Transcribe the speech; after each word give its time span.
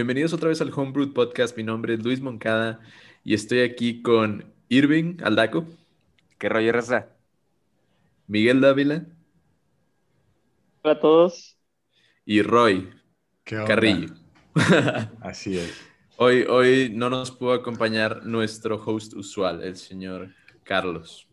Bienvenidos 0.00 0.32
otra 0.32 0.48
vez 0.48 0.62
al 0.62 0.72
Homebrew 0.74 1.12
Podcast. 1.12 1.54
Mi 1.58 1.62
nombre 1.62 1.92
es 1.92 2.02
Luis 2.02 2.22
Moncada 2.22 2.80
y 3.22 3.34
estoy 3.34 3.60
aquí 3.60 4.00
con 4.00 4.50
Irving 4.70 5.18
Aldaco. 5.22 5.66
¿Qué 6.38 6.48
rollo, 6.48 6.72
Raza? 6.72 7.08
Miguel 8.26 8.62
Dávila. 8.62 9.04
Hola 10.80 10.94
a 10.94 11.00
todos. 11.00 11.58
Y 12.24 12.40
Roy 12.40 12.88
Carrillo. 13.44 14.14
Así 15.20 15.58
es. 15.58 15.78
Hoy, 16.16 16.46
hoy 16.48 16.90
no 16.94 17.10
nos 17.10 17.30
pudo 17.30 17.52
acompañar 17.52 18.24
nuestro 18.24 18.82
host 18.82 19.12
usual, 19.12 19.62
el 19.62 19.76
señor 19.76 20.30
Carlos. 20.64 21.28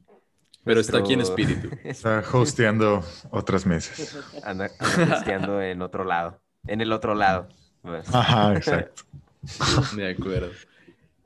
Pero 0.66 0.82
está 0.82 0.98
aquí 0.98 1.14
en 1.14 1.22
espíritu. 1.22 1.70
Está 1.86 2.22
hosteando 2.34 3.02
otras 3.32 3.66
mesas. 3.66 4.18
Anda, 4.44 4.70
hosteando 5.10 5.62
en 5.62 5.82
otro 5.82 6.04
lado. 6.04 6.42
En 6.68 6.82
el 6.82 6.92
otro 6.92 7.16
lado. 7.16 7.48
Pues. 7.88 8.14
Ajá, 8.14 8.54
exacto. 8.58 9.04
De 9.96 10.10
acuerdo. 10.10 10.52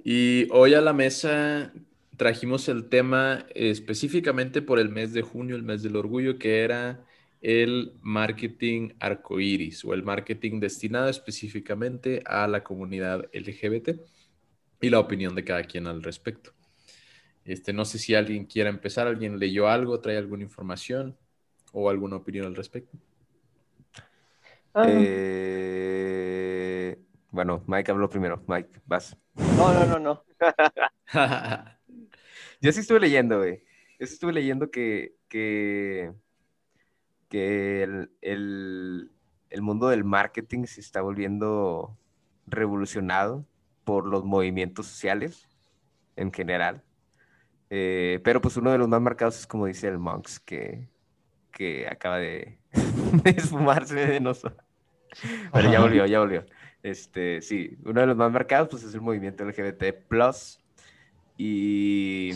Y 0.04 0.48
hoy 0.52 0.74
a 0.74 0.82
la 0.82 0.94
mesa 0.94 1.74
trajimos 2.18 2.70
el 2.70 2.88
tema 2.88 3.46
específicamente 3.56 4.62
por 4.62 4.80
el 4.80 4.90
mes 4.90 5.14
de 5.14 5.22
junio, 5.22 5.56
el 5.56 5.64
mes 5.64 5.82
del 5.82 5.96
orgullo, 5.96 6.38
que 6.38 6.62
era 6.62 7.04
el 7.42 7.94
marketing 8.02 8.90
arcoíris 9.00 9.84
o 9.84 9.94
el 9.94 10.04
marketing 10.04 10.60
destinado 10.60 11.10
específicamente 11.10 12.22
a 12.26 12.48
la 12.48 12.64
comunidad 12.64 13.28
LGBT 13.34 14.00
y 14.80 14.90
la 14.90 15.00
opinión 15.00 15.34
de 15.34 15.44
cada 15.44 15.64
quien 15.64 15.88
al 15.88 16.04
respecto. 16.04 16.54
Este, 17.44 17.74
no 17.74 17.86
sé 17.86 17.98
si 17.98 18.14
alguien 18.14 18.46
quiera 18.46 18.70
empezar, 18.70 19.08
alguien 19.08 19.40
leyó 19.40 19.68
algo, 19.68 20.00
trae 20.00 20.18
alguna 20.18 20.44
información 20.44 21.18
o 21.74 21.90
alguna 21.90 22.18
opinión 22.18 22.46
al 22.46 22.56
respecto. 22.56 22.98
Eh, 24.76 26.41
bueno, 27.32 27.64
Mike 27.68 27.92
habló 27.92 28.10
primero. 28.10 28.44
Mike, 28.48 28.82
vas. 28.86 29.18
No, 29.36 29.74
no, 29.74 29.86
no, 29.86 30.00
no. 30.00 30.24
Yo 32.62 32.72
sí 32.72 32.82
estuve 32.82 33.00
leyendo, 33.00 33.40
güey. 33.40 33.64
Yo 34.00 34.08
sí 34.08 34.14
estuve 34.14 34.34
leyendo 34.34 34.70
que, 34.70 35.16
que, 35.28 36.14
que 37.30 37.84
el, 37.84 38.12
el, 38.22 39.12
el 39.50 39.62
mundo 39.62 39.88
del 39.90 40.04
marketing 40.04 40.66
se 40.66 40.82
está 40.82 41.02
volviendo 41.02 41.98
revolucionado 42.48 43.46
por 43.84 44.06
los 44.06 44.26
movimientos 44.26 44.88
sociales 44.88 45.48
en 46.16 46.32
general. 46.32 46.84
Eh, 47.70 48.20
pero 48.24 48.42
pues 48.42 48.58
uno 48.58 48.72
de 48.72 48.78
los 48.78 48.90
más 48.90 49.02
marcados 49.02 49.40
es 49.40 49.48
como 49.48 49.66
dice 49.66 49.88
el 49.88 49.98
Monks, 49.98 50.40
que, 50.42 50.90
que 51.52 51.88
acaba 51.88 52.18
de, 52.18 52.60
de 53.24 53.30
esfumarse 53.32 53.96
de 53.96 54.20
nosotros. 54.20 54.71
Pero 55.54 55.72
ya 55.72 55.80
volvió, 55.80 56.06
ya 56.06 56.20
volvió. 56.20 56.46
Este, 56.84 57.42
sí, 57.42 57.78
uno 57.86 58.02
de 58.02 58.08
los 58.08 58.18
más 58.18 58.32
marcados 58.32 58.70
pues 58.70 58.84
es 58.84 58.94
el 58.94 59.02
movimiento 59.02 59.44
LGBT+. 59.46 59.96
Y 61.38 62.32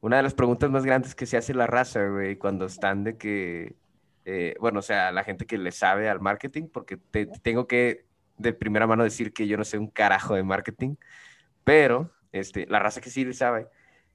una 0.00 0.16
de 0.18 0.22
las 0.22 0.34
preguntas 0.34 0.70
más 0.70 0.84
grandes 0.84 1.14
que 1.14 1.26
se 1.26 1.36
hace 1.36 1.54
la 1.54 1.66
raza, 1.66 2.06
güey, 2.06 2.36
cuando 2.36 2.66
están 2.66 3.04
de 3.04 3.16
que, 3.16 3.76
eh, 4.24 4.54
bueno, 4.60 4.80
o 4.80 4.82
sea, 4.82 5.12
la 5.12 5.24
gente 5.24 5.46
que 5.46 5.58
le 5.58 5.72
sabe 5.72 6.08
al 6.08 6.20
marketing, 6.20 6.68
porque 6.68 6.96
te, 6.96 7.26
tengo 7.26 7.66
que 7.66 8.06
de 8.38 8.52
primera 8.52 8.86
mano 8.86 9.04
decir 9.04 9.32
que 9.32 9.46
yo 9.46 9.56
no 9.56 9.64
sé 9.64 9.78
un 9.78 9.88
carajo 9.88 10.34
de 10.34 10.42
marketing, 10.42 10.96
pero 11.64 12.10
este, 12.32 12.66
la 12.66 12.78
raza 12.78 13.00
que 13.00 13.10
sí 13.10 13.24
le 13.24 13.34
sabe 13.34 13.68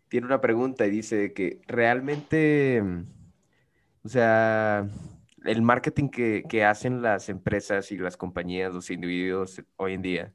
tiene 0.08 0.28
una 0.28 0.42
pregunta 0.42 0.86
y 0.86 0.92
dice 0.92 1.34
que 1.34 1.62
realmente, 1.68 2.82
o 4.04 4.10
sea, 4.10 4.88
el 5.46 5.62
marketing 5.62 6.10
que, 6.10 6.44
que, 6.50 6.64
hacen 6.66 7.02
las 7.02 7.30
empresas 7.30 7.92
y 7.92 7.98
las 7.98 8.18
compañías, 8.18 8.74
los 8.74 8.90
individuos 8.90 9.62
hoy 9.78 9.94
en 9.94 10.02
día, 10.02 10.34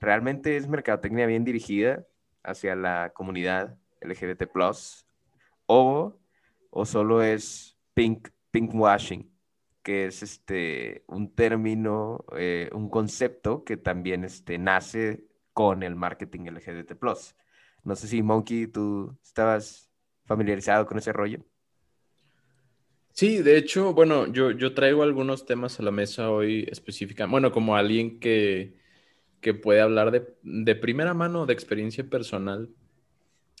realmente 0.00 0.56
es 0.56 0.68
mercadotecnia 0.68 1.26
bien 1.26 1.44
dirigida 1.44 2.06
hacia 2.42 2.74
la 2.76 3.12
comunidad 3.14 3.78
LGBT+, 4.00 4.48
o, 5.66 6.18
o 6.70 6.84
solo 6.84 7.22
es 7.22 7.78
pink, 7.94 8.28
pink 8.50 8.74
washing, 8.74 9.30
que 9.82 10.06
es 10.06 10.22
este, 10.22 11.04
un 11.08 11.34
término, 11.34 12.24
eh, 12.36 12.70
un 12.72 12.88
concepto 12.88 13.64
que 13.64 13.76
también 13.76 14.24
este, 14.24 14.58
nace 14.58 15.24
con 15.52 15.82
el 15.82 15.94
marketing 15.96 16.50
LGBT+. 16.50 16.94
No 17.84 17.96
sé 17.96 18.08
si, 18.08 18.22
Monkey, 18.22 18.66
tú 18.68 19.16
estabas 19.22 19.90
familiarizado 20.24 20.86
con 20.86 20.98
ese 20.98 21.12
rollo. 21.12 21.44
Sí, 23.14 23.42
de 23.42 23.58
hecho, 23.58 23.92
bueno, 23.92 24.32
yo, 24.32 24.52
yo 24.52 24.72
traigo 24.74 25.02
algunos 25.02 25.44
temas 25.44 25.78
a 25.78 25.82
la 25.82 25.90
mesa 25.90 26.30
hoy 26.30 26.66
específicamente, 26.70 27.30
bueno, 27.32 27.52
como 27.52 27.76
alguien 27.76 28.18
que, 28.18 28.74
que 29.40 29.54
puede 29.54 29.80
hablar 29.82 30.10
de, 30.12 30.26
de, 30.42 30.76
primera 30.76 31.14
mano, 31.14 31.46
de 31.46 31.52
experiencia 31.54 32.04
personal, 32.08 32.70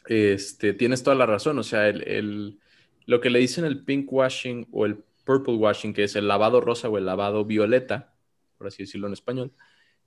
este, 0.06 0.74
tienes 0.74 1.02
toda 1.02 1.16
la 1.16 1.26
razón, 1.26 1.58
o 1.58 1.62
sea, 1.62 1.88
el, 1.88 2.02
el, 2.08 2.60
lo 3.06 3.20
que 3.20 3.30
le 3.30 3.40
dicen 3.40 3.64
el 3.64 3.84
pink 3.84 4.12
washing 4.12 4.68
o 4.72 4.86
el 4.86 5.04
purple 5.24 5.54
washing, 5.56 5.92
que 5.94 6.04
es 6.04 6.16
el 6.16 6.28
lavado 6.28 6.60
rosa 6.60 6.88
o 6.88 6.98
el 6.98 7.06
lavado 7.06 7.44
violeta, 7.44 8.14
por 8.58 8.68
así 8.68 8.84
decirlo 8.84 9.06
en 9.08 9.12
español, 9.14 9.52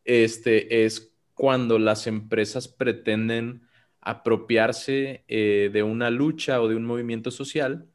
este, 0.06 0.86
es 0.86 1.14
cuando 1.36 1.80
las 1.80 2.08
empresas 2.08 2.68
pretenden 2.68 3.68
apropiarse 4.02 5.24
eh, 5.28 5.70
de 5.74 5.84
una 5.84 6.10
lucha 6.10 6.62
o 6.62 6.68
de 6.68 6.76
un 6.76 6.86
movimiento 6.86 7.32
social 7.32 7.90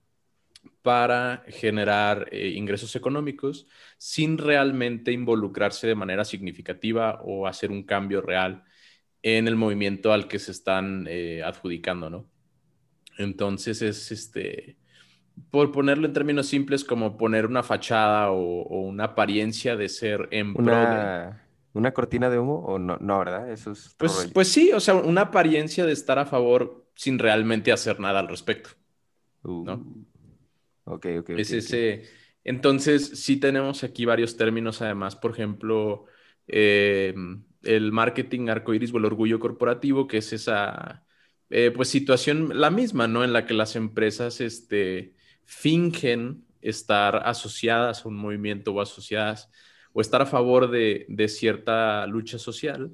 para 0.82 1.44
generar 1.48 2.28
eh, 2.30 2.48
ingresos 2.56 2.96
económicos 2.96 3.66
sin 3.98 4.38
realmente 4.38 5.12
involucrarse 5.12 5.86
de 5.86 5.94
manera 5.94 6.24
significativa 6.24 7.20
o 7.22 7.46
hacer 7.46 7.70
un 7.70 7.82
cambio 7.82 8.20
real 8.22 8.64
en 9.22 9.46
el 9.46 9.56
movimiento 9.56 10.12
al 10.12 10.28
que 10.28 10.38
se 10.38 10.52
están 10.52 11.06
eh, 11.08 11.42
adjudicando, 11.44 12.08
¿no? 12.08 12.26
Entonces 13.18 13.82
es 13.82 14.10
este, 14.10 14.78
por 15.50 15.72
ponerlo 15.72 16.06
en 16.06 16.14
términos 16.14 16.46
simples, 16.46 16.84
como 16.84 17.18
poner 17.18 17.46
una 17.46 17.62
fachada 17.62 18.30
o, 18.30 18.62
o 18.62 18.80
una 18.80 19.04
apariencia 19.04 19.76
de 19.76 19.88
ser 19.88 20.28
en 20.30 20.54
pro 20.54 20.74
de 20.74 21.32
¿Una 21.72 21.92
cortina 21.92 22.28
de 22.28 22.38
humo 22.38 22.64
o 22.66 22.78
no? 22.78 22.96
No, 23.00 23.18
¿verdad? 23.20 23.50
Eso 23.50 23.70
es. 23.70 23.94
Pues, 23.96 24.30
pues 24.34 24.50
sí, 24.50 24.72
o 24.72 24.80
sea, 24.80 24.94
una 24.94 25.22
apariencia 25.22 25.86
de 25.86 25.92
estar 25.92 26.18
a 26.18 26.26
favor 26.26 26.88
sin 26.96 27.18
realmente 27.18 27.70
hacer 27.70 28.00
nada 28.00 28.18
al 28.18 28.28
respecto. 28.28 28.70
¿no? 29.44 29.74
Uh, 29.74 30.04
ok, 30.94 31.06
ok. 31.20 31.30
Es 31.30 31.48
okay, 31.48 31.58
ese. 31.58 31.94
okay. 31.94 32.08
Entonces, 32.44 33.22
sí 33.22 33.36
tenemos 33.38 33.84
aquí 33.84 34.04
varios 34.04 34.36
términos, 34.36 34.80
además, 34.82 35.16
por 35.16 35.32
ejemplo, 35.32 36.06
eh, 36.46 37.14
el 37.62 37.92
marketing 37.92 38.48
arcoíris 38.48 38.92
o 38.94 38.98
el 38.98 39.04
orgullo 39.04 39.38
corporativo, 39.38 40.06
que 40.06 40.18
es 40.18 40.32
esa 40.32 41.04
eh, 41.50 41.72
pues 41.74 41.88
situación, 41.88 42.60
la 42.60 42.70
misma, 42.70 43.08
¿no? 43.08 43.24
En 43.24 43.32
la 43.32 43.44
que 43.44 43.54
las 43.54 43.76
empresas 43.76 44.40
este, 44.40 45.14
fingen 45.44 46.44
estar 46.62 47.22
asociadas 47.26 48.04
a 48.04 48.08
un 48.08 48.16
movimiento 48.16 48.72
o 48.72 48.80
asociadas 48.80 49.50
o 49.92 50.00
estar 50.00 50.22
a 50.22 50.26
favor 50.26 50.70
de, 50.70 51.06
de, 51.08 51.28
cierta 51.28 52.06
lucha 52.06 52.38
social, 52.38 52.92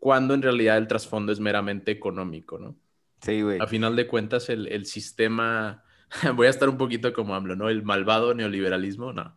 cuando 0.00 0.34
en 0.34 0.42
realidad 0.42 0.78
el 0.78 0.88
trasfondo 0.88 1.30
es 1.30 1.38
meramente 1.38 1.92
económico, 1.92 2.58
¿no? 2.58 2.76
Sí, 3.20 3.42
güey. 3.42 3.60
A 3.60 3.68
final 3.68 3.94
de 3.94 4.08
cuentas, 4.08 4.48
el, 4.48 4.66
el, 4.66 4.86
sistema, 4.86 5.84
voy 6.34 6.46
a 6.46 6.50
estar 6.50 6.68
un 6.68 6.78
poquito 6.78 7.12
como 7.12 7.34
hablo, 7.34 7.56
¿no? 7.56 7.68
El 7.68 7.82
malvado 7.82 8.34
neoliberalismo, 8.34 9.12
no. 9.12 9.34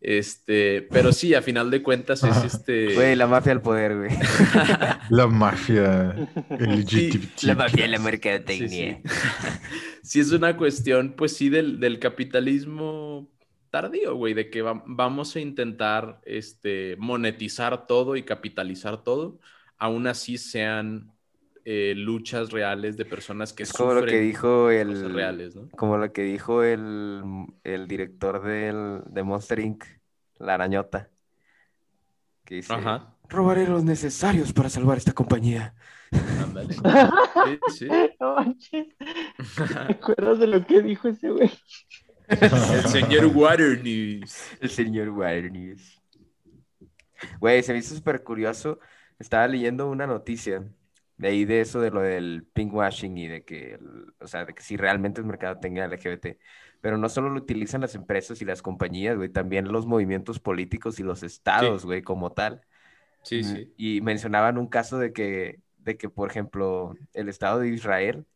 Este, 0.00 0.82
pero 0.90 1.12
sí, 1.12 1.32
a 1.34 1.40
final 1.40 1.70
de 1.70 1.82
cuentas 1.82 2.22
es 2.24 2.36
este. 2.44 2.94
Güey, 2.94 3.16
la 3.16 3.26
mafia 3.26 3.52
al 3.52 3.62
poder, 3.62 3.96
güey. 3.96 4.10
la 5.08 5.26
mafia 5.26 6.14
LGBT. 6.50 7.36
Sí, 7.36 7.46
la 7.46 7.54
mafia 7.54 7.84
de 7.84 7.88
la 7.88 7.98
mercadotecnia. 7.98 9.00
Sí, 9.02 9.08
sí. 9.08 9.18
sí, 10.02 10.20
es 10.20 10.30
una 10.32 10.58
cuestión, 10.58 11.14
pues 11.16 11.34
sí, 11.34 11.48
del, 11.48 11.80
del 11.80 11.98
capitalismo 11.98 13.30
tardío, 13.70 14.14
güey, 14.14 14.34
de 14.34 14.50
que 14.50 14.60
va, 14.60 14.82
vamos 14.86 15.34
a 15.36 15.40
intentar 15.40 16.20
este, 16.26 16.96
monetizar 16.98 17.86
todo 17.86 18.14
y 18.14 18.24
capitalizar 18.24 19.02
todo, 19.02 19.40
aún 19.78 20.06
así 20.06 20.36
sean 20.36 21.13
eh, 21.64 21.94
luchas 21.96 22.50
reales 22.50 22.96
de 22.96 23.04
personas 23.04 23.52
que 23.52 23.62
es 23.62 23.72
como 23.72 23.94
lo 23.94 24.04
que 24.04 24.20
dijo 24.20 24.70
el 24.70 25.12
reales, 25.12 25.56
¿no? 25.56 25.68
como 25.70 25.96
lo 25.96 26.12
que 26.12 26.22
dijo 26.22 26.62
el, 26.62 27.22
el 27.64 27.88
director 27.88 28.42
del, 28.42 29.02
de 29.06 29.22
Monster 29.22 29.60
Inc., 29.60 29.84
la 30.38 30.54
arañota, 30.54 31.10
que 32.44 32.56
dice, 32.56 32.74
Ajá. 32.74 33.16
robaré 33.28 33.66
los 33.66 33.84
necesarios 33.84 34.52
para 34.52 34.68
salvar 34.68 34.98
esta 34.98 35.12
compañía. 35.12 35.74
Ándale. 36.42 36.74
Sí, 37.44 37.58
sí. 37.76 37.88
No 38.20 38.36
manches. 38.36 38.86
¿Te 38.96 39.92
acuerdas 39.92 40.38
de 40.38 40.46
lo 40.46 40.64
que 40.64 40.80
dijo 40.80 41.08
ese 41.08 41.30
güey? 41.30 41.50
El 42.26 42.84
señor 42.88 43.26
Water 43.26 43.82
News. 43.82 44.34
El 44.60 44.70
señor 44.70 45.10
Water 45.10 45.52
News. 45.52 46.00
Güey, 47.38 47.62
se 47.62 47.72
me 47.72 47.80
hizo 47.80 47.94
súper 47.94 48.22
curioso. 48.22 48.78
Estaba 49.18 49.46
leyendo 49.46 49.88
una 49.90 50.06
noticia 50.06 50.64
de 51.16 51.28
ahí 51.28 51.44
de 51.44 51.60
eso, 51.60 51.80
de 51.80 51.90
lo 51.90 52.00
del 52.02 52.46
pinkwashing 52.52 53.16
y 53.18 53.28
de 53.28 53.44
que, 53.44 53.78
o 54.20 54.26
sea, 54.26 54.44
de 54.44 54.54
que 54.54 54.62
si 54.62 54.76
realmente 54.76 55.20
el 55.20 55.26
mercado 55.26 55.58
tenga 55.60 55.84
LGBT. 55.84 56.38
Pero 56.80 56.98
no 56.98 57.08
solo 57.08 57.30
lo 57.30 57.38
utilizan 57.40 57.80
las 57.82 57.94
empresas 57.94 58.42
y 58.42 58.44
las 58.44 58.62
compañías, 58.62 59.16
güey, 59.16 59.28
también 59.30 59.72
los 59.72 59.86
movimientos 59.86 60.40
políticos 60.40 60.98
y 61.00 61.02
los 61.02 61.22
estados, 61.22 61.84
güey, 61.86 62.02
como 62.02 62.32
tal. 62.32 62.62
Sí, 63.22 63.42
Mm, 63.42 63.42
sí. 63.42 63.74
Y 63.76 64.00
mencionaban 64.02 64.58
un 64.58 64.68
caso 64.68 64.98
de 64.98 65.12
que, 65.12 65.60
de 65.78 65.96
que, 65.96 66.08
por 66.10 66.30
ejemplo, 66.30 66.94
el 67.14 67.28
Estado 67.28 67.60
de 67.60 67.68
Israel 67.70 68.26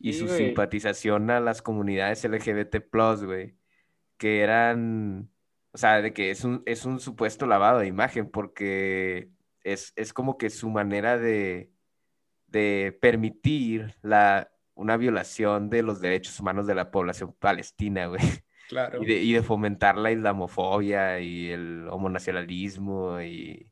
y 0.00 0.12
Sí, 0.12 0.14
su 0.14 0.28
güey. 0.28 0.28
simpatización 0.28 1.30
a 1.30 1.40
las 1.40 1.62
comunidades 1.62 2.24
LGBT+, 2.24 3.24
güey, 3.24 3.56
que 4.18 4.42
eran, 4.42 5.30
o 5.72 5.78
sea, 5.78 6.02
de 6.02 6.12
que 6.12 6.30
es 6.30 6.44
un, 6.44 6.62
es 6.66 6.84
un 6.86 7.00
supuesto 7.00 7.46
lavado 7.46 7.80
de 7.80 7.88
imagen, 7.88 8.30
porque 8.30 9.30
es, 9.64 9.92
es 9.96 10.12
como 10.12 10.38
que 10.38 10.50
su 10.50 10.70
manera 10.70 11.18
de, 11.18 11.72
de 12.48 12.96
permitir 13.00 13.94
la, 14.02 14.50
una 14.74 14.96
violación 14.96 15.70
de 15.70 15.82
los 15.82 16.00
derechos 16.00 16.38
humanos 16.40 16.66
de 16.66 16.74
la 16.74 16.90
población 16.90 17.34
palestina, 17.38 18.06
güey. 18.06 18.20
Claro. 18.68 19.02
Y 19.02 19.06
de, 19.06 19.14
y 19.14 19.32
de 19.32 19.42
fomentar 19.42 19.96
la 19.96 20.12
islamofobia 20.12 21.20
y 21.20 21.50
el 21.50 21.88
homonacionalismo 21.88 23.20
y 23.22 23.70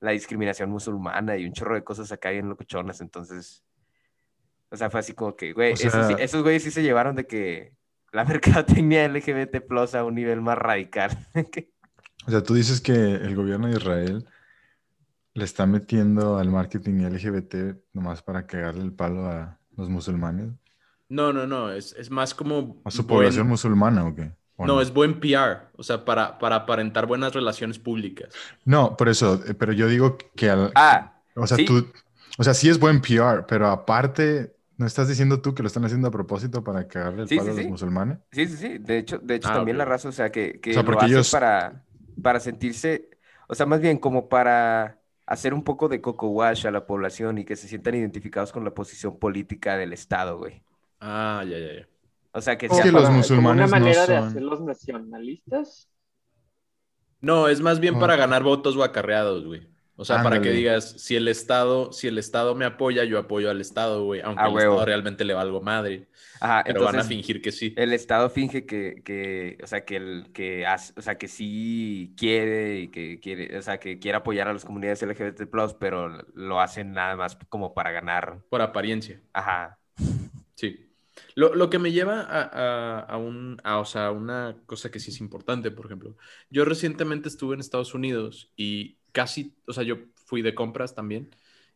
la 0.00 0.12
discriminación 0.12 0.70
musulmana 0.70 1.36
y 1.36 1.44
un 1.44 1.52
chorro 1.52 1.74
de 1.74 1.84
cosas 1.84 2.10
acá 2.10 2.30
bien 2.30 2.48
locochonas. 2.48 3.02
Entonces, 3.02 3.62
o 4.70 4.76
sea, 4.76 4.88
fue 4.88 5.00
así 5.00 5.12
como 5.12 5.36
que, 5.36 5.52
güey, 5.52 5.74
O 5.74 5.76
sea- 5.76 6.16
esos 6.18 6.42
güeyes 6.42 6.62
sí 6.62 6.70
se 6.70 6.82
llevaron 6.82 7.16
de 7.16 7.26
que 7.26 7.74
la 8.12 8.24
mercadotecnia 8.84 9.06
LGBT 9.08 9.60
plus 9.66 9.94
a 9.94 10.04
un 10.04 10.14
nivel 10.14 10.40
más 10.40 10.58
radical. 10.58 11.10
O 12.26 12.30
sea, 12.30 12.42
tú 12.42 12.52
dices 12.52 12.82
que 12.82 12.92
el 12.92 13.34
gobierno 13.34 13.66
de 13.66 13.78
Israel 13.78 14.26
le 15.34 15.44
está 15.44 15.66
metiendo 15.66 16.38
al 16.38 16.50
marketing 16.50 17.00
LGBT 17.02 17.82
nomás 17.92 18.22
para 18.22 18.46
cagarle 18.46 18.82
el 18.84 18.92
palo 18.92 19.26
a 19.26 19.58
los 19.76 19.88
musulmanes. 19.90 20.50
No, 21.08 21.32
no, 21.32 21.46
no. 21.46 21.72
Es, 21.72 21.92
es 21.94 22.10
más 22.10 22.34
como. 22.34 22.84
¿A 22.84 22.90
su 22.90 23.06
buen- 23.06 23.08
población 23.14 23.48
musulmana 23.48 24.06
o 24.06 24.14
qué? 24.14 24.32
¿O 24.56 24.66
No, 24.66 24.80
es 24.80 24.92
buen 24.92 25.20
PR. 25.20 25.58
O 25.76 25.82
sea, 25.82 26.04
para, 26.04 26.38
para 26.38 26.56
aparentar 26.56 27.06
buenas 27.06 27.32
relaciones 27.34 27.78
públicas. 27.78 28.34
No, 28.64 28.96
por 28.96 29.08
eso, 29.08 29.42
eh, 29.46 29.54
pero 29.54 29.72
yo 29.72 29.88
digo 29.88 30.16
que 30.36 30.50
al, 30.50 30.72
ah, 30.74 31.22
o 31.34 31.46
sea, 31.46 31.58
sí. 31.58 31.64
tú, 31.64 31.86
o 32.38 32.44
sea, 32.44 32.54
sí 32.54 32.68
es 32.68 32.78
buen 32.78 33.00
PR, 33.00 33.44
pero 33.48 33.68
aparte, 33.68 34.56
¿no 34.76 34.86
estás 34.86 35.08
diciendo 35.08 35.40
tú 35.40 35.54
que 35.54 35.62
lo 35.62 35.66
están 35.68 35.84
haciendo 35.84 36.08
a 36.08 36.10
propósito 36.10 36.62
para 36.64 36.86
cagarle 36.88 37.22
el 37.22 37.28
Sí, 37.28 37.34
palo 37.34 37.50
sí, 37.50 37.52
a 37.52 37.54
los 37.54 37.66
sí. 37.66 37.66
musulmanes? 37.66 38.18
Sí, 38.32 38.46
sí, 38.48 38.56
sí. 38.56 38.78
De 38.78 38.98
hecho, 38.98 39.18
de 39.18 39.34
hecho 39.36 39.50
Ah, 39.50 39.52
también 39.52 39.78
la 39.78 39.84
raza, 39.84 40.08
o 40.08 40.12
sea, 40.12 40.30
que, 40.30 40.60
que 40.60 40.70
O 40.70 40.74
sea, 40.74 40.84
lo 40.84 40.86
porque 40.86 41.06
hace 41.06 41.14
ellos- 41.14 41.30
para, 41.30 41.86
para 42.22 42.40
sentirse, 42.40 43.10
o 43.48 43.54
sea, 43.54 43.66
más 43.66 43.80
bien 43.80 43.98
como 43.98 44.28
para 44.28 44.99
hacer 45.30 45.54
un 45.54 45.62
poco 45.64 45.88
de 45.88 46.00
coco 46.00 46.28
wash 46.28 46.66
a 46.66 46.70
la 46.70 46.86
población 46.86 47.38
y 47.38 47.44
que 47.44 47.56
se 47.56 47.68
sientan 47.68 47.94
identificados 47.94 48.52
con 48.52 48.64
la 48.64 48.74
posición 48.74 49.18
política 49.18 49.76
del 49.78 49.92
Estado, 49.92 50.36
güey. 50.36 50.62
Ah, 51.00 51.42
ya, 51.48 51.56
ya, 51.58 51.72
ya. 51.80 51.88
O 52.32 52.40
sea, 52.40 52.58
que 52.58 52.68
sea 52.68 52.82
que 52.82 52.92
los 52.92 53.04
para- 53.04 53.14
musulmanes 53.14 53.46
como 53.46 53.54
no 53.54 53.64
una 53.64 53.66
manera 53.66 54.06
de 54.06 54.18
son- 54.18 54.28
hacerlos 54.28 54.60
nacionalistas. 54.60 55.88
No, 57.20 57.48
es 57.48 57.60
más 57.60 57.80
bien 57.80 57.94
Oh. 57.96 58.00
para 58.00 58.16
ganar 58.16 58.42
votos 58.42 58.76
o 58.76 58.82
acarreados, 58.82 59.44
güey. 59.46 59.68
O 60.00 60.04
sea, 60.04 60.22
para 60.22 60.40
que 60.40 60.50
digas, 60.50 60.92
si 60.98 61.14
el 61.16 61.28
Estado, 61.28 61.92
si 61.92 62.08
el 62.08 62.16
Estado 62.18 62.54
me 62.54 62.64
apoya, 62.64 63.04
yo 63.04 63.18
apoyo 63.18 63.50
al 63.50 63.60
Estado, 63.60 64.04
güey. 64.04 64.22
Aunque 64.22 64.40
A 64.42 64.46
al 64.46 64.54
huevo. 64.54 64.72
Estado 64.74 64.86
realmente 64.86 65.24
le 65.24 65.34
valgo 65.34 65.60
madre. 65.60 66.08
Ajá, 66.40 66.62
Pero 66.64 66.82
van 66.84 66.98
a 66.98 67.04
fingir 67.04 67.42
que 67.42 67.52
sí. 67.52 67.74
el 67.76 67.92
Estado 67.92 68.30
finge 68.30 68.64
que, 68.64 69.02
que, 69.04 69.58
o 69.62 69.66
sea, 69.66 69.84
que 69.84 69.96
el, 69.96 70.32
que 70.32 70.66
hace, 70.66 70.94
o 70.96 71.02
sea, 71.02 71.18
que 71.18 71.28
sí 71.28 72.14
quiere 72.16 72.80
y 72.80 72.88
que 72.88 73.20
quiere, 73.20 73.58
o 73.58 73.62
sea, 73.62 73.78
que 73.78 73.98
quiere 73.98 74.16
apoyar 74.16 74.48
a 74.48 74.54
las 74.54 74.64
comunidades 74.64 75.02
LGBT+, 75.02 75.42
pero 75.78 76.08
lo 76.34 76.60
hacen 76.60 76.92
nada 76.92 77.14
más 77.16 77.36
como 77.50 77.74
para 77.74 77.90
ganar. 77.92 78.40
Por 78.48 78.62
apariencia. 78.62 79.20
Ajá. 79.34 79.78
Sí. 80.54 80.86
Lo, 81.34 81.54
lo 81.54 81.68
que 81.70 81.78
me 81.78 81.92
lleva 81.92 82.22
a, 82.22 82.42
a- 82.42 83.00
a 83.00 83.16
un, 83.18 83.58
a, 83.64 83.78
o 83.78 83.84
sea, 83.84 84.10
una 84.10 84.56
cosa 84.66 84.90
que 84.90 84.98
sí 85.00 85.10
es 85.10 85.20
importante, 85.20 85.70
por 85.70 85.86
ejemplo. 85.86 86.16
Yo 86.48 86.64
recientemente 86.64 87.28
estuve 87.28 87.54
en 87.54 87.60
Estados 87.60 87.94
Unidos 87.94 88.50
y 88.56 88.96
casi, 89.12 89.54
o 89.66 89.72
sea, 89.72 89.84
yo 89.84 89.98
fui 90.26 90.42
de 90.42 90.54
compras 90.54 90.94
también, 90.94 91.30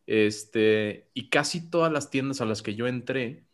este, 0.07 1.09
y 1.13 1.29
casi 1.29 1.69
todas 1.69 1.91
las 1.91 2.09
tiendas 2.09 2.41
a 2.41 2.45
las 2.45 2.61
que 2.61 2.75
yo 2.75 2.87
entré 2.87 3.45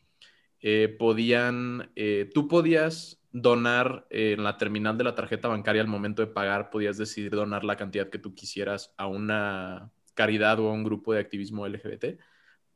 eh, 0.61 0.95
podían, 0.99 1.91
eh, 1.95 2.29
tú 2.33 2.47
podías 2.47 3.21
donar 3.31 4.07
eh, 4.09 4.33
en 4.37 4.43
la 4.43 4.57
terminal 4.57 4.97
de 4.97 5.03
la 5.05 5.15
tarjeta 5.15 5.47
bancaria 5.47 5.81
al 5.81 5.87
momento 5.87 6.21
de 6.21 6.27
pagar, 6.27 6.69
podías 6.69 6.97
decidir 6.97 7.31
donar 7.31 7.63
la 7.63 7.77
cantidad 7.77 8.09
que 8.09 8.19
tú 8.19 8.35
quisieras 8.35 8.93
a 8.97 9.07
una 9.07 9.91
caridad 10.13 10.59
o 10.59 10.69
a 10.69 10.73
un 10.73 10.83
grupo 10.83 11.13
de 11.13 11.19
activismo 11.21 11.65
LGBT, 11.65 12.17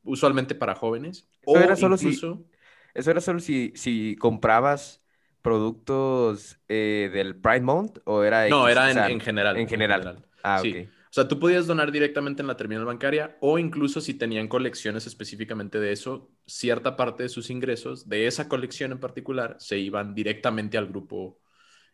usualmente 0.04 0.56
para 0.56 0.75
jóvenes. 0.75 1.28
Eso 1.42 1.58
o 1.58 1.62
era 1.62 1.75
solo 1.75 1.98
si- 1.98 2.06
incluso... 2.08 2.46
Eso 2.94 3.12
era 3.12 3.19
solo 3.22 3.40
si, 3.40 3.74
si 3.75 4.16
comprabas 4.16 5.04
productos 5.42 6.60
eh, 6.69 7.10
del 7.13 7.36
Pride 7.36 7.62
Month 7.62 8.00
o 8.06 8.24
era 8.24 8.50
No, 8.50 8.68
era 8.68 8.88
O 8.88 8.92
en, 8.92 8.96
sea, 8.96 9.10
en 9.10 9.19
general. 9.19 9.58
En 9.58 9.68
general. 9.68 10.25
Ah, 10.47 10.59
Sí. 10.62 10.69
ok. 10.69 10.89
O 11.09 11.13
sea, 11.15 11.27
tú 11.30 11.39
podías 11.39 11.65
donar 11.65 11.92
directamente 11.94 12.42
en 12.42 12.47
la 12.47 12.57
terminal 12.57 12.83
bancaria 12.86 13.38
o 13.39 13.57
incluso 13.57 14.01
si 14.01 14.13
tenían 14.15 14.47
colecciones 14.50 15.07
específicamente 15.07 15.80
de 15.80 15.94
eso, 15.94 16.30
cierta 16.45 16.97
parte 16.97 17.24
de 17.24 17.30
sus 17.30 17.50
ingresos 17.50 18.09
de 18.09 18.27
esa 18.27 18.50
colección 18.50 18.92
en 18.92 19.00
particular 19.00 19.56
se 19.59 19.80
iban 19.80 20.13
directamente 20.13 20.77
al 20.77 20.88
grupo 20.88 21.39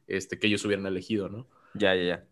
este, 0.07 0.39
que 0.39 0.47
ellos 0.47 0.65
hubieran 0.65 0.87
elegido, 0.87 1.29
¿no? 1.29 1.47
Ya, 1.73 1.95
ya, 1.95 2.03
ya. 2.03 2.27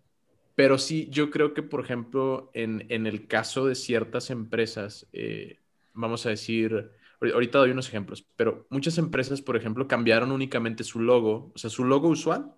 Pero 0.56 0.78
sí, 0.78 1.08
yo 1.10 1.30
creo 1.32 1.54
que, 1.54 1.64
por 1.64 1.84
ejemplo, 1.84 2.52
en, 2.54 2.86
en 2.90 3.08
el 3.08 3.28
caso 3.28 3.66
de 3.66 3.76
ciertas 3.76 4.30
empresas, 4.30 5.08
eh, 5.14 5.60
vamos 5.94 6.26
a 6.26 6.30
decir, 6.30 6.92
ahori- 7.22 7.34
ahorita 7.34 7.60
doy 7.60 7.72
unos 7.72 7.88
ejemplos, 7.88 8.28
pero 8.36 8.68
muchas 8.70 8.98
empresas, 8.98 9.42
por 9.42 9.56
ejemplo, 9.56 9.88
cambiaron 9.88 10.32
únicamente 10.32 10.84
su 10.84 11.00
logo, 11.00 11.52
o 11.56 11.58
sea, 11.58 11.70
su 11.70 11.86
logo 11.86 12.10
usual 12.10 12.54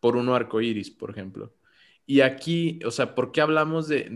por 0.00 0.16
uno 0.16 0.34
arcoíris, 0.34 0.90
por 0.90 1.10
ejemplo. 1.10 1.54
Y 2.10 2.22
aquí, 2.22 2.80
o 2.84 2.90
sea, 2.90 3.14
¿por 3.14 3.30
qué 3.30 3.40
hablamos 3.40 3.86
de, 3.86 4.08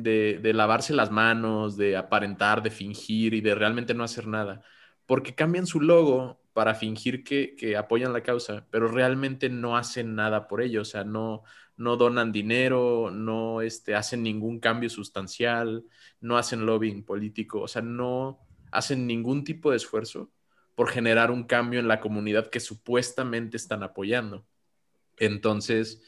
de- 0.42 0.52
lavarse 0.52 0.92
las 0.92 1.12
manos, 1.12 1.76
de 1.76 1.96
aparentar, 1.96 2.60
de 2.62 2.70
fingir 2.72 3.34
y 3.34 3.40
de 3.40 3.54
realmente 3.54 3.94
no 3.94 4.02
hacer 4.02 4.26
nada? 4.26 4.62
Porque 5.06 5.34
cambian 5.36 5.64
su 5.66 5.80
logo 5.80 6.40
para 6.54 6.74
fingir 6.74 7.22
que, 7.22 7.54
que 7.54 7.76
apoyan 7.76 8.12
la 8.12 8.24
causa, 8.24 8.66
pero 8.72 8.88
realmente 8.88 9.48
no 9.48 9.76
hacen 9.76 10.16
nada 10.16 10.48
por 10.48 10.60
ello, 10.60 10.82
o 10.82 10.84
sea, 10.84 11.04
no, 11.04 11.44
no 11.76 11.96
donan 11.96 12.32
dinero, 12.32 13.10
no 13.12 13.60
este, 13.62 13.94
hacen 13.94 14.24
ningún 14.24 14.58
cambio 14.58 14.90
sustancial, 14.90 15.84
no 16.20 16.36
hacen 16.36 16.66
lobbying 16.66 17.04
político, 17.04 17.60
o 17.62 17.68
sea, 17.68 17.82
no 17.82 18.40
hacen 18.72 19.06
ningún 19.06 19.44
tipo 19.44 19.70
de 19.70 19.76
esfuerzo 19.76 20.32
por 20.74 20.88
generar 20.90 21.30
un 21.30 21.44
cambio 21.44 21.78
en 21.78 21.86
la 21.88 22.00
comunidad 22.00 22.50
que 22.50 22.58
supuestamente 22.60 23.56
están 23.56 23.84
apoyando. 23.84 24.44
Entonces, 25.18 26.02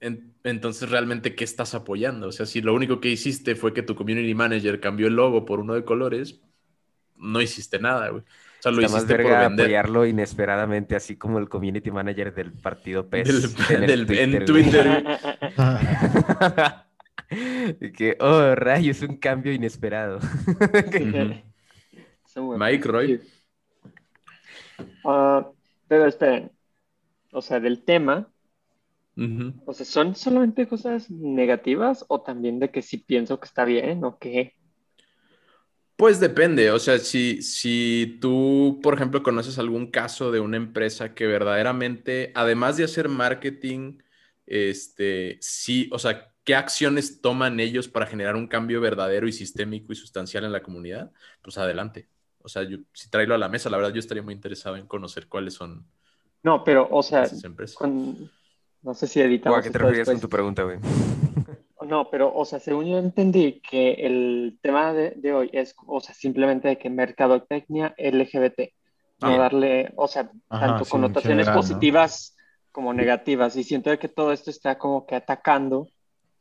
en- 0.00 0.34
entonces 0.44 0.88
realmente, 0.90 1.34
¿qué 1.34 1.44
estás 1.44 1.74
apoyando? 1.74 2.28
O 2.28 2.32
sea, 2.32 2.46
si 2.46 2.60
lo 2.62 2.74
único 2.74 3.00
que 3.00 3.08
hiciste 3.10 3.54
fue 3.54 3.74
que 3.74 3.82
tu 3.82 3.94
community 3.94 4.34
manager 4.34 4.80
cambió 4.80 5.06
el 5.08 5.14
logo 5.14 5.44
por 5.44 5.60
uno 5.60 5.74
de 5.74 5.84
colores, 5.84 6.40
no 7.16 7.40
hiciste 7.40 7.78
nada, 7.78 8.08
güey. 8.08 8.22
O 8.22 8.62
sea, 8.62 8.72
lo 8.72 8.80
Está 8.82 8.92
más 8.92 9.02
hiciste 9.02 9.14
por 9.16 9.24
verga 9.24 9.48
vender. 9.48 9.66
apoyarlo 9.66 10.06
inesperadamente, 10.06 10.96
así 10.96 11.16
como 11.16 11.38
el 11.38 11.48
community 11.48 11.90
manager 11.90 12.34
del 12.34 12.52
partido 12.52 13.08
PES. 13.08 13.56
Del- 13.68 13.76
en 13.76 13.90
el 13.90 14.06
del- 14.06 14.18
en 14.18 14.30
güey. 14.32 14.44
Twitter. 14.44 15.04
Y 17.80 17.92
que, 17.92 18.16
oh, 18.18 18.56
rayos, 18.56 19.02
un 19.02 19.16
cambio 19.16 19.52
inesperado. 19.52 20.18
Mike, 22.58 22.88
Roy. 22.88 23.20
Ah, 25.04 25.46
pero 25.86 26.06
esperen. 26.06 26.50
O 27.30 27.40
sea, 27.40 27.60
del 27.60 27.84
tema, 27.84 28.26
O 29.64 29.72
sea, 29.72 29.86
¿son 29.86 30.14
solamente 30.14 30.68
cosas 30.68 31.10
negativas 31.10 32.04
o 32.08 32.20
también 32.22 32.58
de 32.58 32.70
que 32.70 32.82
si 32.82 32.98
pienso 32.98 33.40
que 33.40 33.46
está 33.46 33.64
bien 33.64 34.04
o 34.04 34.18
qué? 34.18 34.54
Pues 35.96 36.18
depende, 36.18 36.70
o 36.70 36.78
sea, 36.78 36.98
si, 36.98 37.42
si 37.42 38.18
tú, 38.22 38.80
por 38.82 38.94
ejemplo, 38.94 39.22
conoces 39.22 39.58
algún 39.58 39.90
caso 39.90 40.30
de 40.32 40.40
una 40.40 40.56
empresa 40.56 41.14
que 41.14 41.26
verdaderamente, 41.26 42.32
además 42.34 42.78
de 42.78 42.84
hacer 42.84 43.10
marketing, 43.10 43.98
este, 44.46 45.36
sí, 45.42 45.90
o 45.92 45.98
sea, 45.98 46.32
¿qué 46.44 46.54
acciones 46.54 47.20
toman 47.20 47.60
ellos 47.60 47.86
para 47.86 48.06
generar 48.06 48.34
un 48.36 48.46
cambio 48.48 48.80
verdadero 48.80 49.28
y 49.28 49.32
sistémico 49.32 49.92
y 49.92 49.96
sustancial 49.96 50.44
en 50.44 50.52
la 50.52 50.62
comunidad? 50.62 51.12
Pues 51.42 51.58
adelante. 51.58 52.08
O 52.38 52.48
sea, 52.48 52.62
yo, 52.62 52.78
si 52.94 53.10
traigo 53.10 53.34
a 53.34 53.38
la 53.38 53.50
mesa, 53.50 53.68
la 53.68 53.76
verdad 53.76 53.92
yo 53.92 54.00
estaría 54.00 54.22
muy 54.22 54.32
interesado 54.32 54.76
en 54.76 54.86
conocer 54.86 55.28
cuáles 55.28 55.52
son 55.52 55.86
No, 56.42 56.64
pero, 56.64 56.88
o 56.90 57.02
sea, 57.02 57.24
esas 57.24 57.44
empresas. 57.44 57.76
con- 57.76 58.30
no 58.82 58.94
sé 58.94 59.06
si 59.06 59.20
¿O 59.20 59.24
editamos 59.24 59.58
a 59.58 59.62
qué 59.62 59.70
te 59.70 59.78
esto 59.78 59.86
refieres 59.86 60.08
con 60.08 60.20
tu 60.20 60.28
pregunta, 60.28 60.62
güey? 60.64 60.78
No, 61.82 62.10
pero, 62.10 62.32
o 62.34 62.44
sea, 62.44 62.60
según 62.60 62.86
yo 62.86 62.98
entendí 62.98 63.60
que 63.62 63.92
el 63.94 64.58
tema 64.62 64.92
de, 64.92 65.12
de 65.16 65.32
hoy 65.32 65.50
es, 65.52 65.74
o 65.86 66.00
sea, 66.00 66.14
simplemente 66.14 66.68
de 66.68 66.78
que 66.78 66.90
mercadotecnia 66.90 67.94
LGBT, 67.96 68.72
no 69.22 69.34
Ah. 69.34 69.38
darle, 69.38 69.92
o 69.96 70.06
sea, 70.06 70.30
Ajá, 70.50 70.66
tanto 70.66 70.84
sí, 70.84 70.90
connotaciones 70.90 71.46
general, 71.46 71.54
¿no? 71.54 71.60
positivas 71.60 72.36
como 72.70 72.92
negativas. 72.92 73.56
Y 73.56 73.64
siento 73.64 73.98
que 73.98 74.08
todo 74.08 74.32
esto 74.32 74.50
está 74.50 74.78
como 74.78 75.06
que 75.06 75.14
atacando 75.16 75.88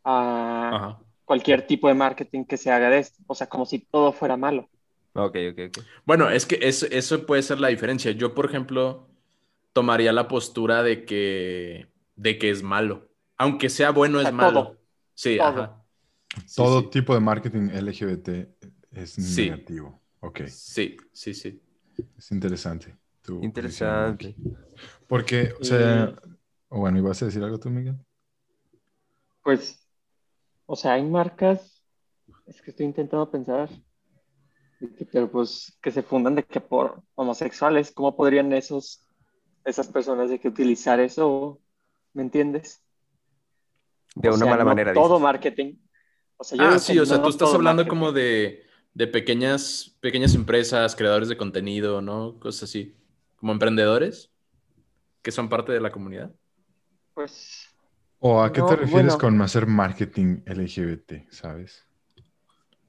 a 0.03 0.75
Ajá. 0.75 0.99
cualquier 1.25 1.65
tipo 1.65 1.87
de 1.87 1.93
marketing 1.93 2.43
que 2.45 2.57
se 2.57 2.71
haga 2.71 2.89
de 2.89 2.99
esto. 2.99 3.23
O 3.27 3.33
sea, 3.35 3.47
como 3.47 3.65
si 3.65 3.79
todo 3.79 4.11
fuera 4.11 4.37
malo. 4.37 4.67
Ok, 5.13 5.35
ok, 5.51 5.59
ok. 5.69 5.83
Bueno, 6.05 6.29
es 6.29 6.45
que 6.45 6.59
eso, 6.61 6.85
eso 6.91 7.25
puede 7.25 7.41
ser 7.43 7.59
la 7.59 7.69
diferencia. 7.69 8.11
Yo, 8.11 8.35
por 8.35 8.45
ejemplo, 8.45 9.07
tomaría 9.73 10.13
la 10.13 10.27
postura 10.27 10.83
de 10.83 11.05
que, 11.05 11.87
de 12.19 12.37
que 12.37 12.49
es 12.49 12.61
malo. 12.63 13.09
Aunque 13.37 13.69
sea 13.69 13.91
bueno, 13.91 14.17
O 14.17 14.21
sea, 14.21 14.29
es 14.29 14.35
malo. 14.35 14.63
todo. 14.63 14.77
Sí, 15.13 15.37
Todo. 15.37 15.47
ajá. 15.47 15.85
Todo 16.55 16.81
sí. 16.81 16.87
tipo 16.91 17.13
de 17.13 17.19
marketing 17.21 17.69
LGBT 17.69 18.29
es 18.91 19.11
Sí. 19.11 19.49
negativo. 19.49 20.01
Ok, 20.19 20.41
Sí, 20.47 20.97
sí, 21.13 21.33
sí. 21.33 21.61
es 22.17 22.31
interesante. 22.31 22.95
tu 23.21 23.41
Interesante. 23.43 24.35
Porque, 25.07 25.53
o 25.59 25.63
sea, 25.63 26.13
o 26.69 26.79
bueno, 26.79 26.97
¿ibas 26.97 27.21
a 27.21 27.25
decir 27.25 27.43
algo 27.43 27.59
tú, 27.59 27.69
Miguel? 27.69 27.97
Pues, 29.43 29.85
o 30.65 30.75
sea, 30.75 30.93
hay 30.93 31.03
marcas, 31.03 31.83
es 32.47 32.61
que 32.61 32.71
estoy 32.71 32.85
intentando 32.85 33.29
pensar, 33.29 33.69
pero 35.11 35.29
pues 35.31 35.77
que 35.81 35.91
se 35.91 36.03
fundan 36.03 36.35
de 36.35 36.43
que 36.43 36.59
por 36.61 37.01
homosexuales, 37.15 37.91
¿cómo 37.91 38.15
podrían 38.15 38.51
esos, 38.53 39.05
esas 39.65 39.87
personas 39.87 40.29
de 40.29 40.39
que 40.39 40.47
utilizar 40.47 40.99
eso? 40.99 41.59
¿Me 42.19 42.23
entiendes? 42.23 42.83
De 44.15 44.29
O 44.29 44.35
una 44.35 44.45
sea, 44.45 44.47
mala 44.47 44.63
no 44.63 44.65
manera. 44.65 44.93
Todo 44.93 45.19
dices. 45.19 45.19
marketing. 45.19 45.75
O 46.37 46.43
sea, 46.43 46.57
yo 46.59 46.67
Ah, 46.67 46.79
sí, 46.79 46.93
que 46.93 46.99
o 46.99 47.05
sea, 47.05 47.17
no 47.17 47.23
tú 47.23 47.29
estás 47.29 47.53
hablando 47.53 47.83
marketing. 47.83 47.89
como 47.89 48.11
de, 48.11 48.65
de 48.93 49.07
pequeñas, 49.07 49.97
pequeñas 50.01 50.35
empresas, 50.35 50.95
creadores 50.95 51.29
de 51.29 51.37
contenido, 51.37 52.01
¿no? 52.01 52.39
Cosas 52.39 52.63
así. 52.63 52.95
Como 53.37 53.53
emprendedores 53.53 54.31
que 55.21 55.31
son 55.31 55.49
parte 55.49 55.71
de 55.71 55.81
la 55.81 55.91
comunidad. 55.91 56.33
Pues, 57.13 57.67
¿O 58.19 58.41
a 58.41 58.51
qué 58.53 58.61
No, 58.61 58.67
te 58.67 58.75
refieres 58.75 59.17
bueno. 59.17 59.17
con 59.17 59.41
hacer 59.41 59.65
marketing 59.67 60.41
LGBT, 60.45 61.27
sabes? 61.31 61.85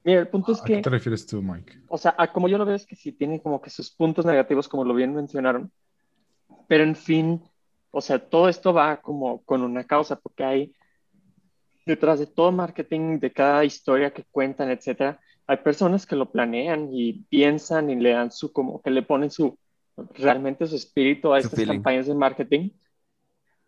mira, 0.03 0.19
el 0.21 0.27
punto 0.29 0.51
es 0.53 0.61
¿A 0.61 0.65
qué 0.65 0.77
que 0.77 0.81
te 0.81 0.89
refieres 0.89 1.25
tú, 1.25 1.41
Mike? 1.41 1.81
O 1.87 1.97
sea, 1.97 2.15
a 2.17 2.31
como 2.31 2.47
yo 2.47 2.57
lo 2.57 2.65
veo 2.65 2.75
es 2.75 2.85
que 2.85 2.95
sí 2.95 3.11
tiene 3.11 3.41
como 3.41 3.61
que 3.61 3.69
sus 3.69 3.91
puntos 3.91 4.25
negativos, 4.25 4.67
como 4.67 4.83
lo 4.85 4.93
bien 4.93 5.13
mencionaron, 5.15 5.71
pero 6.67 6.83
en 6.83 6.95
fin, 6.95 7.43
o 7.91 8.01
sea, 8.01 8.19
todo 8.29 8.49
esto 8.49 8.73
va 8.73 9.01
como 9.01 9.43
con 9.45 9.61
una 9.63 9.85
causa, 9.85 10.17
porque 10.19 10.43
hay 10.43 10.75
detrás 11.85 12.19
de 12.19 12.27
todo 12.27 12.51
marketing, 12.51 13.19
de 13.19 13.31
cada 13.33 13.63
historia 13.65 14.13
que 14.13 14.23
cuentan, 14.31 14.69
etcétera, 14.69 15.19
hay 15.47 15.57
personas 15.57 16.05
que 16.05 16.15
lo 16.15 16.31
planean 16.31 16.89
y 16.93 17.23
piensan 17.29 17.89
y 17.89 17.95
le 17.95 18.11
dan 18.11 18.31
su, 18.31 18.51
como 18.53 18.81
que 18.81 18.91
le 18.91 19.01
ponen 19.03 19.31
su, 19.31 19.57
realmente 20.15 20.67
su 20.67 20.75
espíritu 20.75 21.33
a 21.33 21.39
estas 21.39 21.63
feeling. 21.63 21.65
campañas 21.65 22.07
de 22.07 22.15
marketing 22.15 22.69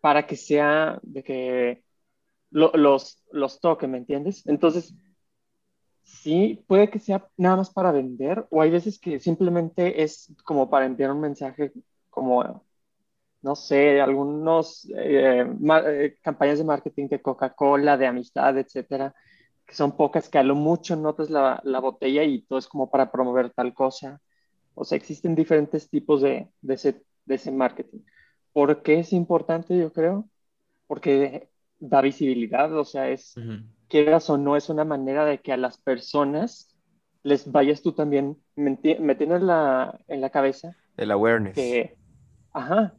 para 0.00 0.26
que 0.26 0.36
sea 0.36 0.98
de 1.02 1.22
que 1.24 1.84
lo- 2.50 2.72
los, 2.74 3.22
los 3.32 3.60
toque, 3.60 3.86
¿me 3.88 3.98
entiendes? 3.98 4.46
Entonces, 4.46 4.96
Sí, 6.02 6.64
puede 6.68 6.90
que 6.90 6.98
sea 6.98 7.28
nada 7.36 7.56
más 7.56 7.70
para 7.72 7.90
vender, 7.92 8.46
o 8.50 8.60
hay 8.62 8.70
veces 8.70 8.98
que 8.98 9.20
simplemente 9.20 10.02
es 10.02 10.32
como 10.44 10.68
para 10.70 10.86
enviar 10.86 11.10
un 11.10 11.20
mensaje 11.20 11.72
como, 12.10 12.64
no 13.44 13.56
sé, 13.56 14.00
algunos 14.02 14.88
eh, 14.96 15.46
ma- 15.60 15.82
eh, 15.86 16.18
campañas 16.22 16.58
de 16.58 16.64
marketing 16.64 17.08
de 17.08 17.22
Coca-Cola, 17.22 17.98
de 17.98 18.08
amistad, 18.08 18.58
etcétera, 18.58 19.14
que 19.66 19.74
son 19.76 19.96
pocas, 19.96 20.28
que 20.30 20.38
a 20.38 20.44
lo 20.44 20.56
mucho 20.56 20.96
notas 20.96 21.30
la, 21.30 21.60
la 21.64 21.80
botella 21.80 22.24
y 22.24 22.42
todo 22.44 22.58
es 22.60 22.68
como 22.68 22.90
para 22.90 23.12
promover 23.12 23.50
tal 23.52 23.74
cosa. 23.74 24.22
O 24.74 24.84
sea, 24.84 24.96
existen 24.98 25.34
diferentes 25.34 25.90
tipos 25.90 26.22
de, 26.22 26.50
de 26.62 26.74
ese, 26.74 27.02
de 27.26 27.34
ese 27.36 27.52
marketing. 27.52 28.00
¿Por 28.52 28.82
qué 28.82 29.00
es 29.00 29.12
importante, 29.12 29.76
yo 29.78 29.92
creo? 29.92 30.28
Porque 30.86 31.50
da 31.78 32.00
visibilidad, 32.02 32.72
o 32.76 32.84
sea, 32.84 33.08
es 33.10 33.40
quieras 33.88 34.28
o 34.30 34.38
no, 34.38 34.56
es 34.56 34.68
una 34.70 34.84
manera 34.84 35.24
de 35.24 35.40
que 35.40 35.52
a 35.52 35.56
las 35.56 35.78
personas 35.78 36.76
les 37.22 37.50
vayas 37.50 37.82
tú 37.82 37.92
también 37.94 38.38
meti- 38.56 38.98
metiendo 38.98 39.36
en 39.36 39.46
la, 39.46 40.00
en 40.08 40.20
la 40.20 40.30
cabeza 40.30 40.76
El 40.96 41.12
awareness. 41.12 41.54
que, 41.54 41.98
ajá, 42.52 42.96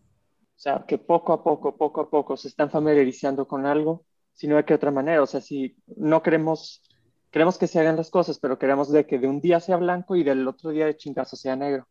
o 0.56 0.60
sea, 0.60 0.86
que 0.88 0.98
poco 0.98 1.34
a 1.34 1.44
poco, 1.44 1.76
poco 1.78 2.02
a 2.02 2.10
poco 2.10 2.38
se 2.38 2.48
están 2.48 2.70
familiarizando 2.70 3.48
con 3.48 3.66
algo, 3.66 4.06
sino 4.34 4.56
de 4.56 4.66
que 4.66 4.74
otra 4.74 4.92
manera, 4.92 5.22
o 5.22 5.28
sea, 5.28 5.42
si 5.42 5.76
no 5.98 6.24
queremos, 6.24 6.82
queremos 7.30 7.58
que 7.58 7.68
se 7.68 7.80
hagan 7.80 7.98
las 7.98 8.10
cosas, 8.10 8.40
pero 8.40 8.58
queremos 8.58 8.92
de 8.92 9.06
que 9.06 9.20
de 9.20 9.28
un 9.28 9.42
día 9.42 9.60
sea 9.60 9.78
blanco 9.78 10.16
y 10.16 10.24
del 10.24 10.48
otro 10.48 10.70
día 10.72 10.86
de 10.86 10.96
chingazo 10.98 11.36
sea 11.36 11.56
negro. 11.56 11.88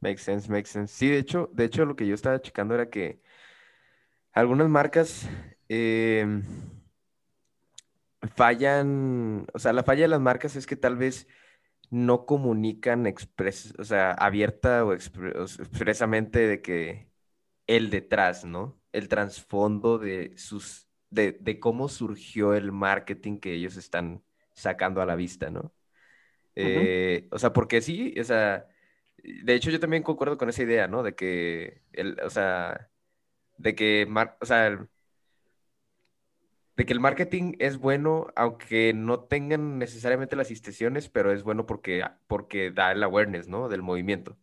Makes 0.00 0.22
sense, 0.22 0.50
makes 0.50 0.68
sense. 0.68 0.94
Sí, 0.94 1.08
de 1.08 1.18
hecho, 1.18 1.48
de 1.52 1.64
hecho, 1.64 1.86
lo 1.86 1.96
que 1.96 2.06
yo 2.06 2.14
estaba 2.14 2.40
checando 2.42 2.74
era 2.74 2.90
que 2.90 3.22
algunas 4.32 4.68
marcas 4.68 5.26
em, 5.68 6.42
fallan, 8.36 9.46
o 9.54 9.58
sea, 9.58 9.72
la 9.72 9.82
falla 9.82 10.02
de 10.02 10.08
las 10.08 10.20
marcas 10.20 10.56
es 10.56 10.66
que 10.66 10.76
tal 10.76 10.96
vez 10.96 11.26
no 11.90 12.26
comunican 12.26 13.06
expres, 13.06 13.74
o 13.78 13.84
sea, 13.84 14.10
abierta 14.12 14.84
o, 14.84 14.92
expresamente 14.92 16.40
de 16.40 16.60
que 16.60 17.13
el 17.66 17.90
detrás, 17.90 18.44
¿no? 18.44 18.80
El 18.92 19.08
trasfondo 19.08 19.98
de 19.98 20.36
sus, 20.36 20.88
de, 21.10 21.32
de 21.40 21.60
cómo 21.60 21.88
surgió 21.88 22.54
el 22.54 22.72
marketing 22.72 23.38
que 23.38 23.54
ellos 23.54 23.76
están 23.76 24.22
sacando 24.54 25.00
a 25.02 25.06
la 25.06 25.16
vista, 25.16 25.50
¿no? 25.50 25.72
Eh, 26.56 27.28
o 27.32 27.38
sea, 27.38 27.52
porque 27.52 27.80
sí, 27.82 28.14
o 28.20 28.24
sea, 28.24 28.68
de 29.22 29.54
hecho 29.54 29.70
yo 29.70 29.80
también 29.80 30.02
concuerdo 30.02 30.38
con 30.38 30.48
esa 30.48 30.62
idea, 30.62 30.88
¿no? 30.88 31.02
De 31.02 31.14
que, 31.14 31.82
el, 31.92 32.18
o 32.24 32.30
sea, 32.30 32.90
de 33.58 33.74
que, 33.74 34.06
mar- 34.08 34.38
o 34.40 34.46
sea, 34.46 34.68
el- 34.68 34.88
de 36.76 36.86
que 36.86 36.92
el 36.92 37.00
marketing 37.00 37.54
es 37.60 37.78
bueno, 37.78 38.26
aunque 38.34 38.92
no 38.94 39.20
tengan 39.20 39.78
necesariamente 39.78 40.34
las 40.34 40.50
instituciones, 40.50 41.08
pero 41.08 41.32
es 41.32 41.44
bueno 41.44 41.66
porque, 41.66 42.04
porque 42.26 42.72
da 42.72 42.90
el 42.92 43.02
awareness, 43.02 43.46
¿no? 43.46 43.68
Del 43.68 43.82
movimiento. 43.82 44.36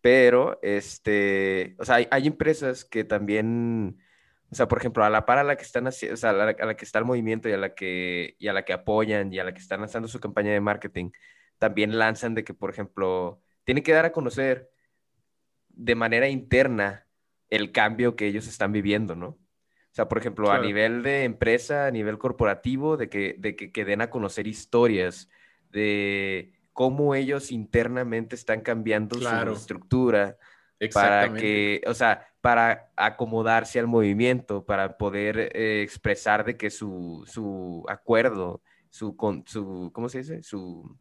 Pero, 0.00 0.58
este, 0.62 1.76
o 1.78 1.84
sea, 1.84 1.96
hay, 1.96 2.08
hay 2.10 2.26
empresas 2.26 2.84
que 2.86 3.04
también, 3.04 3.98
o 4.50 4.54
sea, 4.54 4.68
por 4.68 4.78
ejemplo, 4.78 5.04
a 5.04 5.10
la 5.10 5.26
par 5.26 5.38
a 5.38 5.44
la 5.44 5.56
que 5.56 5.64
están 5.64 5.86
haciendo, 5.86 6.14
o 6.14 6.16
sea, 6.16 6.30
a 6.30 6.32
la, 6.32 6.44
a 6.44 6.66
la 6.66 6.76
que 6.76 6.86
está 6.86 6.98
el 6.98 7.04
movimiento 7.04 7.48
y 7.48 7.52
a 7.52 7.58
la 7.58 7.74
que, 7.74 8.36
y 8.38 8.48
a 8.48 8.54
la 8.54 8.64
que 8.64 8.72
apoyan 8.72 9.30
y 9.32 9.38
a 9.38 9.44
la 9.44 9.52
que 9.52 9.60
están 9.60 9.80
lanzando 9.80 10.08
su 10.08 10.18
campaña 10.18 10.52
de 10.52 10.60
marketing, 10.60 11.10
también 11.58 11.98
lanzan 11.98 12.34
de 12.34 12.44
que, 12.44 12.54
por 12.54 12.70
ejemplo, 12.70 13.42
tienen 13.64 13.84
que 13.84 13.92
dar 13.92 14.06
a 14.06 14.12
conocer 14.12 14.70
de 15.68 15.94
manera 15.94 16.28
interna 16.28 17.06
el 17.50 17.70
cambio 17.70 18.16
que 18.16 18.26
ellos 18.26 18.48
están 18.48 18.72
viviendo, 18.72 19.14
¿no? 19.14 19.38
O 19.96 20.02
sea, 20.04 20.08
por 20.08 20.18
ejemplo, 20.18 20.52
a 20.52 20.58
nivel 20.58 21.02
de 21.02 21.24
empresa, 21.24 21.86
a 21.86 21.90
nivel 21.90 22.18
corporativo, 22.18 22.98
de 22.98 23.08
que, 23.08 23.34
de 23.38 23.56
que, 23.56 23.72
que 23.72 23.86
den 23.86 24.02
a 24.02 24.10
conocer 24.10 24.46
historias 24.46 25.30
de 25.70 26.52
cómo 26.74 27.14
ellos 27.14 27.50
internamente 27.50 28.36
están 28.36 28.60
cambiando 28.60 29.18
Claro. 29.18 29.54
su 29.54 29.60
estructura 29.62 30.36
para 30.92 31.32
que, 31.32 31.80
o 31.86 31.94
sea, 31.94 32.28
para 32.42 32.90
acomodarse 32.94 33.78
al 33.78 33.86
movimiento, 33.86 34.66
para 34.66 34.98
poder 34.98 35.50
eh, 35.54 35.80
expresar 35.80 36.44
de 36.44 36.58
que 36.58 36.68
su, 36.68 37.24
su 37.26 37.82
acuerdo, 37.88 38.60
su, 38.90 39.16
con, 39.16 39.46
su, 39.46 39.90
¿cómo 39.94 40.10
se 40.10 40.18
dice? 40.18 40.42
Su, 40.42 40.94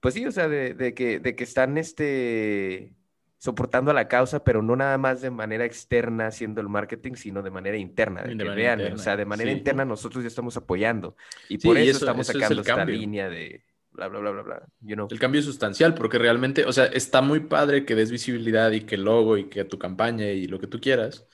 pues 0.00 0.14
sí, 0.14 0.26
o 0.26 0.32
sea, 0.32 0.48
de, 0.48 0.74
de 0.74 0.94
que, 0.94 1.20
de 1.20 1.36
que 1.36 1.44
están, 1.44 1.78
este, 1.78 2.92
soportando 3.44 3.90
a 3.90 3.94
la 3.94 4.08
causa, 4.08 4.42
pero 4.44 4.62
no 4.62 4.76
nada 4.76 4.96
más 4.98 5.20
de 5.20 5.30
manera 5.30 5.64
externa 5.66 6.26
haciendo 6.28 6.60
el 6.60 6.68
marketing, 6.68 7.14
sino 7.14 7.42
de 7.42 7.50
manera 7.50 7.76
interna, 7.76 8.22
de 8.22 8.36
De 8.38 8.44
que 8.44 8.48
manera 8.48 8.62
vean, 8.62 8.90
o 8.92 8.96
interna, 8.96 8.98
sea, 8.98 9.16
de 9.16 9.26
manera 9.26 9.50
sí. 9.50 9.52
interna 9.52 9.84
nosotros 9.84 10.22
ya 10.24 10.28
estamos 10.28 10.56
apoyando 10.56 11.16
y 11.48 11.58
Sí, 11.58 11.68
por 11.68 11.78
y 11.82 11.88
eso, 11.88 11.96
eso- 11.96 12.06
estamos 12.06 12.26
eso 12.26 12.38
es 12.38 12.50
sacando 12.50 12.60
el 12.60 12.62
esta 12.62 12.84
cambio. 12.84 12.86
línea 12.86 13.28
de 13.28 13.64
bla, 13.92 14.08
bla, 14.08 14.20
bla, 14.20 14.30
bla, 14.32 14.42
bla, 14.42 14.66
you 14.80 14.94
know. 14.96 15.08
El 15.08 15.18
cambio 15.18 15.40
es 15.40 15.44
sustancial, 15.46 15.94
porque 15.94 16.18
realmente, 16.18 16.64
o 16.64 16.72
sea, 16.72 16.86
está 16.86 17.20
muy 17.22 17.40
padre 17.40 17.84
que 17.84 17.94
des 17.94 18.10
visibilidad 18.10 18.70
y 18.72 18.82
que 18.82 18.96
logo 18.96 19.36
y 19.36 19.48
que 19.48 19.64
tu 19.64 19.78
campaña 19.78 20.26
y 20.30 20.46
lo 20.46 20.58
que 20.58 20.66
tú 20.66 20.80
quieras, 20.80 21.26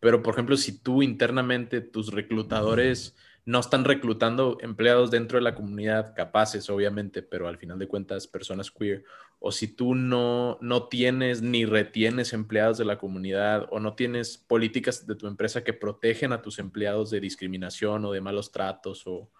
pero 0.00 0.22
por 0.22 0.34
ejemplo, 0.34 0.56
si 0.56 0.78
tú 0.80 1.02
internamente, 1.02 1.80
tus 1.82 2.12
reclutadores 2.12 3.16
no 3.44 3.60
están 3.60 3.84
reclutando 3.84 4.58
empleados 4.60 5.10
dentro 5.10 5.38
de 5.38 5.42
la 5.44 5.54
comunidad, 5.54 6.14
capaces, 6.16 6.68
obviamente, 6.70 7.22
pero 7.22 7.48
al 7.48 7.58
final 7.58 7.78
de 7.78 7.88
cuentas, 7.88 8.26
personas 8.26 8.70
queer, 8.70 9.04
o 9.40 9.52
si 9.52 9.68
tú 9.68 9.94
no, 9.94 10.58
no 10.60 10.88
tienes 10.88 11.42
ni 11.42 11.64
retienes 11.64 12.32
empleados 12.32 12.78
de 12.78 12.84
la 12.84 12.98
comunidad 12.98 13.68
o 13.70 13.78
no 13.78 13.94
tienes 13.94 14.36
políticas 14.36 15.06
de 15.06 15.14
tu 15.14 15.26
empresa 15.26 15.62
que 15.62 15.72
protegen 15.72 16.32
a 16.32 16.42
tus 16.42 16.58
empleados 16.58 17.10
de 17.10 17.20
discriminación 17.20 18.04
o 18.04 18.12
de 18.12 18.20
malos 18.20 18.50
tratos 18.50 19.06
o, 19.06 19.30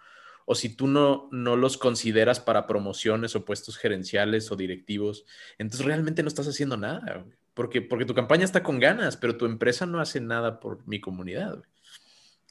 o 0.45 0.55
si 0.55 0.75
tú 0.75 0.87
no, 0.87 1.29
no 1.33 1.57
los 1.57 1.77
consideras 1.77 2.39
para 2.39 2.67
promociones 2.67 3.35
o 3.35 3.45
puestos 3.45 3.77
gerenciales 3.77 4.51
o 4.53 4.57
directivos, 4.57 5.25
entonces 5.59 5.85
realmente 5.85 6.23
no 6.23 6.29
estás 6.29 6.49
haciendo 6.49 6.77
nada, 6.77 7.23
güey. 7.25 7.37
Porque, 7.53 7.83
porque 7.83 8.05
tu 8.05 8.15
campaña 8.15 8.45
está 8.45 8.63
con 8.63 8.79
ganas, 8.79 9.17
pero 9.17 9.37
tu 9.37 9.45
empresa 9.45 9.85
no 9.85 9.99
hace 9.99 10.21
nada 10.21 10.61
por 10.61 10.87
mi 10.87 11.01
comunidad. 11.01 11.61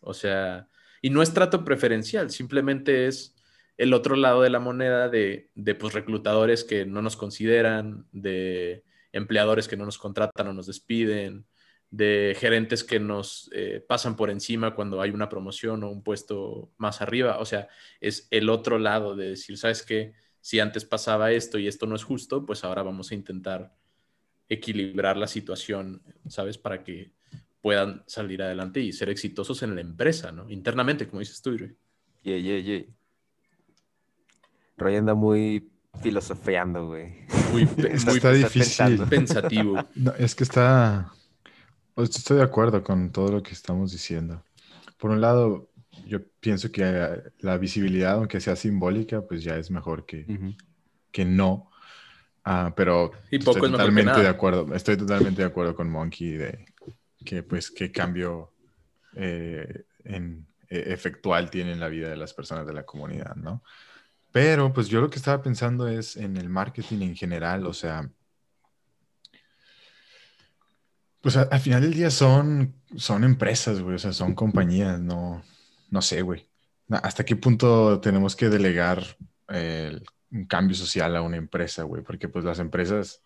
O 0.01 0.13
sea, 0.13 0.67
y 1.01 1.09
no 1.09 1.21
es 1.21 1.33
trato 1.33 1.63
preferencial, 1.63 2.29
simplemente 2.29 3.07
es 3.07 3.36
el 3.77 3.93
otro 3.93 4.15
lado 4.15 4.41
de 4.41 4.49
la 4.49 4.59
moneda 4.59 5.07
de, 5.09 5.49
pues, 5.79 5.93
reclutadores 5.93 6.63
que 6.63 6.85
no 6.85 7.01
nos 7.01 7.15
consideran, 7.15 8.07
de 8.11 8.83
empleadores 9.11 9.67
que 9.67 9.77
no 9.77 9.85
nos 9.85 9.97
contratan 9.97 10.47
o 10.47 10.53
nos 10.53 10.67
despiden, 10.67 11.45
de 11.89 12.35
gerentes 12.37 12.83
que 12.83 12.99
nos 12.99 13.49
eh, 13.53 13.83
pasan 13.87 14.15
por 14.15 14.29
encima 14.29 14.75
cuando 14.75 14.99
hay 14.99 15.11
una 15.11 15.29
promoción 15.29 15.83
o 15.83 15.89
un 15.89 16.03
puesto 16.03 16.71
más 16.77 17.01
arriba. 17.01 17.39
O 17.39 17.45
sea, 17.45 17.69
es 18.01 18.27
el 18.31 18.49
otro 18.49 18.79
lado 18.79 19.15
de 19.15 19.29
decir, 19.29 19.57
¿sabes 19.57 19.83
qué? 19.83 20.13
Si 20.41 20.59
antes 20.59 20.83
pasaba 20.83 21.31
esto 21.31 21.57
y 21.59 21.67
esto 21.67 21.85
no 21.85 21.95
es 21.95 22.03
justo, 22.03 22.45
pues 22.45 22.63
ahora 22.63 22.81
vamos 22.81 23.11
a 23.11 23.15
intentar 23.15 23.73
equilibrar 24.49 25.17
la 25.17 25.27
situación, 25.27 26.01
¿sabes? 26.27 26.57
Para 26.57 26.83
que 26.83 27.11
puedan 27.61 28.03
salir 28.07 28.41
adelante 28.41 28.79
y 28.79 28.91
ser 28.91 29.09
exitosos 29.09 29.61
en 29.63 29.75
la 29.75 29.81
empresa, 29.81 30.31
¿no? 30.31 30.49
Internamente, 30.49 31.07
como 31.07 31.19
dices 31.19 31.41
tú. 31.41 31.57
Yeah, 32.23 32.37
yeah, 32.37 32.59
yeah. 32.59 32.85
Roy 34.77 34.95
anda 34.95 35.13
muy 35.15 35.69
filosofeando, 36.01 36.87
güey. 36.87 37.25
Muy, 37.51 37.63
Está, 37.77 38.11
muy 38.11 38.17
está 38.17 38.31
difícil. 38.31 38.59
pensando. 38.61 39.07
pensativo. 39.07 39.75
No, 39.95 40.13
es 40.17 40.35
que 40.35 40.43
está. 40.43 41.11
sea, 41.95 42.03
Estoy 42.03 42.37
de 42.37 42.43
acuerdo 42.43 42.83
con 42.83 43.11
todo 43.11 43.31
lo 43.31 43.43
que 43.43 43.51
estamos 43.53 43.91
diciendo. 43.91 44.43
Por 44.97 45.11
un 45.11 45.21
lado, 45.21 45.69
yo 46.05 46.19
pienso 46.39 46.71
que 46.71 46.83
eh, 46.85 47.23
la 47.39 47.57
visibilidad, 47.57 48.13
aunque 48.13 48.39
sea 48.39 48.55
simbólica, 48.55 49.21
pues 49.21 49.43
ya 49.43 49.57
es 49.57 49.71
mejor 49.71 50.05
que, 50.05 50.25
que 51.11 51.25
no. 51.25 51.71
Ah, 52.43 52.73
pero 52.75 53.11
Y 53.31 53.39
poco 53.39 53.57
estoy 53.57 53.69
es 53.69 53.71
totalmente 53.71 54.21
de 54.21 54.27
acuerdo. 54.27 54.73
Estoy 54.73 54.95
totalmente 54.97 55.41
de 55.41 55.47
acuerdo 55.47 55.75
con 55.75 55.89
Monkey 55.89 56.33
de 56.33 56.65
que, 57.25 57.43
pues, 57.43 57.71
qué 57.71 57.91
cambio 57.91 58.53
eh, 59.15 59.83
en, 60.05 60.47
eh, 60.69 60.83
efectual 60.87 61.49
tiene 61.49 61.73
en 61.73 61.79
la 61.79 61.89
vida 61.89 62.09
de 62.09 62.15
las 62.15 62.33
personas 62.33 62.65
de 62.65 62.73
la 62.73 62.85
comunidad, 62.85 63.35
¿no? 63.35 63.63
Pero, 64.31 64.71
pues, 64.73 64.87
yo 64.87 65.01
lo 65.01 65.09
que 65.09 65.17
estaba 65.17 65.41
pensando 65.41 65.87
es 65.87 66.15
en 66.17 66.37
el 66.37 66.49
marketing 66.49 67.01
en 67.01 67.15
general, 67.15 67.65
o 67.65 67.73
sea, 67.73 68.09
pues 71.21 71.35
al 71.35 71.59
final 71.59 71.81
del 71.81 71.93
día 71.93 72.09
son, 72.11 72.75
son 72.95 73.23
empresas, 73.23 73.81
güey, 73.81 73.95
o 73.95 73.99
sea, 73.99 74.13
son 74.13 74.33
compañías, 74.35 74.99
no, 74.99 75.43
no 75.89 76.01
sé, 76.01 76.21
güey. 76.21 76.47
¿Hasta 76.89 77.25
qué 77.25 77.35
punto 77.35 77.99
tenemos 77.99 78.35
que 78.35 78.49
delegar 78.49 79.03
el- 79.49 80.05
un 80.31 80.45
cambio 80.45 80.75
social 80.75 81.15
a 81.15 81.21
una 81.21 81.37
empresa, 81.37 81.83
güey? 81.83 82.03
Porque 82.03 82.29
pues 82.29 82.45
las 82.45 82.59
empresas, 82.59 83.21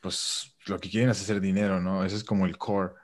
pues 0.00 0.54
lo 0.66 0.78
que 0.78 0.90
quieren 0.90 1.10
es 1.10 1.20
hacer 1.20 1.40
dinero, 1.40 1.80
¿no? 1.80 2.04
Ese 2.04 2.16
es 2.16 2.24
como 2.24 2.46
el 2.46 2.58
core, 2.58 2.94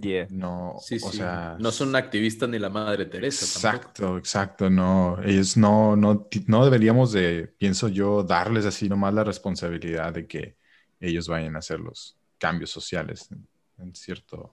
Yeah. 0.00 0.26
no, 0.30 0.76
Sí, 0.80 0.96
o 1.02 1.10
sí. 1.10 1.18
sea... 1.18 1.56
no 1.58 1.70
son 1.70 1.94
activistas 1.96 2.48
ni 2.48 2.58
la 2.58 2.68
madre 2.70 3.06
Teresa. 3.06 3.60
tampoco. 3.60 3.76
Exacto, 3.76 4.18
exacto, 4.18 4.70
no, 4.70 5.22
ellos 5.22 5.56
no, 5.56 5.96
no, 5.96 6.28
no 6.46 6.64
deberíamos 6.64 7.12
de, 7.12 7.54
pienso 7.58 7.88
yo, 7.88 8.22
darles 8.22 8.66
así 8.66 8.88
nomás 8.88 9.14
la 9.14 9.24
responsabilidad 9.24 10.12
de 10.12 10.26
que 10.26 10.56
ellos 11.00 11.28
vayan 11.28 11.56
a 11.56 11.60
hacer 11.60 11.80
los 11.80 12.16
cambios 12.38 12.70
sociales 12.70 13.28
en, 13.30 13.46
en 13.78 13.94
cierto... 13.94 14.50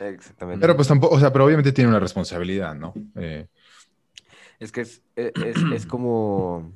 Exactamente. 0.00 0.60
Pero 0.60 0.74
pues 0.76 0.88
tampoco, 0.88 1.14
o 1.14 1.20
sea, 1.20 1.32
pero 1.32 1.44
obviamente 1.44 1.72
tiene 1.72 1.88
una 1.88 2.00
responsabilidad, 2.00 2.74
¿no? 2.74 2.92
Eh, 3.14 3.46
Es 4.58 4.72
que 4.72 4.80
es, 4.82 5.02
e- 5.16 5.32
es, 5.34 5.56
es 5.72 5.86
como, 5.86 6.72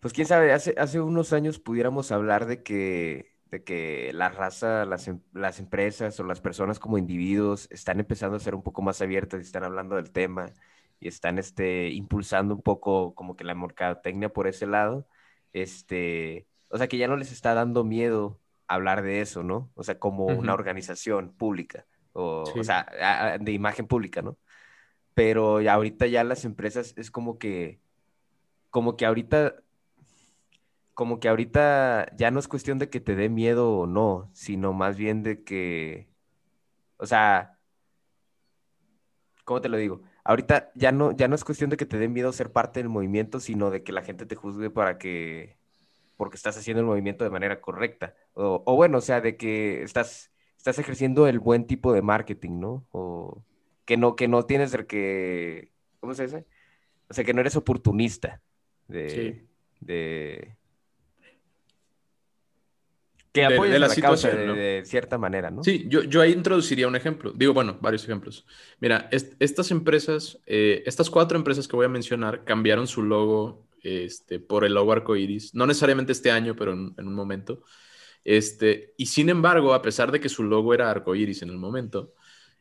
pues 0.00 0.14
quién 0.14 0.26
sabe, 0.26 0.52
hace, 0.52 0.74
hace 0.78 1.00
unos 1.00 1.32
años 1.32 1.58
pudiéramos 1.58 2.10
hablar 2.10 2.46
de 2.46 2.62
que, 2.62 3.36
de 3.50 3.64
que 3.64 4.12
la 4.14 4.28
raza, 4.28 4.84
las, 4.84 5.08
em- 5.08 5.20
las 5.32 5.58
empresas 5.60 6.18
o 6.20 6.24
las 6.24 6.40
personas 6.40 6.78
como 6.78 6.98
individuos 6.98 7.68
están 7.70 8.00
empezando 8.00 8.36
a 8.36 8.40
ser 8.40 8.54
un 8.54 8.62
poco 8.62 8.82
más 8.82 9.00
abiertas 9.02 9.40
y 9.40 9.44
están 9.44 9.64
hablando 9.64 9.96
del 9.96 10.10
tema 10.12 10.52
y 11.00 11.08
están 11.08 11.38
este, 11.38 11.88
impulsando 11.90 12.54
un 12.54 12.62
poco 12.62 13.14
como 13.14 13.36
que 13.36 13.44
la 13.44 13.54
mercadotecnia 13.54 14.28
por 14.30 14.46
ese 14.48 14.66
lado. 14.66 15.06
Este, 15.52 16.46
o 16.68 16.78
sea, 16.78 16.88
que 16.88 16.98
ya 16.98 17.08
no 17.08 17.16
les 17.16 17.32
está 17.32 17.54
dando 17.54 17.84
miedo 17.84 18.40
hablar 18.66 19.02
de 19.02 19.20
eso, 19.20 19.42
¿no? 19.42 19.70
O 19.74 19.82
sea, 19.82 19.98
como 19.98 20.32
una 20.34 20.52
organización 20.54 21.32
pública 21.36 21.86
o, 22.12 22.56
o 22.58 22.64
sea, 22.64 22.86
a- 23.00 23.34
a- 23.34 23.38
de 23.38 23.52
imagen 23.52 23.86
pública, 23.86 24.22
¿no? 24.22 24.38
pero 25.14 25.60
ya 25.60 25.74
ahorita 25.74 26.06
ya 26.06 26.24
las 26.24 26.44
empresas 26.44 26.94
es 26.96 27.10
como 27.10 27.38
que, 27.38 27.80
como 28.70 28.96
que 28.96 29.06
ahorita, 29.06 29.56
como 30.98 31.20
que 31.20 31.28
ahorita 31.28 32.08
ya 32.16 32.32
no 32.32 32.40
es 32.40 32.48
cuestión 32.48 32.80
de 32.80 32.90
que 32.90 32.98
te 33.00 33.14
dé 33.14 33.28
miedo 33.28 33.70
o 33.78 33.86
no, 33.86 34.30
sino 34.34 34.72
más 34.72 34.96
bien 34.96 35.22
de 35.22 35.44
que, 35.44 36.10
o 36.98 37.06
sea, 37.06 37.60
¿cómo 39.44 39.60
te 39.60 39.68
lo 39.68 39.76
digo? 39.76 40.02
Ahorita 40.24 40.70
ya 40.74 40.92
no, 40.92 41.12
ya 41.12 41.28
no 41.28 41.34
es 41.36 41.44
cuestión 41.44 41.70
de 41.70 41.76
que 41.76 41.86
te 41.86 41.98
dé 41.98 42.08
miedo 42.08 42.32
ser 42.32 42.52
parte 42.52 42.80
del 42.80 42.88
movimiento, 42.88 43.40
sino 43.40 43.70
de 43.70 43.82
que 43.82 43.92
la 43.92 44.02
gente 44.02 44.26
te 44.26 44.34
juzgue 44.36 44.70
para 44.70 44.98
que, 44.98 45.56
porque 46.16 46.36
estás 46.36 46.58
haciendo 46.58 46.80
el 46.80 46.86
movimiento 46.86 47.24
de 47.24 47.30
manera 47.30 47.60
correcta. 47.60 48.14
O, 48.34 48.62
o 48.66 48.76
bueno, 48.76 48.98
o 48.98 49.00
sea, 49.00 49.20
de 49.20 49.36
que 49.36 49.82
estás, 49.84 50.32
estás 50.58 50.78
ejerciendo 50.80 51.28
el 51.28 51.38
buen 51.40 51.66
tipo 51.66 51.92
de 51.92 52.02
marketing, 52.02 52.60
¿no? 52.60 52.86
O 52.92 53.44
que 53.86 53.96
no, 53.96 54.16
que 54.16 54.28
no 54.28 54.44
tienes 54.46 54.74
el 54.74 54.86
que, 54.86 55.72
¿cómo 56.00 56.14
se 56.14 56.24
dice? 56.24 56.46
O 57.10 57.14
sea, 57.14 57.24
que 57.24 57.34
no 57.34 57.40
eres 57.42 57.56
oportunista 57.56 58.42
de, 58.88 59.08
Sí. 59.08 59.48
de 59.80 60.57
que 63.46 63.54
De- 63.54 63.68
de 63.70 63.78
la 63.78 63.88
situación, 63.88 64.36
de, 64.36 64.46
¿no? 64.46 64.54
de 64.54 64.82
cierta 64.84 65.18
manera, 65.18 65.50
¿no? 65.50 65.62
Sí, 65.62 65.86
yo, 65.88 66.02
yo 66.02 66.20
ahí 66.20 66.32
introduciría 66.32 66.88
un 66.88 66.96
ejemplo. 66.96 67.32
Digo, 67.34 67.52
bueno, 67.54 67.78
varios 67.80 68.04
ejemplos. 68.04 68.46
Mira, 68.80 69.08
est- 69.12 69.34
estas 69.40 69.70
empresas, 69.70 70.38
eh, 70.46 70.82
estas 70.86 71.10
cuatro 71.10 71.38
empresas 71.38 71.68
que 71.68 71.76
voy 71.76 71.86
a 71.86 71.88
mencionar, 71.88 72.44
cambiaron 72.44 72.86
su 72.86 73.02
logo 73.02 73.66
este, 73.82 74.40
por 74.40 74.64
el 74.64 74.74
logo 74.74 74.92
arcoíris. 74.92 75.54
No 75.54 75.66
necesariamente 75.66 76.12
este 76.12 76.30
año, 76.30 76.56
pero 76.56 76.72
en, 76.72 76.94
en 76.98 77.06
un 77.06 77.14
momento. 77.14 77.62
Este, 78.24 78.94
y 78.96 79.06
sin 79.06 79.28
embargo, 79.30 79.74
a 79.74 79.82
pesar 79.82 80.12
de 80.12 80.20
que 80.20 80.28
su 80.28 80.42
logo 80.44 80.74
era 80.74 80.90
arcoíris 80.90 81.42
en 81.42 81.50
el 81.50 81.58
momento, 81.58 82.14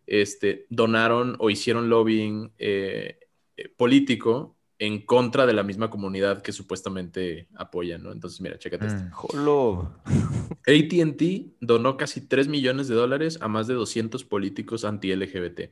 este, 0.05 0.65
donaron 0.69 1.35
o 1.39 1.49
hicieron 1.49 1.89
lobbying 1.89 2.53
eh, 2.57 3.19
eh, 3.57 3.69
político 3.77 4.57
en 4.79 5.05
contra 5.05 5.45
de 5.47 5.53
la 5.53 5.63
misma 5.63 5.89
comunidad 5.89 6.41
que 6.43 6.51
supuestamente 6.51 7.47
apoyan, 7.55 8.03
¿no? 8.03 8.11
Entonces, 8.11 8.39
mira, 8.41 8.59
chécate 8.59 8.87
esto. 8.87 9.01
mm, 9.03 9.09
Jolo. 9.11 10.01
ATT 10.67 11.55
donó 11.61 11.97
casi 11.97 12.21
3 12.21 12.47
millones 12.47 12.87
de 12.87 12.95
dólares 12.95 13.39
a 13.41 13.47
más 13.47 13.67
de 13.67 13.73
200 13.73 14.23
políticos 14.23 14.85
anti-LGBT. 14.85 15.71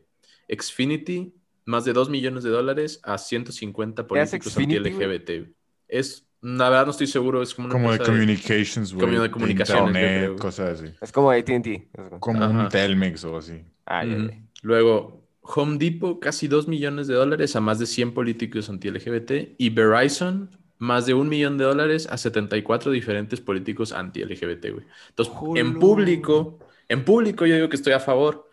Xfinity, 0.50 1.34
más 1.66 1.86
de 1.86 1.94
2 1.94 2.10
millones 2.10 2.44
de 2.44 2.50
dólares 2.52 3.00
a 3.04 3.18
150 3.18 4.08
¿Qué 4.08 4.20
hace 4.20 4.38
políticos 4.40 4.58
anti-LGBT. 4.58 5.50
Es, 5.88 6.28
la 6.42 6.70
verdad 6.70 6.86
no 6.86 6.92
estoy 6.92 7.08
seguro, 7.08 7.42
es 7.42 7.54
como 7.54 7.68
una 7.68 7.74
como 7.74 7.92
de 7.92 8.00
communications, 8.00 8.94
güey. 8.94 9.08
como 9.08 9.22
de 9.22 9.32
comunicaciones, 9.32 9.88
internet, 9.88 10.24
creo. 10.26 10.36
cosas 10.38 10.80
así. 10.82 10.94
Es 11.02 11.12
como 11.12 11.30
AT&T. 11.32 11.90
como- 12.20 12.44
Ajá. 12.44 12.60
un 12.64 12.70
Telmex 12.70 13.24
o 13.26 13.38
así. 13.38 13.62
Ah, 13.86 14.04
ya, 14.06 14.16
Ujú. 14.16 14.28
ya. 14.30 14.42
Luego, 14.64 15.25
Home 15.48 15.78
Depot, 15.78 16.20
casi 16.20 16.48
2 16.48 16.68
millones 16.68 17.08
de 17.08 17.14
dólares 17.14 17.56
a 17.56 17.62
más 17.62 17.78
de 17.80 17.86
100 17.86 18.14
políticos 18.14 18.70
anti-LGBT. 18.70 19.56
Y 19.58 19.70
Verizon, 19.70 20.50
más 20.78 21.06
de 21.06 21.14
un 21.14 21.30
millón 21.30 21.58
de 21.58 21.66
dólares 21.66 22.08
a 22.10 22.18
74 22.18 22.92
diferentes 22.92 23.42
políticos 23.42 23.92
anti-LGBT, 23.92 24.72
güey. 24.72 24.86
Entonces, 25.10 25.34
en 25.56 25.80
público, 25.80 26.60
en 26.90 27.06
público 27.06 27.46
yo 27.46 27.56
digo 27.56 27.70
que 27.70 27.76
estoy 27.76 27.94
a 27.94 28.00
favor, 28.00 28.50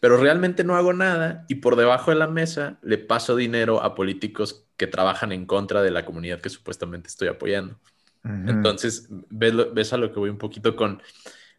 pero 0.00 0.18
realmente 0.18 0.62
no 0.62 0.76
hago 0.76 0.92
nada 0.92 1.44
y 1.48 1.56
por 1.56 1.76
debajo 1.76 2.10
de 2.10 2.18
la 2.18 2.28
mesa 2.28 2.78
le 2.82 2.98
paso 2.98 3.34
dinero 3.34 3.82
a 3.82 3.94
políticos 3.94 4.66
que 4.76 4.86
trabajan 4.86 5.32
en 5.32 5.46
contra 5.46 5.82
de 5.82 5.90
la 5.90 6.04
comunidad 6.04 6.40
que 6.40 6.50
supuestamente 6.50 7.08
estoy 7.08 7.28
apoyando. 7.28 7.78
Entonces, 8.24 9.08
ves, 9.30 9.54
ves 9.72 9.92
a 9.92 9.96
lo 9.96 10.12
que 10.12 10.18
voy 10.18 10.30
un 10.30 10.38
poquito 10.38 10.74
con 10.74 11.00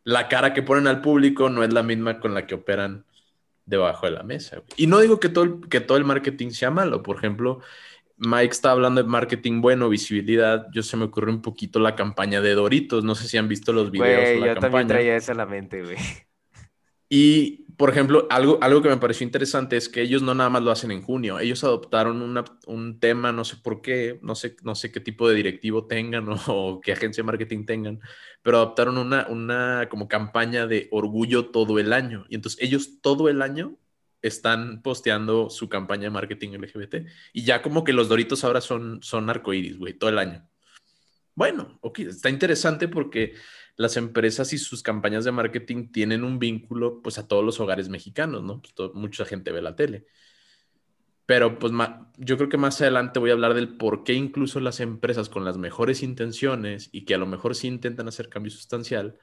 la 0.04 0.28
cara 0.28 0.54
que 0.54 0.64
ponen 0.64 0.88
al 0.88 1.02
público, 1.02 1.50
no 1.50 1.64
es 1.64 1.72
la 1.72 1.82
misma 1.82 2.20
con 2.20 2.34
la 2.34 2.46
que 2.46 2.56
operan 2.56 3.06
debajo 3.68 4.08
de 4.08 4.14
la 4.14 4.24
mesa. 4.24 4.56
güey. 4.58 4.68
Y 4.78 4.88
no 4.88 5.00
digo 5.00 5.20
que 5.20 5.30
todo, 5.30 5.44
el, 5.44 5.70
que 5.70 5.82
todo 5.82 5.98
el 5.98 6.06
marketing 6.06 6.50
sea 6.52 6.72
malo. 6.72 7.04
Por 7.04 7.18
ejemplo, 7.18 7.60
Mike 8.18 8.52
está 8.52 8.72
hablando 8.72 9.04
de 9.04 9.10
marketing 9.10 9.62
bueno, 9.62 9.90
visibilidad. 9.90 10.68
Yo 10.74 10.82
se 10.84 10.98
me 10.98 11.06
ocurrió 11.06 11.34
un 11.34 11.42
poquito 11.44 11.80
la 11.80 11.96
campaña 11.96 12.42
de 12.42 12.54
Doritos. 12.56 13.04
No 13.04 13.14
sé 13.16 13.28
si 13.28 13.38
han 13.38 13.48
visto 13.48 13.74
los 13.74 13.92
videos 13.92 14.32
Güey, 14.32 14.38
o 14.38 14.40
la 14.40 14.48
yo 14.48 14.58
también 14.58 14.88
campaña. 14.88 14.88
traía 14.88 15.16
esa 15.16 15.34
a 15.34 15.36
la 15.36 15.46
mente, 15.46 15.84
güey. 15.84 15.98
Y, 17.10 17.64
por 17.78 17.90
ejemplo, 17.90 18.28
algo, 18.30 18.58
algo 18.62 18.82
que 18.82 18.90
me 18.90 18.98
pareció 18.98 19.24
interesante 19.26 19.78
es 19.78 19.88
que 19.88 20.02
ellos 20.02 20.22
no 20.22 20.34
nada 20.36 20.50
más 20.50 20.64
lo 20.64 20.72
hacen 20.72 20.92
en 20.92 21.02
junio, 21.02 21.40
ellos 21.40 21.64
adoptaron 21.64 22.22
una- 22.22 22.44
un 22.66 23.00
tema, 23.00 23.32
no 23.32 23.46
sé 23.46 23.56
por 23.58 23.82
qué, 23.82 24.20
no 24.24 24.36
sé, 24.36 24.58
no 24.64 24.76
sé 24.76 24.92
qué 24.92 25.00
tipo 25.00 25.30
de 25.30 25.36
directivo 25.36 25.86
tengan 25.88 26.28
o, 26.30 26.36
o 26.48 26.82
qué 26.82 26.92
agencia 26.94 27.22
de 27.24 27.28
marketing 27.28 27.66
tengan, 27.66 28.00
pero 28.42 28.58
adoptaron 28.58 28.98
una, 28.98 29.28
una 29.28 29.88
como 29.90 30.08
campaña 30.08 30.68
de 30.68 30.88
orgullo 30.92 31.50
todo 31.52 31.80
el 31.80 31.94
año. 31.94 32.26
Y 32.30 32.36
entonces 32.36 32.62
ellos 32.62 33.00
todo 33.02 33.30
el 33.30 33.42
año 33.42 33.78
están 34.22 34.82
posteando 34.82 35.50
su 35.50 35.70
campaña 35.70 36.04
de 36.04 36.10
marketing 36.10 36.50
LGBT. 36.54 37.06
Y 37.34 37.44
ya 37.46 37.62
como 37.62 37.84
que 37.84 37.94
los 37.94 38.10
Doritos 38.10 38.44
ahora 38.44 38.60
son, 38.62 39.00
son 39.04 39.30
arcoíris, 39.30 39.78
güey, 39.78 39.94
todo 39.94 40.10
el 40.10 40.18
año. 40.20 40.48
Bueno, 41.36 41.78
ok, 41.82 42.00
está 42.00 42.30
interesante 42.30 42.88
porque 42.88 43.34
las 43.78 43.96
empresas 43.96 44.52
y 44.54 44.58
sus 44.58 44.84
campañas 44.84 45.24
de 45.24 45.32
marketing 45.32 45.92
tienen 45.92 46.24
un 46.24 46.40
vínculo 46.40 47.02
pues 47.02 47.20
a 47.20 47.28
todos 47.28 47.46
los 47.46 47.60
hogares 47.60 47.90
mexicanos, 47.90 48.44
¿no? 48.44 48.62
Pues, 48.62 48.92
mucha 48.96 49.24
gente 49.24 49.52
ve 49.52 49.62
la 49.62 49.76
tele. 49.76 50.08
Pero 51.28 51.60
pues 51.60 51.72
yo 52.18 52.38
creo 52.38 52.50
que 52.50 52.58
más 52.58 52.82
adelante 52.82 53.20
voy 53.20 53.30
a 53.30 53.34
hablar 53.34 53.54
del 53.54 53.78
por 53.78 54.04
qué 54.04 54.14
incluso 54.14 54.60
las 54.60 54.80
empresas 54.80 55.30
con 55.30 55.46
las 55.46 55.58
mejores 55.58 56.02
intenciones 56.02 56.90
y 56.92 57.06
que 57.06 57.14
a 57.14 57.18
lo 57.18 57.28
mejor 57.28 57.54
sí 57.54 57.68
intentan 57.68 58.08
hacer 58.08 58.30
cambio 58.30 58.52
sustancial, 58.52 59.20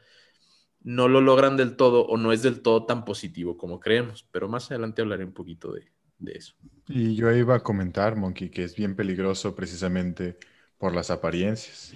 no 0.82 1.08
lo 1.08 1.20
logran 1.20 1.56
del 1.56 1.76
todo 1.76 2.06
o 2.06 2.16
no 2.16 2.30
es 2.30 2.42
del 2.42 2.60
todo 2.60 2.84
tan 2.86 3.04
positivo 3.04 3.56
como 3.56 3.80
creemos. 3.80 4.28
Pero 4.30 4.48
más 4.48 4.70
adelante 4.70 5.02
hablaré 5.02 5.24
un 5.24 5.32
poquito 5.32 5.72
de, 5.72 5.90
de 6.18 6.32
eso. 6.32 6.54
Y 6.88 7.16
yo 7.16 7.32
iba 7.32 7.56
a 7.56 7.62
comentar, 7.62 8.14
Monkey, 8.16 8.50
que 8.50 8.62
es 8.62 8.76
bien 8.76 8.94
peligroso 8.94 9.54
precisamente 9.54 10.36
por 10.78 10.94
las 10.94 11.10
apariencias. 11.10 11.94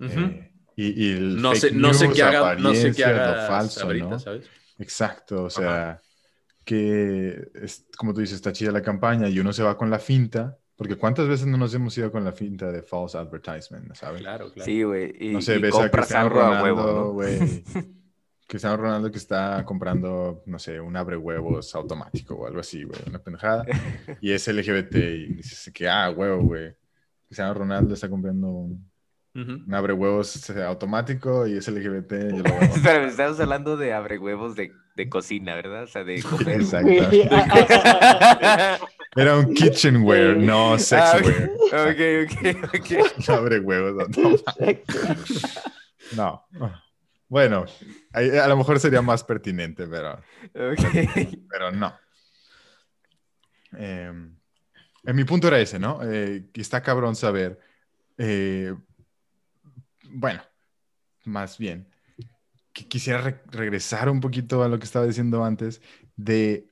Eh, 0.00 0.50
y, 0.76 1.06
y 1.06 1.12
el 1.12 1.40
no, 1.40 1.54
sé, 1.54 1.72
no 1.72 1.94
sé 1.94 2.10
qué 2.10 2.22
haga, 2.22 2.54
no 2.54 2.74
sé 2.74 2.92
qué 2.92 3.04
haga 3.04 3.46
falso, 3.48 3.84
ahorita, 3.84 4.06
¿no? 4.06 4.18
¿sabes? 4.18 4.44
Exacto, 4.78 5.44
o 5.44 5.50
sea, 5.50 6.02
que, 6.64 7.48
es, 7.54 7.86
como 7.96 8.12
tú 8.12 8.20
dices, 8.20 8.36
está 8.36 8.52
chida 8.52 8.72
la 8.72 8.82
campaña 8.82 9.28
y 9.28 9.40
uno 9.40 9.54
se 9.54 9.62
va 9.62 9.78
con 9.78 9.88
la 9.88 9.98
finta, 9.98 10.58
porque 10.76 10.96
¿cuántas 10.96 11.26
veces 11.28 11.46
no 11.46 11.56
nos 11.56 11.72
hemos 11.72 11.96
ido 11.96 12.12
con 12.12 12.24
la 12.24 12.32
finta 12.32 12.70
de 12.70 12.82
false 12.82 13.16
advertisement, 13.16 13.94
¿sabes? 13.94 14.20
Claro, 14.20 14.52
claro. 14.52 14.66
Sí, 14.66 14.82
güey. 14.82 15.14
Y, 15.18 15.32
No 15.32 15.40
sé, 15.40 15.56
y 15.56 15.58
ves 15.60 15.74
a 15.74 15.78
compras 15.78 16.06
Cristiano 16.06 16.28
Ronaldo, 16.28 17.12
güey. 17.12 17.38
Cristiano 18.46 18.76
Ronaldo 18.76 19.10
que 19.10 19.18
está 19.18 19.64
comprando, 19.64 20.42
no 20.44 20.58
sé, 20.58 20.78
un 20.78 20.94
abre 20.96 21.16
huevos 21.16 21.74
automático 21.74 22.34
o 22.34 22.46
algo 22.46 22.60
así, 22.60 22.84
güey, 22.84 23.00
una 23.06 23.18
pendejada. 23.18 23.64
Y 24.20 24.30
es 24.30 24.46
LGBT 24.46 24.94
y 24.94 25.26
dices 25.34 25.72
que, 25.72 25.88
ah, 25.88 26.10
huevo, 26.10 26.42
güey. 26.42 26.76
Cristiano 27.26 27.54
Ronaldo 27.54 27.94
está 27.94 28.08
comprando 28.08 28.46
un, 28.48 28.88
Un 29.36 29.74
abre 29.74 29.92
huevos 29.92 30.48
automático 30.50 31.46
y 31.46 31.56
es 31.58 31.68
LGBT. 31.68 32.12
Yo 32.30 32.38
lo. 32.38 32.44
Pero 32.82 33.04
estamos 33.06 33.38
hablando 33.40 33.76
de 33.76 33.92
abre 33.92 34.18
huevos 34.18 34.56
de, 34.56 34.72
de 34.96 35.08
cocina, 35.08 35.54
¿verdad? 35.54 35.82
O 35.82 35.86
sea, 35.86 36.04
de 36.04 36.22
comer. 36.22 36.60
Exacto. 36.60 36.90
Ah, 37.30 37.46
ah, 37.50 38.38
ah, 38.42 38.86
Era 39.14 39.36
un 39.36 39.52
kitchenware, 39.54 40.36
no 40.38 40.74
Ah, 40.74 40.78
sexware. 40.78 41.50
ok, 41.72 42.24
ok, 42.24 42.64
ok. 42.74 43.28
Abre 43.28 43.60
huevos. 43.60 44.06
No, 44.18 44.30
no. 46.16 46.46
No. 46.52 46.72
Bueno, 47.28 47.64
a 48.12 48.46
lo 48.48 48.56
mejor 48.56 48.78
sería 48.78 49.02
más 49.02 49.24
pertinente, 49.24 49.86
pero, 49.88 50.12
ok. 50.54 51.38
pero 51.50 51.72
no. 51.72 51.92
Eh, 53.76 54.12
mi 55.12 55.24
punto 55.24 55.48
era 55.48 55.58
ese, 55.60 55.78
¿no? 55.78 56.00
Eh, 56.04 56.46
que 56.52 56.60
está 56.60 56.82
cabrón 56.82 57.16
saber. 57.16 57.58
eh, 58.18 58.74
bueno, 60.10 60.42
más 61.24 61.58
bien, 61.58 61.88
quisiera 62.72 63.20
re- 63.20 63.42
regresar 63.50 64.08
un 64.08 64.20
poquito 64.20 64.62
a 64.62 64.68
lo 64.68 64.78
que 64.78 64.84
estaba 64.84 65.06
diciendo 65.06 65.44
antes, 65.44 65.82
de 66.16 66.70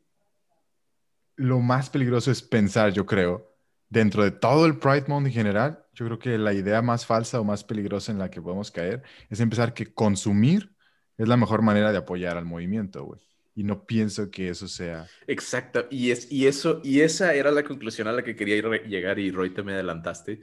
lo 1.36 1.60
más 1.60 1.90
peligroso 1.90 2.30
es 2.30 2.42
pensar, 2.42 2.92
yo 2.92 3.06
creo, 3.06 3.56
dentro 3.88 4.22
de 4.22 4.30
todo 4.30 4.66
el 4.66 4.78
Pride 4.78 5.04
Month 5.08 5.26
en 5.26 5.32
general, 5.32 5.84
yo 5.92 6.06
creo 6.06 6.18
que 6.18 6.38
la 6.38 6.52
idea 6.52 6.82
más 6.82 7.06
falsa 7.06 7.40
o 7.40 7.44
más 7.44 7.64
peligrosa 7.64 8.12
en 8.12 8.18
la 8.18 8.30
que 8.30 8.40
podemos 8.42 8.70
caer 8.70 9.02
es 9.30 9.40
empezar 9.40 9.74
que 9.74 9.92
consumir 9.92 10.74
es 11.16 11.28
la 11.28 11.36
mejor 11.36 11.62
manera 11.62 11.92
de 11.92 11.98
apoyar 11.98 12.36
al 12.36 12.44
movimiento, 12.44 13.04
güey. 13.04 13.20
Y 13.56 13.62
no 13.62 13.86
pienso 13.86 14.32
que 14.32 14.48
eso 14.48 14.66
sea... 14.66 15.06
Exacto, 15.28 15.86
y, 15.88 16.10
es, 16.10 16.30
y, 16.30 16.48
eso, 16.48 16.80
y 16.82 17.00
esa 17.02 17.34
era 17.34 17.52
la 17.52 17.62
conclusión 17.62 18.08
a 18.08 18.12
la 18.12 18.24
que 18.24 18.34
quería 18.34 18.56
ir- 18.56 18.88
llegar 18.88 19.20
y 19.20 19.30
Roy 19.30 19.50
te 19.50 19.62
me 19.62 19.74
adelantaste. 19.74 20.40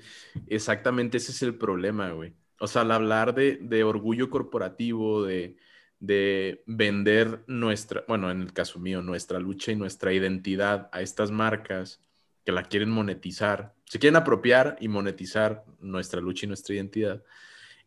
Exactamente 0.47 1.17
ese 1.17 1.33
es 1.33 1.41
el 1.41 1.55
problema, 1.55 2.11
güey. 2.11 2.33
O 2.61 2.67
sea, 2.67 2.83
al 2.83 2.91
hablar 2.91 3.33
de, 3.33 3.57
de 3.59 3.83
orgullo 3.83 4.29
corporativo, 4.29 5.23
de, 5.23 5.57
de 5.99 6.63
vender 6.67 7.43
nuestra, 7.47 8.03
bueno, 8.07 8.29
en 8.29 8.41
el 8.41 8.53
caso 8.53 8.77
mío, 8.77 9.01
nuestra 9.01 9.39
lucha 9.39 9.71
y 9.71 9.75
nuestra 9.75 10.13
identidad 10.13 10.87
a 10.91 11.01
estas 11.01 11.31
marcas 11.31 12.03
que 12.45 12.51
la 12.51 12.61
quieren 12.61 12.91
monetizar, 12.91 13.73
se 13.85 13.97
quieren 13.97 14.15
apropiar 14.15 14.77
y 14.79 14.89
monetizar 14.89 15.65
nuestra 15.79 16.21
lucha 16.21 16.45
y 16.45 16.49
nuestra 16.49 16.75
identidad, 16.75 17.23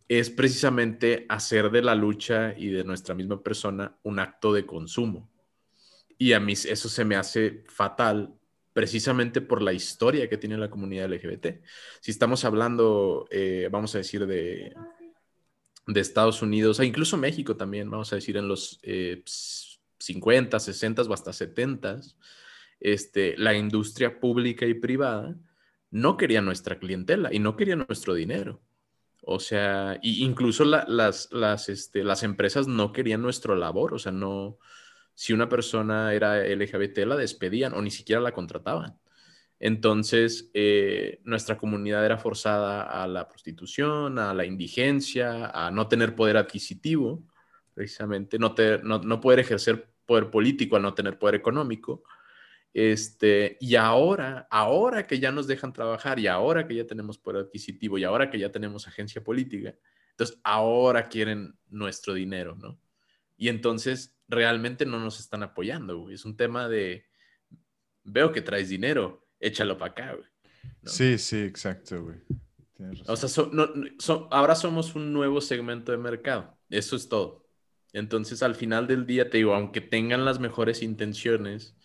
es 0.08 0.28
precisamente 0.28 1.24
hacer 1.28 1.70
de 1.70 1.82
la 1.82 1.94
lucha 1.94 2.52
y 2.56 2.70
de 2.70 2.82
nuestra 2.82 3.14
misma 3.14 3.44
persona 3.44 3.96
un 4.02 4.18
acto 4.18 4.52
de 4.52 4.66
consumo. 4.66 5.30
Y 6.18 6.32
a 6.32 6.40
mí 6.40 6.54
eso 6.54 6.88
se 6.88 7.04
me 7.04 7.14
hace 7.14 7.62
fatal 7.68 8.34
precisamente 8.74 9.40
por 9.42 9.62
la 9.62 9.72
historia 9.74 10.28
que 10.28 10.38
tiene 10.38 10.58
la 10.58 10.70
comunidad 10.70 11.06
LGBT. 11.06 11.62
Si 12.02 12.12
estamos 12.12 12.44
hablando, 12.44 13.26
eh, 13.30 13.70
vamos 13.72 13.94
a 13.96 13.98
decir, 13.98 14.26
de, 14.26 14.74
de 15.87 16.00
Estados 16.00 16.42
Unidos, 16.42 16.80
e 16.80 16.87
incluso 16.87 17.16
México 17.16 17.56
también, 17.56 17.90
vamos 17.90 18.12
a 18.12 18.16
decir, 18.16 18.37
en 18.37 18.48
los 18.48 18.80
eh, 18.82 19.22
50, 19.98 20.58
60 20.58 21.02
o 21.02 21.12
hasta 21.12 21.32
70, 21.32 22.00
este, 22.80 23.37
la 23.38 23.54
industria 23.54 24.18
pública 24.20 24.66
y 24.66 24.74
privada 24.74 25.37
no 25.90 26.16
quería 26.16 26.40
nuestra 26.42 26.78
clientela 26.78 27.32
y 27.32 27.38
no 27.38 27.56
quería 27.56 27.76
nuestro 27.76 28.14
dinero. 28.14 28.62
O 29.22 29.40
sea, 29.40 29.98
y 30.02 30.24
incluso 30.24 30.64
la- 30.64 30.84
las, 30.88 31.30
las, 31.32 31.68
este, 31.68 32.04
las 32.04 32.22
empresas 32.22 32.66
no 32.68 32.92
querían 32.92 33.22
nuestro 33.22 33.56
labor, 33.56 33.94
o 33.94 33.98
sea, 33.98 34.12
no, 34.12 34.58
si 35.14 35.33
una 35.33 35.48
persona 35.48 36.12
era 36.14 36.44
LGBT 36.46 37.07
la 37.07 37.16
despedían 37.16 37.74
o 37.74 37.83
ni 37.83 37.90
siquiera 37.90 38.20
la 38.20 38.33
contrataban. 38.33 38.98
Entonces, 39.61 40.50
eh, 40.55 41.20
nuestra 41.24 41.57
comunidad 41.57 42.05
era 42.05 42.18
forzada 42.18 42.83
a 43.03 43.07
la 43.07 43.29
prostitución, 43.29 44.18
a 44.18 44.35
la 44.35 44.44
indigencia, 44.44 45.46
a 45.50 45.70
no 45.70 45.88
tener 45.88 46.14
poder 46.14 46.37
adquisitivo, 46.37 47.24
precisamente, 47.74 48.38
no, 48.38 48.55
te- 48.55 48.79
no, 48.83 48.98
no 49.00 49.20
poder 49.20 49.40
ejercer 49.40 49.88
poder 50.07 50.31
político 50.31 50.77
al 50.77 50.83
no 50.83 50.94
tener 50.94 51.18
poder 51.18 51.37
económico. 51.37 52.03
Este, 52.72 53.57
y 53.61 53.77
ahora, 53.77 54.48
ahora 54.50 55.07
que 55.07 55.20
ya 55.20 55.31
nos 55.33 55.46
dejan 55.46 55.72
trabajar 55.72 56.18
y 56.18 56.27
ahora 56.27 56.66
que 56.66 56.74
ya 56.74 56.87
tenemos 56.87 57.18
poder 57.18 57.42
adquisitivo 57.44 57.98
y 57.98 58.05
ahora 58.05 58.31
que 58.31 58.38
ya 58.38 58.50
tenemos 58.50 58.88
agencia 58.88 59.22
política, 59.22 59.74
entonces 60.11 60.40
ahora 60.44 61.09
quieren 61.09 61.57
nuestro 61.70 62.14
dinero, 62.14 62.57
¿no? 62.57 62.79
Y 63.37 63.49
entonces 63.49 64.16
realmente 64.29 64.87
no 64.87 64.99
nos 65.01 65.20
están 65.20 65.42
apoyando, 65.42 65.99
güey. 65.99 66.14
Es 66.14 66.25
un 66.25 66.37
tema 66.37 66.68
de, 66.68 67.05
veo 68.05 68.33
que 68.33 68.40
traes 68.42 68.68
dinero, 68.68 69.27
échalo 69.40 69.77
para 69.79 69.92
acá, 69.92 70.12
güey. 70.14 70.29
¿no? 70.83 70.90
Sí, 70.90 71.18
sí, 71.18 71.38
exacto, 71.42 72.03
güey. 72.05 72.18
O 73.07 73.16
sea, 73.16 73.29
so- 73.29 73.51
no- 73.53 73.66
no- 73.66 73.88
so- 73.99 74.29
ahora 74.33 74.55
somos 74.55 74.94
un 74.94 75.12
nuevo 75.12 75.40
segmento 75.40 75.92
de 75.92 75.99
mercado. 75.99 76.59
Eso 76.70 76.97
es 76.97 77.09
todo. 77.09 77.47
Entonces, 77.92 78.42
al 78.42 78.55
final 78.55 78.87
del 78.87 79.07
día, 79.07 79.31
te 79.31 79.37
digo, 79.38 79.55
aunque 79.55 79.81
tengan 79.81 80.25
las 80.25 80.40
mejores 80.40 80.83
intenciones, 80.83 81.77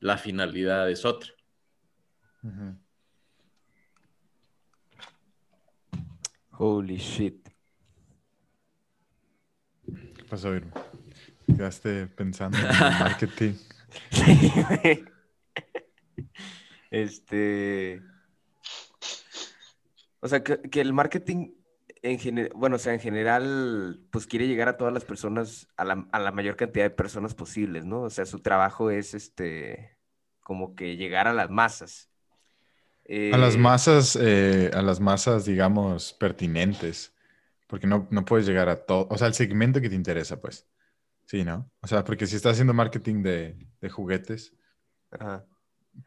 la 0.00 0.16
finalidad 0.18 0.88
es 0.90 1.04
otra. 1.04 1.30
Holy 6.58 6.96
shit. 6.98 7.43
¿Qué 10.34 10.36
pasó, 10.36 10.54
Irma? 10.56 10.72
Quedaste 11.46 12.08
pensando 12.08 12.58
en 12.58 12.64
el 12.66 12.70
marketing. 12.98 13.54
Sí, 14.10 14.52
güey. 14.68 15.04
Este. 16.90 18.02
O 20.18 20.26
sea, 20.26 20.42
que, 20.42 20.60
que 20.62 20.80
el 20.80 20.92
marketing 20.92 21.52
en 22.02 22.50
bueno, 22.56 22.76
o 22.76 22.78
sea, 22.80 22.94
en 22.94 23.00
general, 23.00 24.00
pues 24.10 24.26
quiere 24.26 24.48
llegar 24.48 24.68
a 24.68 24.76
todas 24.76 24.92
las 24.92 25.04
personas, 25.04 25.68
a 25.76 25.84
la, 25.84 26.08
a 26.10 26.18
la 26.18 26.32
mayor 26.32 26.56
cantidad 26.56 26.84
de 26.84 26.90
personas 26.90 27.34
posibles, 27.34 27.84
¿no? 27.84 28.02
O 28.02 28.10
sea, 28.10 28.26
su 28.26 28.40
trabajo 28.40 28.90
es 28.90 29.14
este, 29.14 29.96
como 30.40 30.74
que 30.74 30.96
llegar 30.96 31.28
a 31.28 31.32
las 31.32 31.48
masas. 31.48 32.10
A 33.30 33.38
las 33.38 33.54
Eh, 33.54 33.58
masas, 33.58 34.18
eh, 34.20 34.70
a 34.74 34.82
las 34.82 34.98
masas, 34.98 35.44
digamos, 35.44 36.12
pertinentes. 36.12 37.13
Porque 37.74 37.88
no, 37.88 38.06
no 38.12 38.24
puedes 38.24 38.46
llegar 38.46 38.68
a 38.68 38.86
todo. 38.86 39.08
O 39.10 39.18
sea, 39.18 39.26
el 39.26 39.34
segmento 39.34 39.80
que 39.80 39.88
te 39.88 39.96
interesa, 39.96 40.40
pues. 40.40 40.64
Sí, 41.24 41.42
¿no? 41.42 41.72
O 41.80 41.88
sea, 41.88 42.04
porque 42.04 42.24
si 42.28 42.36
estás 42.36 42.52
haciendo 42.52 42.72
marketing 42.72 43.24
de, 43.24 43.56
de 43.80 43.90
juguetes, 43.90 44.54
ajá. 45.10 45.44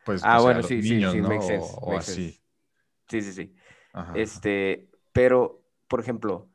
pues. 0.05 0.21
Ah, 0.23 0.37
o 0.37 0.39
sea, 0.39 0.45
bueno, 0.45 0.59
los 0.61 0.69
sí, 0.69 0.77
niños, 0.77 1.11
sí, 1.11 1.17
sí, 1.17 1.21
¿no? 1.21 1.27
makes 1.27 1.45
sense, 1.45 1.67
o, 1.75 1.87
makes 1.87 1.99
así. 2.09 2.13
sense. 2.13 2.41
Sí, 3.09 3.21
sí, 3.21 3.33
sí. 3.33 3.55
Ajá. 3.91 4.13
Este, 4.15 4.89
pero, 5.11 5.61
por 5.89 5.99
ejemplo, 5.99 6.49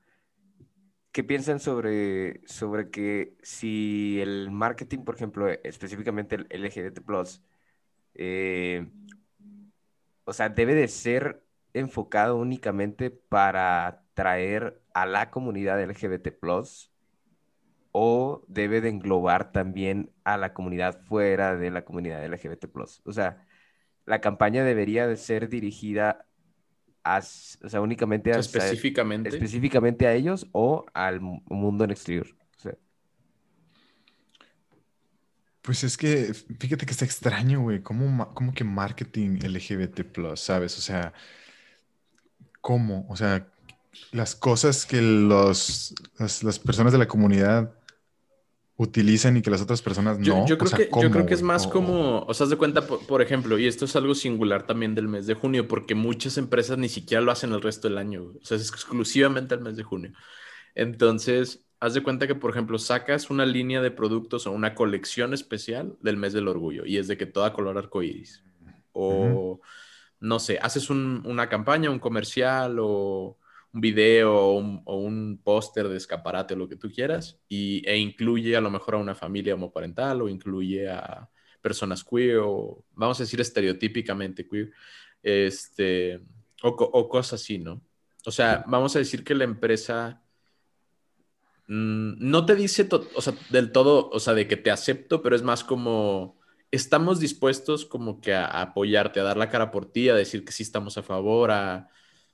¿qué 1.12 1.22
piensan 1.22 1.61
sobre, 1.61 2.40
sobre 2.46 2.88
que 2.88 3.37
si 3.42 4.18
el 4.18 4.51
marketing, 4.51 5.01
por 5.01 5.16
ejemplo, 5.16 5.46
específicamente 5.46 6.37
el 6.37 6.46
LGBT+, 6.48 7.03
eh, 8.14 8.90
o 10.25 10.33
sea, 10.33 10.48
debe 10.48 10.75
de 10.75 10.88
ser 10.88 11.44
enfocado 11.75 12.37
únicamente 12.37 13.11
para 13.11 13.87
atraer 13.87 14.81
a 14.94 15.07
la 15.07 15.31
comunidad 15.31 15.81
LGBT+, 15.83 16.28
o 17.92 18.44
debe 18.48 18.81
de 18.81 18.88
englobar 18.88 19.52
también 19.52 20.11
a 20.24 20.37
la 20.38 20.55
comunidad 20.55 21.00
fuera 21.02 21.57
de 21.57 21.70
la 21.70 21.85
comunidad 21.85 22.24
LGBT+. 22.24 22.66
O 23.05 23.12
sea, 23.12 23.46
la 24.07 24.20
campaña 24.20 24.64
debería 24.64 25.07
de 25.07 25.16
ser 25.16 25.48
dirigida 25.48 26.26
a, 27.05 27.18
o 27.18 27.68
sea, 27.68 27.81
únicamente 27.81 28.33
a, 28.33 28.38
Específicamente. 28.38 29.28
específicamente 29.28 30.07
a 30.07 30.14
ellos 30.14 30.48
o 30.52 30.87
al 30.94 31.20
mu- 31.20 31.42
mundo 31.48 31.85
en 31.85 31.90
exterior. 31.90 32.26
O 32.57 32.61
sea, 32.61 32.74
Pues 35.62 35.85
es 35.85 35.96
que, 35.96 36.33
fíjate 36.59 36.87
que 36.87 36.92
está 36.92 37.05
extraño, 37.05 37.61
güey. 37.61 37.83
¿Cómo, 37.83 38.35
cómo 38.35 38.52
que 38.52 38.64
marketing 38.64 39.38
LGBT+, 39.42 40.37
sabes? 40.37 40.76
O 40.78 40.81
sea, 40.81 41.12
¿cómo? 42.61 43.07
O 43.09 43.16
sea, 43.16 43.51
las 44.12 44.35
cosas 44.35 44.87
que 44.87 45.00
los, 45.02 45.94
las, 46.18 46.42
las 46.44 46.59
personas 46.59 46.92
de 46.92 46.98
la 46.98 47.09
comunidad 47.09 47.72
utilizan 48.76 49.37
y 49.37 49.42
que 49.42 49.50
las 49.50 49.62
otras 49.62 49.83
personas 49.83 50.18
no. 50.18 50.35
Yo, 50.35 50.44
yo 50.44 50.59
O 50.59 50.66
creo 50.66 50.66
sea, 50.66 50.87
que, 50.87 50.92
yo 50.94 51.11
¿cómo, 51.11 51.11
creo 51.11 51.26
que 51.26 51.35
es 51.35 51.42
más 51.42 51.66
O- 51.66 51.66
como, 51.66 52.20
o 52.20 52.35
sea, 52.35 52.46
de 52.46 52.57
cuenta, 52.57 52.87
por, 52.87 53.05
por 53.07 53.22
ejemplo, 53.22 53.59
y 53.59 53.66
esto 53.66 53.87
es 53.87 53.96
algo 53.96 54.14
singular 54.14 54.66
también 54.66 54.94
del 54.94 55.09
mes 55.09 55.26
de 55.26 55.35
junio, 55.35 55.66
porque 55.66 55.94
muchas 55.96 56.38
empresas 56.38 56.78
ni 56.78 56.88
siquiera 56.88 57.22
lo 57.22 57.33
hacen 57.33 57.52
el 57.52 57.62
resto 57.62 57.88
del 57.88 57.98
año, 57.98 58.24
o 58.40 58.44
sea, 58.44 58.57
es 58.57 58.68
exclusivamente 58.70 59.55
el 59.55 59.62
mes 59.62 59.76
de 59.76 59.83
junio. 59.83 60.12
Entonces, 60.74 61.66
haz 61.81 61.94
de 61.94 62.02
cuenta 62.02 62.26
que, 62.28 62.35
por 62.37 62.50
ejemplo, 62.52 62.78
sacas 62.78 63.31
una 63.31 63.46
línea 63.46 63.83
de 63.83 63.90
productos 63.92 64.46
o 64.46 64.52
una 64.52 64.74
colección 64.74 65.35
especial 65.35 65.96
del 66.02 66.16
mes 66.18 66.33
del 66.35 66.48
orgullo 66.48 66.87
y 66.87 66.98
es 66.98 67.09
de 67.09 67.18
que 67.18 67.26
toda 67.26 67.52
color 67.55 67.78
arcoíris. 67.78 68.44
O, 68.92 69.61
no 70.20 70.38
sé, 70.40 70.59
haces 70.62 70.90
una 70.90 71.48
campaña, 71.48 71.90
un 71.90 71.98
comercial 71.98 72.78
o 72.81 73.38
un 73.72 73.80
video 73.80 74.35
o 74.35 74.96
un, 74.96 75.40
póster 75.42 75.88
de 75.88 75.96
escaparate 75.96 76.56
lo 76.56 76.68
que 76.68 76.76
tú 76.76 76.90
quieras 76.90 77.40
y, 77.48 77.82
e 77.88 77.96
incluye 77.96 78.56
a 78.56 78.61
lo 78.61 78.70
mejor 78.70 78.94
a 78.94 78.98
una 78.98 79.14
familia 79.14 79.54
homoparental 79.54 80.22
o 80.22 80.28
incluye 80.28 80.90
a 80.90 81.28
personas 81.61 82.04
queer 82.04 82.38
o 82.38 82.85
vamos 82.92 83.18
a 83.18 83.22
decir 83.22 83.40
estereotípicamente 83.40 84.46
queer, 84.46 84.72
este, 85.22 86.20
o, 86.62 86.68
o 86.68 87.08
cosas 87.08 87.40
así, 87.40 87.58
¿no? 87.58 87.82
O 88.24 88.30
sea, 88.30 88.64
vamos 88.66 88.94
a 88.94 88.98
decir 88.98 89.24
que 89.24 89.35
la 89.35 89.44
empresa 89.44 90.22
mm, 91.66 92.14
no 92.18 92.46
te 92.46 92.54
dice 92.54 92.88
o 92.90 93.20
sea, 93.20 93.35
del 93.50 93.72
todo, 93.72 94.11
o 94.11 94.20
sea, 94.20 94.35
de 94.35 94.46
que 94.46 94.56
te 94.56 94.70
acepto, 94.70 95.22
pero 95.22 95.35
es 95.35 95.42
más 95.42 95.64
como 95.64 96.38
estamos 96.70 97.20
dispuestos 97.20 97.85
como 97.85 98.20
que 98.20 98.35
a, 98.35 98.46
apoyarte, 98.46 99.20
a 99.20 99.24
dar 99.24 99.37
la 99.37 99.50
cara 99.50 99.70
por 99.70 99.90
ti, 99.90 100.08
a 100.08 100.14
decir 100.14 100.44
que 100.44 100.52
sí 100.52 100.62
estamos 100.62 100.98
a 100.98 101.02
favor, 101.02 101.50
a, 101.50 101.88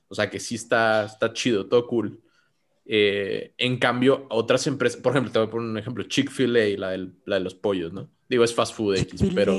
o 0.09 0.15
sea, 0.15 0.29
que 0.29 0.39
sí 0.39 0.55
está, 0.55 1.05
está 1.05 1.31
chido, 1.31 1.67
todo 1.67 1.87
cool. 1.87 2.19
Eh, 2.85 3.53
en 3.57 3.77
cambio, 3.77 4.25
otras 4.29 4.65
empresas, 4.67 4.99
por 4.99 5.13
ejemplo, 5.13 5.31
te 5.31 5.39
voy 5.39 5.47
a 5.47 5.51
poner 5.51 5.69
un 5.69 5.77
ejemplo, 5.77 6.03
Chick-fil-A, 6.03 6.77
la, 6.77 6.97
la, 7.25 7.35
de 7.35 7.41
los 7.41 7.53
pollos, 7.53 7.93
¿no? 7.93 8.09
Digo, 8.27 8.43
es 8.43 8.53
fast 8.53 8.75
food 8.75 8.97
X, 8.97 9.21
pero, 9.33 9.55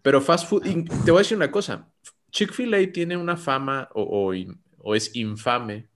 pero 0.00 0.20
fast 0.20 0.48
food, 0.48 0.62
te 1.04 1.10
voy 1.10 1.18
a 1.18 1.22
decir 1.22 1.36
una 1.36 1.50
cosa, 1.50 1.92
Chick-fil-A 2.30 2.92
tiene 2.92 3.16
una 3.16 3.36
fama 3.36 3.88
o, 3.94 4.32
o 4.78 4.94
es 4.94 5.14
infame 5.16 5.88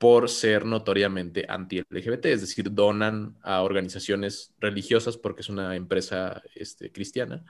por 0.00 0.30
ser 0.30 0.64
notoriamente 0.64 1.44
anti-LGBT, 1.46 2.24
es 2.26 2.40
decir, 2.40 2.72
donan 2.72 3.36
a 3.42 3.60
organizaciones 3.60 4.54
religiosas 4.58 5.18
porque 5.18 5.42
es 5.42 5.50
una 5.50 5.76
empresa 5.76 6.42
este, 6.54 6.90
cristiana 6.90 7.44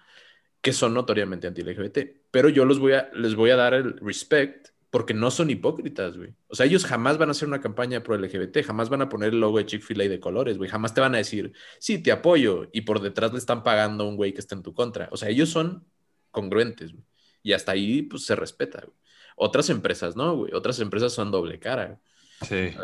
que 0.61 0.73
son 0.73 0.93
notoriamente 0.93 1.47
anti-LGBT. 1.47 1.99
Pero 2.31 2.49
yo 2.49 2.65
los 2.65 2.81
voy 2.81 2.95
a, 2.95 3.09
les 3.15 3.37
voy 3.37 3.51
a 3.51 3.57
dar 3.57 3.75
el 3.75 3.97
respect 3.99 4.71
porque 4.91 5.15
no 5.15 5.31
son 5.31 5.51
hipócritas, 5.51 6.17
güey. 6.17 6.35
O 6.49 6.57
sea, 6.57 6.67
ellos 6.67 6.85
jamás 6.85 7.17
van 7.17 7.29
a 7.29 7.33
hacer 7.33 7.47
una 7.47 7.61
campaña 7.61 8.03
pro 8.03 8.17
LGBT, 8.17 8.65
jamás 8.65 8.89
van 8.89 9.03
a 9.03 9.09
poner 9.09 9.33
el 9.33 9.41
logo 9.41 9.59
de 9.59 9.67
Chick-fil-A 9.67 10.09
de 10.09 10.19
colores, 10.19 10.59
güey. 10.59 10.69
Jamás 10.69 10.95
te 10.95 11.01
van 11.01 11.15
a 11.15 11.19
decir, 11.19 11.53
sí, 11.79 12.03
te 12.03 12.11
apoyo, 12.11 12.69
y 12.73 12.81
por 12.81 13.01
detrás 13.01 13.33
le 13.33 13.39
están 13.39 13.63
pagando 13.63 14.05
a 14.05 14.09
un 14.09 14.17
güey 14.17 14.33
que 14.33 14.41
está 14.41 14.57
en 14.57 14.63
tu 14.63 14.75
contra. 14.75 15.09
O 15.13 15.17
sea, 15.17 15.29
ellos 15.29 15.49
son 15.49 15.87
congruentes, 16.33 16.93
güey. 16.93 17.05
Y 17.43 17.53
hasta 17.53 17.73
ahí, 17.73 18.03
pues, 18.03 18.27
se 18.27 18.35
respeta, 18.35 18.81
güey. 18.81 18.97
Otras 19.37 19.71
empresas, 19.71 20.17
¿no, 20.17 20.37
güey? 20.37 20.53
Otras 20.53 20.81
empresas 20.81 21.13
son 21.13 21.31
doble 21.31 21.61
cara. 21.61 22.01
Sí. 22.47 22.75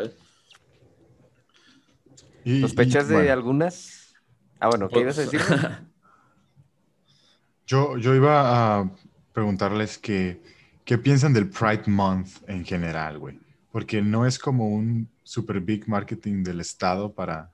¿Sospechas 2.61 3.09
de 3.09 3.29
algunas? 3.29 4.15
Ah, 4.59 4.69
bueno, 4.69 4.87
¿qué 4.87 5.01
ibas 5.01 5.17
a 5.17 5.21
decir? 5.21 5.41
yo, 7.67 7.97
yo 7.97 8.15
iba 8.15 8.79
a 8.79 8.91
preguntarles 9.33 9.97
que, 9.97 10.41
qué 10.87 10.97
piensan 10.97 11.33
del 11.33 11.49
Pride 11.49 11.83
Month 11.87 12.47
en 12.47 12.63
general, 12.63 13.19
güey. 13.19 13.37
Porque 13.73 14.01
no 14.01 14.25
es 14.25 14.39
como 14.39 14.69
un 14.69 15.09
super 15.21 15.59
big 15.59 15.85
marketing 15.85 16.43
del 16.43 16.61
Estado 16.61 17.13
para, 17.13 17.51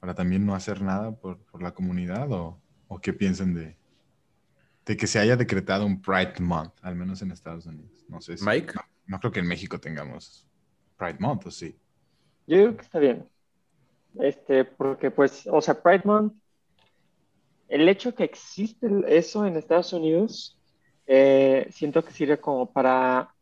para 0.00 0.14
también 0.14 0.46
no 0.46 0.54
hacer 0.54 0.80
nada 0.80 1.14
por, 1.14 1.36
por 1.36 1.62
la 1.62 1.72
comunidad 1.72 2.32
o, 2.32 2.58
o 2.88 2.98
qué 2.98 3.12
piensan 3.12 3.52
de, 3.52 3.76
de 4.86 4.96
que 4.96 5.06
se 5.06 5.18
haya 5.18 5.36
decretado 5.36 5.84
un 5.84 6.00
Pride 6.00 6.40
Month, 6.40 6.72
al 6.80 6.96
menos 6.96 7.20
en 7.20 7.30
Estados 7.30 7.66
Unidos. 7.66 8.06
No 8.08 8.22
sé 8.22 8.38
si, 8.38 8.44
Mike. 8.46 8.72
No, 9.06 9.20
creo 9.20 9.32
que 9.32 9.40
en 9.40 9.48
México 9.48 9.78
tengamos 9.78 10.48
Pride 10.96 11.18
Month, 11.20 11.46
¿o 11.46 11.50
sí? 11.50 11.76
Yo 12.46 12.56
digo 12.56 12.74
que 12.74 12.82
está 12.82 12.98
bien. 12.98 13.28
Este, 14.18 14.64
porque 14.64 15.10
pues, 15.10 15.46
o 15.46 15.60
sea, 15.60 15.82
Pride 15.82 16.04
Month, 16.06 16.32
el 17.68 17.86
hecho 17.86 18.14
que 18.14 18.24
existe 18.24 18.88
eso 19.08 19.44
en 19.44 19.56
Estados 19.56 19.92
Unidos, 19.92 20.55
eh, 21.06 21.68
siento 21.70 22.04
que 22.04 22.12
sirve 22.12 22.38
como 22.38 22.72
para, 22.72 23.34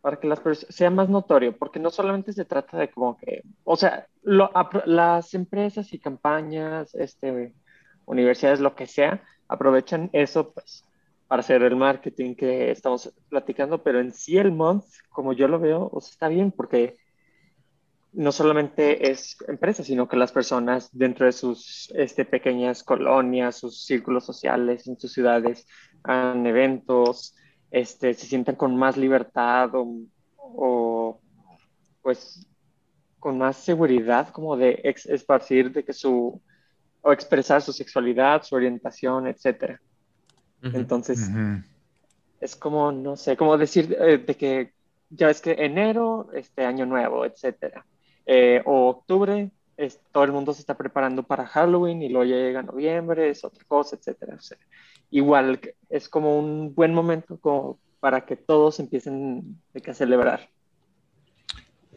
para 0.00 0.18
que 0.18 0.26
las 0.26 0.40
sea 0.68 0.90
más 0.90 1.08
notorio, 1.08 1.56
porque 1.56 1.78
no 1.78 1.90
solamente 1.90 2.32
se 2.32 2.44
trata 2.44 2.78
de 2.78 2.90
como 2.90 3.16
que, 3.18 3.42
o 3.64 3.76
sea, 3.76 4.06
las 4.22 5.34
empresas 5.34 5.92
y 5.92 5.98
campañas, 5.98 6.94
este, 6.94 7.54
universidades, 8.06 8.60
lo 8.60 8.74
que 8.74 8.86
sea, 8.86 9.22
aprovechan 9.48 10.10
eso 10.12 10.52
pues 10.52 10.84
para 11.28 11.40
hacer 11.40 11.62
el 11.62 11.76
marketing 11.76 12.34
que 12.34 12.72
estamos 12.72 13.12
platicando, 13.28 13.82
pero 13.84 14.00
en 14.00 14.12
sí 14.12 14.36
el 14.36 14.50
month, 14.50 14.84
como 15.10 15.32
yo 15.32 15.46
lo 15.46 15.60
veo, 15.60 15.92
está 15.96 16.26
bien 16.26 16.50
porque 16.50 16.96
no 18.12 18.32
solamente 18.32 19.10
es 19.10 19.36
empresa, 19.46 19.84
sino 19.84 20.08
que 20.08 20.16
las 20.16 20.32
personas 20.32 20.90
dentro 20.92 21.26
de 21.26 21.32
sus 21.32 21.92
este, 21.94 22.24
pequeñas 22.24 22.82
colonias, 22.82 23.56
sus 23.56 23.84
círculos 23.84 24.24
sociales, 24.24 24.88
en 24.88 24.98
sus 24.98 25.12
ciudades, 25.12 25.66
han 26.02 26.46
eventos, 26.46 27.34
este, 27.70 28.14
se 28.14 28.26
sientan 28.26 28.56
con 28.56 28.76
más 28.76 28.96
libertad 28.96 29.70
o, 29.74 30.02
o 30.36 31.20
pues 32.02 32.46
con 33.18 33.38
más 33.38 33.56
seguridad 33.56 34.30
como 34.30 34.56
de 34.56 34.80
esparcir 34.84 35.70
de 35.72 35.84
que 35.84 35.92
su 35.92 36.40
o 37.02 37.12
expresar 37.12 37.62
su 37.62 37.72
sexualidad, 37.72 38.42
su 38.42 38.54
orientación, 38.54 39.26
etc. 39.26 39.78
Entonces, 40.62 41.30
es 42.40 42.56
como, 42.56 42.92
no 42.92 43.16
sé, 43.16 43.36
como 43.36 43.56
decir 43.56 43.96
eh, 43.98 44.18
de 44.18 44.34
que 44.34 44.72
ya 45.08 45.30
es 45.30 45.40
que 45.40 45.52
enero, 45.52 46.28
este 46.34 46.64
año 46.64 46.86
nuevo, 46.86 47.24
etc. 47.24 47.82
Eh, 48.26 48.62
o 48.64 48.88
octubre, 48.88 49.50
es, 49.76 49.98
todo 50.12 50.24
el 50.24 50.32
mundo 50.32 50.52
se 50.52 50.60
está 50.60 50.76
preparando 50.76 51.22
para 51.22 51.46
Halloween 51.46 52.02
y 52.02 52.10
luego 52.10 52.24
llega 52.24 52.62
noviembre, 52.62 53.30
es 53.30 53.44
otra 53.44 53.64
cosa, 53.66 53.96
etc. 53.96 54.38
igual 55.10 55.60
es 55.88 56.08
como 56.08 56.38
un 56.38 56.74
buen 56.74 56.94
momento 56.94 57.78
para 58.00 58.24
que 58.24 58.36
todos 58.36 58.80
empiecen 58.80 59.60
a 59.86 59.94
celebrar. 59.94 60.48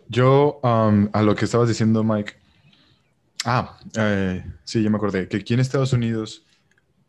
Yo, 0.09 0.59
um, 0.63 1.09
a 1.13 1.21
lo 1.21 1.33
que 1.35 1.45
estabas 1.45 1.69
diciendo, 1.69 2.03
Mike, 2.03 2.33
Ah, 3.45 3.77
eh, 3.97 4.43
sí, 4.63 4.81
ya 4.81 4.89
me 4.89 4.97
acordé. 4.97 5.27
Que 5.27 5.37
aquí 5.37 5.53
en 5.53 5.59
Estados 5.59 5.91
Unidos 5.91 6.45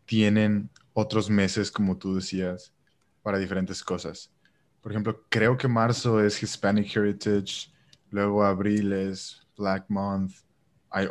tienen 0.05 0.69
otros 0.93 1.31
meses, 1.31 1.71
como 1.71 1.97
tú 1.97 2.17
decías, 2.17 2.75
para 3.23 3.39
diferentes 3.39 3.83
cosas. 3.85 4.33
Por 4.81 4.93
ejemplo, 4.93 5.25
creo 5.29 5.57
que 5.57 5.69
marzo 5.69 6.23
es 6.23 6.43
Hispanic 6.43 6.95
Heritage, 6.97 7.73
luego 8.11 8.45
abril 8.45 8.93
es 8.93 9.47
Black 9.57 9.85
Month, 9.89 10.33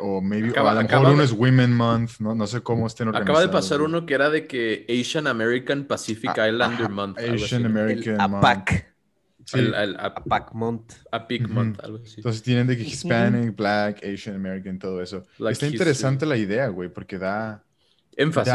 o 0.00 0.20
maybe 0.20 0.50
acaba, 0.50 0.72
a 0.72 0.74
lo 0.74 0.82
mejor 0.82 1.06
uno 1.12 1.22
es 1.22 1.32
Women 1.32 1.72
Month, 1.72 2.20
¿no? 2.20 2.34
no 2.34 2.46
sé 2.46 2.62
cómo 2.62 2.86
estén 2.86 3.08
organizados. 3.08 3.38
Acaba 3.38 3.46
de 3.46 3.52
pasar 3.52 3.82
uno 3.82 4.06
que 4.06 4.14
era 4.14 4.30
de 4.30 4.46
que 4.46 4.86
Asian 4.88 5.26
American 5.26 5.84
Pacific 5.84 6.30
ah, 6.38 6.48
Islander 6.48 6.88
Month. 6.88 7.18
Asian 7.18 7.66
American 7.66 8.30
Month. 8.30 8.70
El, 9.52 9.74
el, 9.74 9.96
a, 9.98 10.50
Month. 10.54 10.94
A 11.12 11.26
Pig 11.26 11.48
Month, 11.48 11.80
algo 11.84 12.00
así. 12.02 12.14
Entonces 12.16 12.42
tienen 12.42 12.66
de 12.66 12.78
que 12.78 12.82
Hispanic, 12.82 13.54
Black, 13.54 14.02
Asian 14.02 14.36
American, 14.36 14.78
todo 14.78 15.02
eso. 15.02 15.24
Está 15.50 15.66
interesante 15.66 16.24
la 16.24 16.36
idea, 16.36 16.68
güey, 16.68 16.88
porque 16.88 17.18
da... 17.18 17.62
Énfasis. 18.16 18.54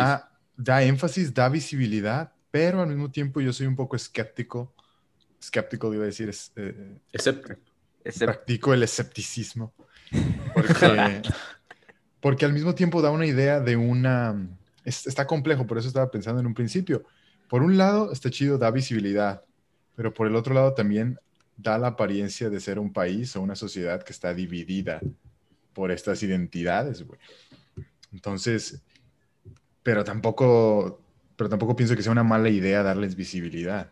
Da, 0.58 0.84
énfasis, 0.84 1.34
da 1.34 1.48
visibilidad, 1.48 2.34
pero 2.52 2.82
al 2.82 2.88
mismo 2.88 3.12
tiempo 3.12 3.40
yo 3.40 3.54
soy 3.54 3.68
un 3.68 3.76
poco 3.76 3.96
escéptico. 3.96 4.74
Escéptico, 5.40 5.94
iba 5.94 6.04
a 6.04 6.08
decir. 6.08 6.28
Es, 6.30 6.52
eh, 6.56 7.00
Practico 8.18 8.74
el 8.74 8.84
escepticismo. 8.84 9.74
Porque, 10.54 11.22
porque 12.22 12.46
al 12.46 12.54
mismo 12.54 12.76
tiempo 12.76 13.02
da 13.02 13.12
una 13.12 13.26
idea 13.26 13.60
de 13.60 13.76
una... 13.76 14.36
está 14.86 15.28
complejo, 15.28 15.68
por 15.68 15.78
eso 15.78 15.88
estaba 15.88 16.12
pensando 16.12 16.40
en 16.40 16.48
un 16.48 16.54
principio. 16.54 17.04
Por 17.48 17.64
un 17.64 17.78
lado, 17.78 18.12
está 18.12 18.30
chido, 18.30 18.58
da 18.58 18.72
visibilidad 18.72 19.44
pero 20.00 20.14
por 20.14 20.28
el 20.28 20.38
otro 20.38 20.54
lado 20.54 20.74
también 20.74 21.20
da 21.58 21.78
la 21.78 21.88
apariencia 21.88 22.50
de 22.50 22.62
ser 22.62 22.80
un 22.80 22.94
país 22.94 23.36
o 23.36 23.42
una 23.42 23.58
sociedad 23.58 24.02
que 24.02 24.14
está 24.14 24.34
dividida 24.34 25.02
por 25.74 25.92
estas 25.92 26.24
identidades, 26.24 27.06
güey. 27.06 27.20
Entonces, 28.14 28.82
pero 29.84 30.06
tampoco, 30.06 31.02
pero 31.36 31.50
tampoco 31.50 31.76
pienso 31.76 31.98
que 31.98 32.02
sea 32.02 32.14
una 32.14 32.24
mala 32.24 32.48
idea 32.48 32.82
darles 32.82 33.14
visibilidad. 33.14 33.92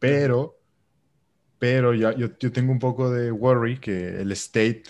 Pero, 0.00 0.58
pero 1.60 1.94
yo, 1.94 2.10
yo, 2.10 2.50
tengo 2.50 2.72
un 2.72 2.80
poco 2.80 3.08
de 3.08 3.30
worry 3.30 3.78
que 3.78 4.20
el 4.20 4.32
state 4.32 4.82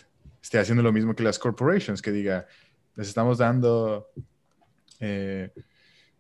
esté 0.49 0.59
haciendo 0.59 0.83
lo 0.83 0.93
mismo 0.93 1.15
que 1.15 1.23
las 1.23 1.39
corporations, 1.39 2.01
que 2.01 2.11
diga, 2.11 2.47
les 2.97 3.09
estamos 3.09 3.37
dando 3.37 4.09
eh, 4.99 5.53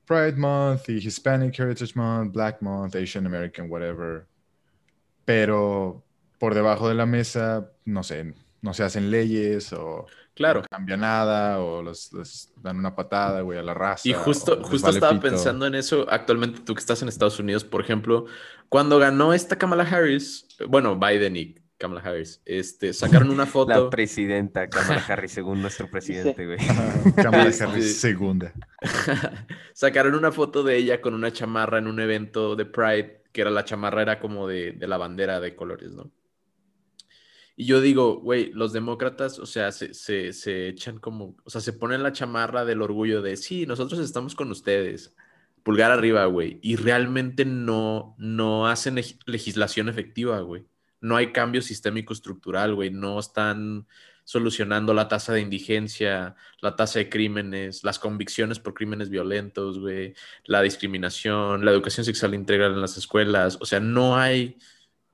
Pride 0.04 0.36
Month 0.36 0.90
y 0.90 0.98
Hispanic 0.98 1.58
Heritage 1.58 1.94
Month, 1.94 2.34
Black 2.34 2.60
Month, 2.60 2.94
Asian 2.96 3.24
American, 3.24 3.70
whatever. 3.70 4.26
Pero 5.24 6.04
por 6.38 6.54
debajo 6.54 6.90
de 6.90 6.94
la 6.94 7.06
mesa, 7.06 7.72
no 7.86 8.02
sé, 8.02 8.34
no 8.60 8.74
se 8.74 8.82
hacen 8.82 9.10
leyes 9.10 9.72
o 9.72 10.04
claro. 10.34 10.60
no 10.60 10.66
cambia 10.70 10.98
nada 10.98 11.60
o 11.60 11.82
los, 11.82 12.10
dan 12.60 12.76
una 12.76 12.94
patada, 12.94 13.40
güey, 13.40 13.58
a 13.58 13.62
la 13.62 13.72
raza. 13.72 14.06
Y 14.06 14.12
justo, 14.12 14.62
justo 14.62 14.90
estaba 14.90 15.18
pensando 15.18 15.66
en 15.66 15.74
eso 15.74 16.04
actualmente, 16.10 16.60
tú 16.60 16.74
que 16.74 16.80
estás 16.80 17.00
en 17.00 17.08
Estados 17.08 17.38
Unidos, 17.38 17.64
por 17.64 17.80
ejemplo, 17.80 18.26
cuando 18.68 18.98
ganó 18.98 19.32
esta 19.32 19.56
Kamala 19.56 19.84
Harris, 19.84 20.46
bueno, 20.68 20.98
Biden 20.98 21.34
y 21.34 21.67
Kamala 21.78 22.00
Harris, 22.00 22.42
este, 22.44 22.92
sacaron 22.92 23.30
una 23.30 23.46
foto. 23.46 23.84
La 23.84 23.88
presidenta, 23.90 24.68
Kamala 24.68 25.04
Harris, 25.08 25.32
según 25.32 25.62
nuestro 25.62 25.88
presidente, 25.90 26.44
güey. 26.44 26.58
Kamala 27.16 27.46
Este- 27.48 27.64
Harris 27.64 28.00
segunda. 28.00 28.52
sacaron 29.72 30.14
una 30.14 30.32
foto 30.32 30.62
de 30.62 30.76
ella 30.76 31.00
con 31.00 31.14
una 31.14 31.32
chamarra 31.32 31.78
en 31.78 31.86
un 31.86 32.00
evento 32.00 32.56
de 32.56 32.66
Pride, 32.66 33.22
que 33.32 33.40
era 33.42 33.50
la 33.50 33.64
chamarra 33.64 34.02
era 34.02 34.18
como 34.20 34.48
de, 34.48 34.72
de 34.72 34.88
la 34.88 34.96
bandera 34.98 35.40
de 35.40 35.54
colores, 35.54 35.92
¿no? 35.92 36.10
Y 37.60 37.64
yo 37.66 37.80
digo, 37.80 38.20
güey, 38.20 38.52
los 38.52 38.72
demócratas, 38.72 39.38
o 39.40 39.46
sea, 39.46 39.72
se, 39.72 39.92
se, 39.92 40.32
se 40.32 40.68
echan 40.68 40.98
como, 40.98 41.36
o 41.44 41.50
sea, 41.50 41.60
se 41.60 41.72
ponen 41.72 42.04
la 42.04 42.12
chamarra 42.12 42.64
del 42.64 42.82
orgullo 42.82 43.20
de, 43.20 43.36
sí, 43.36 43.66
nosotros 43.66 43.98
estamos 43.98 44.36
con 44.36 44.48
ustedes, 44.52 45.14
pulgar 45.64 45.90
arriba, 45.90 46.24
güey, 46.26 46.60
y 46.62 46.76
realmente 46.76 47.44
no, 47.44 48.14
no 48.16 48.68
hacen 48.68 48.96
leg- 48.96 49.18
legislación 49.26 49.88
efectiva, 49.88 50.38
güey. 50.40 50.66
No 51.00 51.16
hay 51.16 51.32
cambio 51.32 51.62
sistémico 51.62 52.12
estructural, 52.12 52.74
güey, 52.74 52.90
no 52.90 53.18
están 53.18 53.86
solucionando 54.24 54.92
la 54.92 55.08
tasa 55.08 55.32
de 55.32 55.40
indigencia, 55.40 56.34
la 56.60 56.76
tasa 56.76 56.98
de 56.98 57.08
crímenes, 57.08 57.82
las 57.82 57.98
convicciones 57.98 58.58
por 58.58 58.74
crímenes 58.74 59.08
violentos, 59.08 59.78
güey, 59.78 60.12
la 60.44 60.60
discriminación, 60.62 61.64
la 61.64 61.70
educación 61.70 62.04
sexual 62.04 62.34
integral 62.34 62.72
en 62.74 62.80
las 62.82 62.98
escuelas. 62.98 63.56
O 63.60 63.64
sea, 63.64 63.80
no 63.80 64.18
hay, 64.18 64.58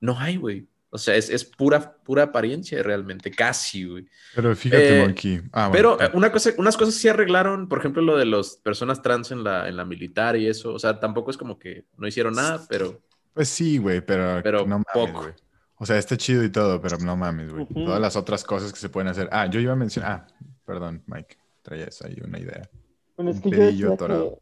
no 0.01 0.19
hay, 0.19 0.35
güey. 0.37 0.67
O 0.89 0.97
sea, 0.97 1.15
es, 1.15 1.29
es 1.29 1.43
pura, 1.45 1.95
pura 2.03 2.23
apariencia 2.23 2.81
realmente, 2.83 3.29
casi, 3.31 3.85
güey. 3.85 4.05
Pero 4.33 4.55
fíjate, 4.55 4.99
Eh, 4.99 5.01
Monkey. 5.05 5.41
Ah, 5.51 5.67
bueno, 5.69 5.97
Pero 5.97 6.11
una 6.17 6.31
cosa, 6.31 6.51
unas 6.57 6.75
cosas 6.77 6.95
sí 6.95 7.07
arreglaron, 7.07 7.67
por 7.69 7.79
ejemplo, 7.79 8.01
lo 8.01 8.17
de 8.17 8.25
las 8.25 8.57
personas 8.57 9.01
trans 9.01 9.31
en 9.31 9.43
la, 9.43 9.67
en 9.67 9.77
la 9.77 9.83
militar 9.85 10.35
y 10.37 10.47
eso. 10.47 10.73
O 10.73 10.79
sea, 10.79 10.99
tampoco 10.99 11.31
es 11.31 11.37
como 11.37 11.57
que 11.59 11.85
no 11.97 12.07
hicieron 12.07 12.33
nada, 12.35 12.65
pero 12.69 13.01
Pues 13.33 13.49
sí, 13.49 13.77
güey, 13.77 13.99
pero, 14.01 14.41
Pero 14.43 14.65
no 14.65 14.83
poco. 14.93 15.21
güey. 15.23 15.33
O 15.77 15.85
sea, 15.85 15.97
está 15.97 16.15
chido 16.17 16.43
y 16.43 16.51
todo, 16.51 16.79
pero 16.81 16.97
no 16.97 17.15
mames, 17.17 17.51
güey. 17.51 17.63
Ujú. 17.63 17.85
Todas 17.85 17.99
las 17.99 18.15
otras 18.15 18.43
cosas 18.43 18.71
que 18.71 18.79
se 18.79 18.89
pueden 18.89 19.09
hacer. 19.09 19.27
Ah, 19.31 19.47
yo 19.47 19.59
iba 19.59 19.73
a 19.73 19.75
mencionar. 19.75 20.27
Ah, 20.29 20.35
perdón, 20.65 21.03
Mike. 21.07 21.37
Traías 21.61 22.01
ahí 22.01 22.17
una 22.23 22.39
idea. 22.39 22.69
Bueno, 23.17 23.31
es 23.31 23.37
Un 23.43 23.51
que 23.51 23.75
yo 23.75 23.93
atorado. 23.93 24.39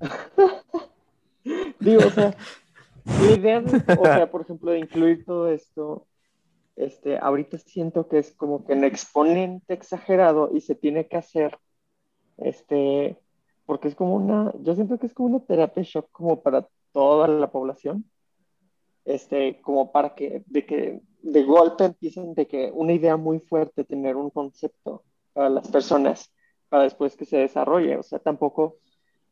que... 0.00 0.08
Digo, 1.80 2.00
o 2.06 2.10
sea, 2.10 2.36
la 3.04 3.30
idea, 3.36 3.60
de- 3.60 3.76
o 3.98 4.04
sea, 4.04 4.30
por 4.30 4.42
ejemplo, 4.42 4.70
de 4.70 4.80
incluir 4.80 5.24
todo 5.24 5.48
esto, 5.50 6.06
este, 6.76 7.18
ahorita 7.18 7.56
siento 7.58 8.08
que 8.08 8.18
es 8.18 8.32
como 8.32 8.66
que 8.66 8.74
un 8.74 8.84
exponente 8.84 9.72
exagerado 9.74 10.50
y 10.52 10.60
se 10.60 10.74
tiene 10.74 11.06
que 11.08 11.16
hacer, 11.16 11.58
este, 12.36 13.16
porque 13.64 13.88
es 13.88 13.94
como 13.94 14.14
una, 14.16 14.52
yo 14.60 14.74
siento 14.74 14.98
que 14.98 15.06
es 15.06 15.14
como 15.14 15.28
una 15.36 15.44
terapia 15.44 15.82
shock 15.84 16.08
como 16.12 16.42
para 16.42 16.66
toda 16.92 17.28
la 17.28 17.50
población, 17.50 18.04
este, 19.08 19.58
como 19.62 19.90
para 19.90 20.14
que, 20.14 20.42
de 20.46 20.66
que 20.66 21.00
de 21.22 21.42
golpe 21.42 21.84
empiecen 21.84 22.34
de 22.34 22.46
que 22.46 22.70
una 22.74 22.92
idea 22.92 23.16
muy 23.16 23.40
fuerte, 23.40 23.84
tener 23.84 24.16
un 24.16 24.28
concepto 24.28 25.02
para 25.32 25.48
las 25.48 25.68
personas, 25.68 26.30
para 26.68 26.82
después 26.82 27.16
que 27.16 27.24
se 27.24 27.38
desarrolle, 27.38 27.96
o 27.96 28.02
sea, 28.02 28.18
tampoco, 28.18 28.76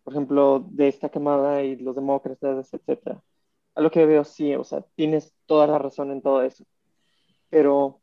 por 0.02 0.14
ejemplo, 0.14 0.64
de 0.70 0.88
esta 0.88 1.10
quemada 1.10 1.62
y 1.62 1.76
los 1.76 1.94
demócratas, 1.94 2.72
etcétera. 2.72 3.22
A 3.74 3.82
lo 3.82 3.90
que 3.90 4.06
veo, 4.06 4.24
sí, 4.24 4.54
o 4.54 4.64
sea, 4.64 4.82
tienes 4.94 5.34
toda 5.44 5.66
la 5.66 5.78
razón 5.78 6.10
en 6.10 6.22
todo 6.22 6.42
eso, 6.42 6.64
pero 7.50 8.00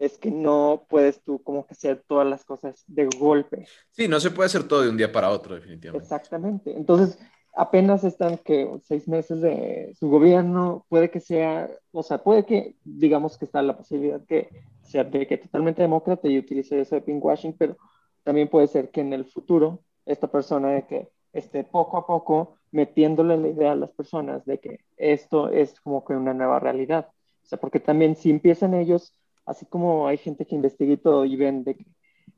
es 0.00 0.18
que 0.18 0.32
no 0.32 0.84
puedes 0.88 1.22
tú 1.22 1.40
como 1.44 1.64
que 1.64 1.74
hacer 1.74 2.02
todas 2.08 2.26
las 2.26 2.44
cosas 2.44 2.82
de 2.88 3.06
golpe. 3.06 3.68
sí, 3.92 4.08
no 4.08 4.18
se 4.18 4.32
puede 4.32 4.46
hacer 4.46 4.66
todo 4.66 4.82
de 4.82 4.90
un 4.90 4.96
día 4.96 5.12
para 5.12 5.30
otro, 5.30 5.54
definitivamente. 5.54 6.04
Exactamente. 6.04 6.76
Entonces, 6.76 7.18
apenas 7.56 8.04
están 8.04 8.36
que 8.38 8.70
seis 8.84 9.08
meses 9.08 9.40
de 9.40 9.94
su 9.98 10.10
gobierno, 10.10 10.84
puede 10.90 11.10
que 11.10 11.20
sea, 11.20 11.70
o 11.90 12.02
sea, 12.02 12.22
puede 12.22 12.44
que, 12.44 12.76
digamos 12.84 13.38
que 13.38 13.46
está 13.46 13.62
la 13.62 13.76
posibilidad 13.76 14.24
que 14.26 14.50
sea 14.82 15.04
de 15.04 15.26
que 15.26 15.38
totalmente 15.38 15.80
demócrata 15.82 16.28
y 16.28 16.38
utilice 16.38 16.78
eso 16.78 16.94
de 16.94 17.00
pinkwashing, 17.00 17.54
pero 17.54 17.76
también 18.24 18.48
puede 18.48 18.66
ser 18.66 18.90
que 18.90 19.00
en 19.00 19.14
el 19.14 19.24
futuro 19.24 19.80
esta 20.04 20.28
persona 20.28 20.68
de 20.68 20.86
que 20.86 21.08
esté 21.32 21.64
poco 21.64 21.96
a 21.96 22.06
poco 22.06 22.56
metiéndole 22.72 23.38
la 23.38 23.48
idea 23.48 23.72
a 23.72 23.76
las 23.76 23.90
personas 23.90 24.44
de 24.44 24.58
que 24.58 24.80
esto 24.98 25.48
es 25.48 25.80
como 25.80 26.04
que 26.04 26.14
una 26.14 26.34
nueva 26.34 26.60
realidad. 26.60 27.08
O 27.42 27.48
sea, 27.48 27.58
porque 27.58 27.80
también 27.80 28.16
si 28.16 28.30
empiezan 28.30 28.74
ellos, 28.74 29.14
así 29.46 29.64
como 29.64 30.06
hay 30.08 30.18
gente 30.18 30.44
que 30.46 30.54
investiga 30.54 30.92
y 30.92 30.96
todo 30.98 31.24
y 31.24 31.36
ven 31.36 31.64
de 31.64 31.76
que 31.76 31.86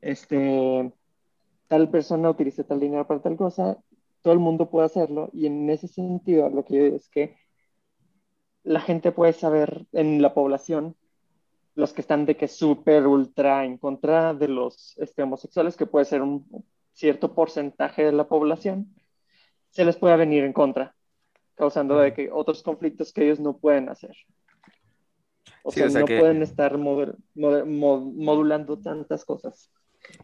este, 0.01 0.93
tal 1.67 1.89
persona 1.89 2.29
utiliza 2.29 2.63
tal 2.63 2.79
dinero 2.79 3.05
para 3.05 3.21
tal 3.21 3.35
cosa, 3.35 3.77
todo 4.21 4.33
el 4.33 4.39
mundo 4.39 4.69
puede 4.69 4.85
hacerlo 4.87 5.29
y 5.33 5.45
en 5.45 5.69
ese 5.69 5.87
sentido 5.87 6.49
lo 6.49 6.63
que 6.65 6.75
yo 6.77 6.83
digo 6.83 6.95
es 6.97 7.09
que 7.09 7.35
la 8.63 8.81
gente 8.81 9.11
puede 9.11 9.33
saber 9.33 9.85
en 9.93 10.21
la 10.21 10.33
población 10.33 10.95
los 11.75 11.93
que 11.93 12.01
están 12.01 12.25
de 12.25 12.35
que 12.35 12.47
súper 12.49 13.07
ultra 13.07 13.63
en 13.63 13.77
contra 13.77 14.33
de 14.33 14.49
los 14.49 14.97
este, 14.97 15.23
homosexuales, 15.23 15.77
que 15.77 15.85
puede 15.85 16.05
ser 16.05 16.21
un 16.21 16.45
cierto 16.93 17.33
porcentaje 17.33 18.03
de 18.03 18.11
la 18.11 18.27
población, 18.27 18.93
se 19.69 19.85
les 19.85 19.95
puede 19.95 20.17
venir 20.17 20.43
en 20.43 20.51
contra, 20.51 20.93
causando 21.55 21.97
de 21.99 22.13
que 22.13 22.29
otros 22.31 22.63
conflictos 22.63 23.13
que 23.13 23.23
ellos 23.23 23.39
no 23.39 23.57
pueden 23.57 23.87
hacer. 23.87 24.11
O 25.63 25.71
Sí, 25.71 25.79
sea, 25.79 25.87
o 25.87 25.89
sea 25.91 26.01
no 26.01 26.05
que- 26.07 26.19
pueden 26.19 26.41
estar 26.41 26.77
mod- 26.77 27.15
modulando 27.35 28.77
tantas 28.79 29.23
cosas. 29.23 29.71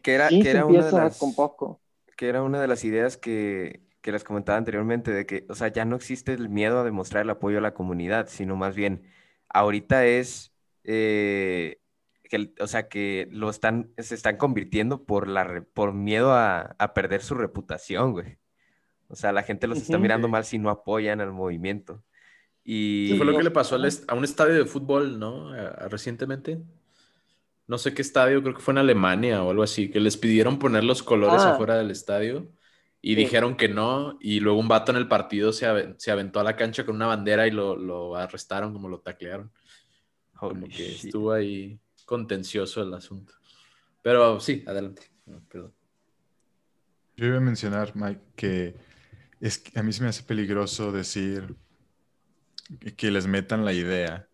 Que 0.02 0.14
era, 0.14 0.28
sí, 0.28 0.38
que 0.38 0.44
se 0.44 0.50
era 0.50 0.66
una 0.66 0.84
de 0.84 0.92
las... 0.92 1.18
con 1.18 1.34
poco. 1.34 1.80
que 2.16 2.28
era 2.28 2.42
una 2.42 2.60
de 2.60 2.68
las 2.68 2.84
ideas 2.84 3.16
que, 3.16 3.80
que 4.06 4.12
les 4.12 4.22
comentaba 4.22 4.56
anteriormente, 4.56 5.10
de 5.10 5.26
que, 5.26 5.44
o 5.48 5.56
sea, 5.56 5.66
ya 5.66 5.84
no 5.84 5.96
existe 5.96 6.32
el 6.32 6.48
miedo 6.48 6.78
a 6.78 6.84
demostrar 6.84 7.24
el 7.24 7.30
apoyo 7.30 7.58
a 7.58 7.60
la 7.60 7.74
comunidad, 7.74 8.28
sino 8.28 8.54
más 8.54 8.76
bien, 8.76 9.02
ahorita 9.48 10.06
es, 10.06 10.54
eh, 10.84 11.80
que, 12.22 12.54
o 12.60 12.68
sea, 12.68 12.86
que 12.88 13.26
lo 13.32 13.50
están, 13.50 13.90
se 13.98 14.14
están 14.14 14.36
convirtiendo 14.36 15.02
por, 15.02 15.26
la, 15.26 15.64
por 15.74 15.92
miedo 15.92 16.32
a, 16.32 16.76
a 16.78 16.94
perder 16.94 17.20
su 17.20 17.34
reputación, 17.34 18.12
güey. 18.12 18.38
O 19.08 19.16
sea, 19.16 19.32
la 19.32 19.42
gente 19.42 19.66
los 19.66 19.78
está 19.78 19.98
mirando 19.98 20.28
mal 20.28 20.44
si 20.44 20.58
no 20.60 20.70
apoyan 20.70 21.20
al 21.20 21.32
movimiento. 21.32 22.00
Y 22.62 23.08
Sí, 23.10 23.16
fue 23.16 23.26
lo 23.26 23.36
que 23.36 23.42
le 23.42 23.50
pasó 23.50 23.74
a 23.74 24.14
un 24.14 24.24
estadio 24.24 24.54
de 24.54 24.66
fútbol, 24.66 25.18
¿no? 25.18 25.52
Recientemente. 25.88 26.60
No 27.66 27.76
sé 27.78 27.92
qué 27.92 28.02
estadio, 28.02 28.40
creo 28.40 28.54
que 28.54 28.62
fue 28.62 28.70
en 28.70 28.78
Alemania 28.78 29.42
o 29.42 29.50
algo 29.50 29.64
así, 29.64 29.90
que 29.90 29.98
les 29.98 30.16
pidieron 30.16 30.60
poner 30.60 30.84
los 30.84 31.02
colores 31.02 31.42
Ah. 31.42 31.54
afuera 31.54 31.76
del 31.76 31.90
estadio 31.90 32.46
y 33.02 33.10
Sí. 33.10 33.16
dijeron 33.16 33.56
que 33.56 33.68
no, 33.68 34.18
y 34.20 34.40
luego 34.40 34.58
un 34.58 34.68
vato 34.68 34.90
en 34.92 34.98
el 34.98 35.06
partido 35.08 35.52
se, 35.52 35.66
ave- 35.66 35.94
se 35.98 36.10
aventó 36.10 36.40
a 36.40 36.44
la 36.44 36.56
cancha 36.56 36.84
con 36.84 36.96
una 36.96 37.06
bandera 37.06 37.46
y 37.46 37.50
lo, 37.50 37.76
lo 37.76 38.16
arrestaron, 38.16 38.72
como 38.72 38.88
lo 38.88 39.00
taclearon. 39.00 39.52
Como 40.36 40.66
que 40.66 40.90
shit. 40.90 41.04
estuvo 41.06 41.32
ahí 41.32 41.78
contencioso 42.04 42.82
el 42.82 42.92
asunto. 42.94 43.32
Pero 44.02 44.38
sí, 44.40 44.62
adelante. 44.66 45.02
No, 45.26 45.40
perdón. 45.48 45.72
Yo 47.16 47.26
iba 47.26 47.38
a 47.38 47.40
mencionar, 47.40 47.96
Mike, 47.96 48.20
que 48.36 48.76
es 49.40 49.58
que 49.58 49.78
a 49.78 49.82
mí 49.82 49.92
se 49.92 50.02
me 50.02 50.08
hace 50.08 50.22
peligroso 50.22 50.92
decir 50.92 51.54
que- 52.80 52.94
que 52.94 53.10
les 53.10 53.26
metan 53.26 53.64
la 53.64 53.72
idea, 53.72 54.28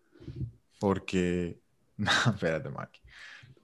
porque... 0.79 1.59
No, 1.97 2.09
espérate, 2.25 2.69
Mike. 2.69 2.99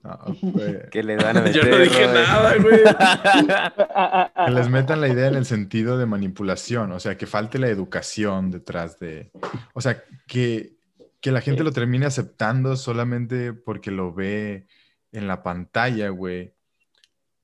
No, 0.02 0.18
güey. 0.42 0.88
que 0.90 1.02
le 1.02 1.16
van 1.16 1.36
a 1.36 1.44
Yo 1.50 1.62
meter, 1.62 1.70
no 1.70 1.78
dije 1.78 2.06
Robert. 2.06 2.28
nada, 2.28 2.56
güey. 2.56 2.80
Que 4.46 4.50
les 4.52 4.68
metan 4.70 5.00
la 5.00 5.08
idea 5.08 5.28
en 5.28 5.34
el 5.34 5.44
sentido 5.44 5.98
de 5.98 6.06
manipulación, 6.06 6.92
o 6.92 7.00
sea, 7.00 7.16
que 7.18 7.26
falte 7.26 7.58
la 7.58 7.68
educación 7.68 8.50
detrás 8.50 8.98
de... 8.98 9.30
O 9.74 9.80
sea, 9.80 10.02
que, 10.26 10.76
que 11.20 11.30
la 11.32 11.40
gente 11.42 11.60
Sí. 11.60 11.64
lo 11.64 11.72
termine 11.72 12.06
aceptando 12.06 12.76
solamente 12.76 13.52
porque 13.52 13.90
lo 13.90 14.12
ve 14.14 14.66
en 15.12 15.26
la 15.26 15.42
pantalla, 15.42 16.08
güey. 16.08 16.54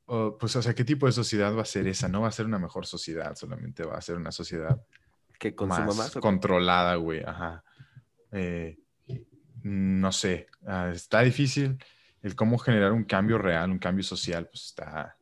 O, 0.06 0.38
pues, 0.38 0.54
o 0.56 0.62
sea, 0.62 0.74
¿qué 0.74 0.84
tipo 0.84 1.06
de 1.06 1.12
sociedad 1.12 1.54
va 1.54 1.62
a 1.62 1.66
ser 1.66 1.86
esa? 1.88 2.08
No 2.08 2.22
va 2.22 2.28
a 2.28 2.32
ser 2.32 2.46
una 2.46 2.58
mejor 2.60 2.86
sociedad, 2.86 3.34
solamente 3.34 3.84
va 3.84 3.96
a 3.98 4.00
ser 4.00 4.16
una 4.16 4.30
sociedad 4.32 4.80
que 5.38 5.54
consuma 5.54 5.86
más, 5.88 5.96
más. 5.96 6.12
controlada, 6.12 6.94
güey. 6.94 7.22
Ajá. 7.24 7.64
Eh, 8.32 8.78
no 9.62 10.12
sé, 10.12 10.46
ah, 10.66 10.90
está 10.94 11.20
difícil 11.22 11.76
el 12.22 12.34
cómo 12.34 12.58
generar 12.58 12.92
un 12.92 13.04
cambio 13.04 13.38
real, 13.38 13.70
un 13.70 13.78
cambio 13.78 14.02
social, 14.04 14.46
pues 14.46 14.64
está... 14.66 15.16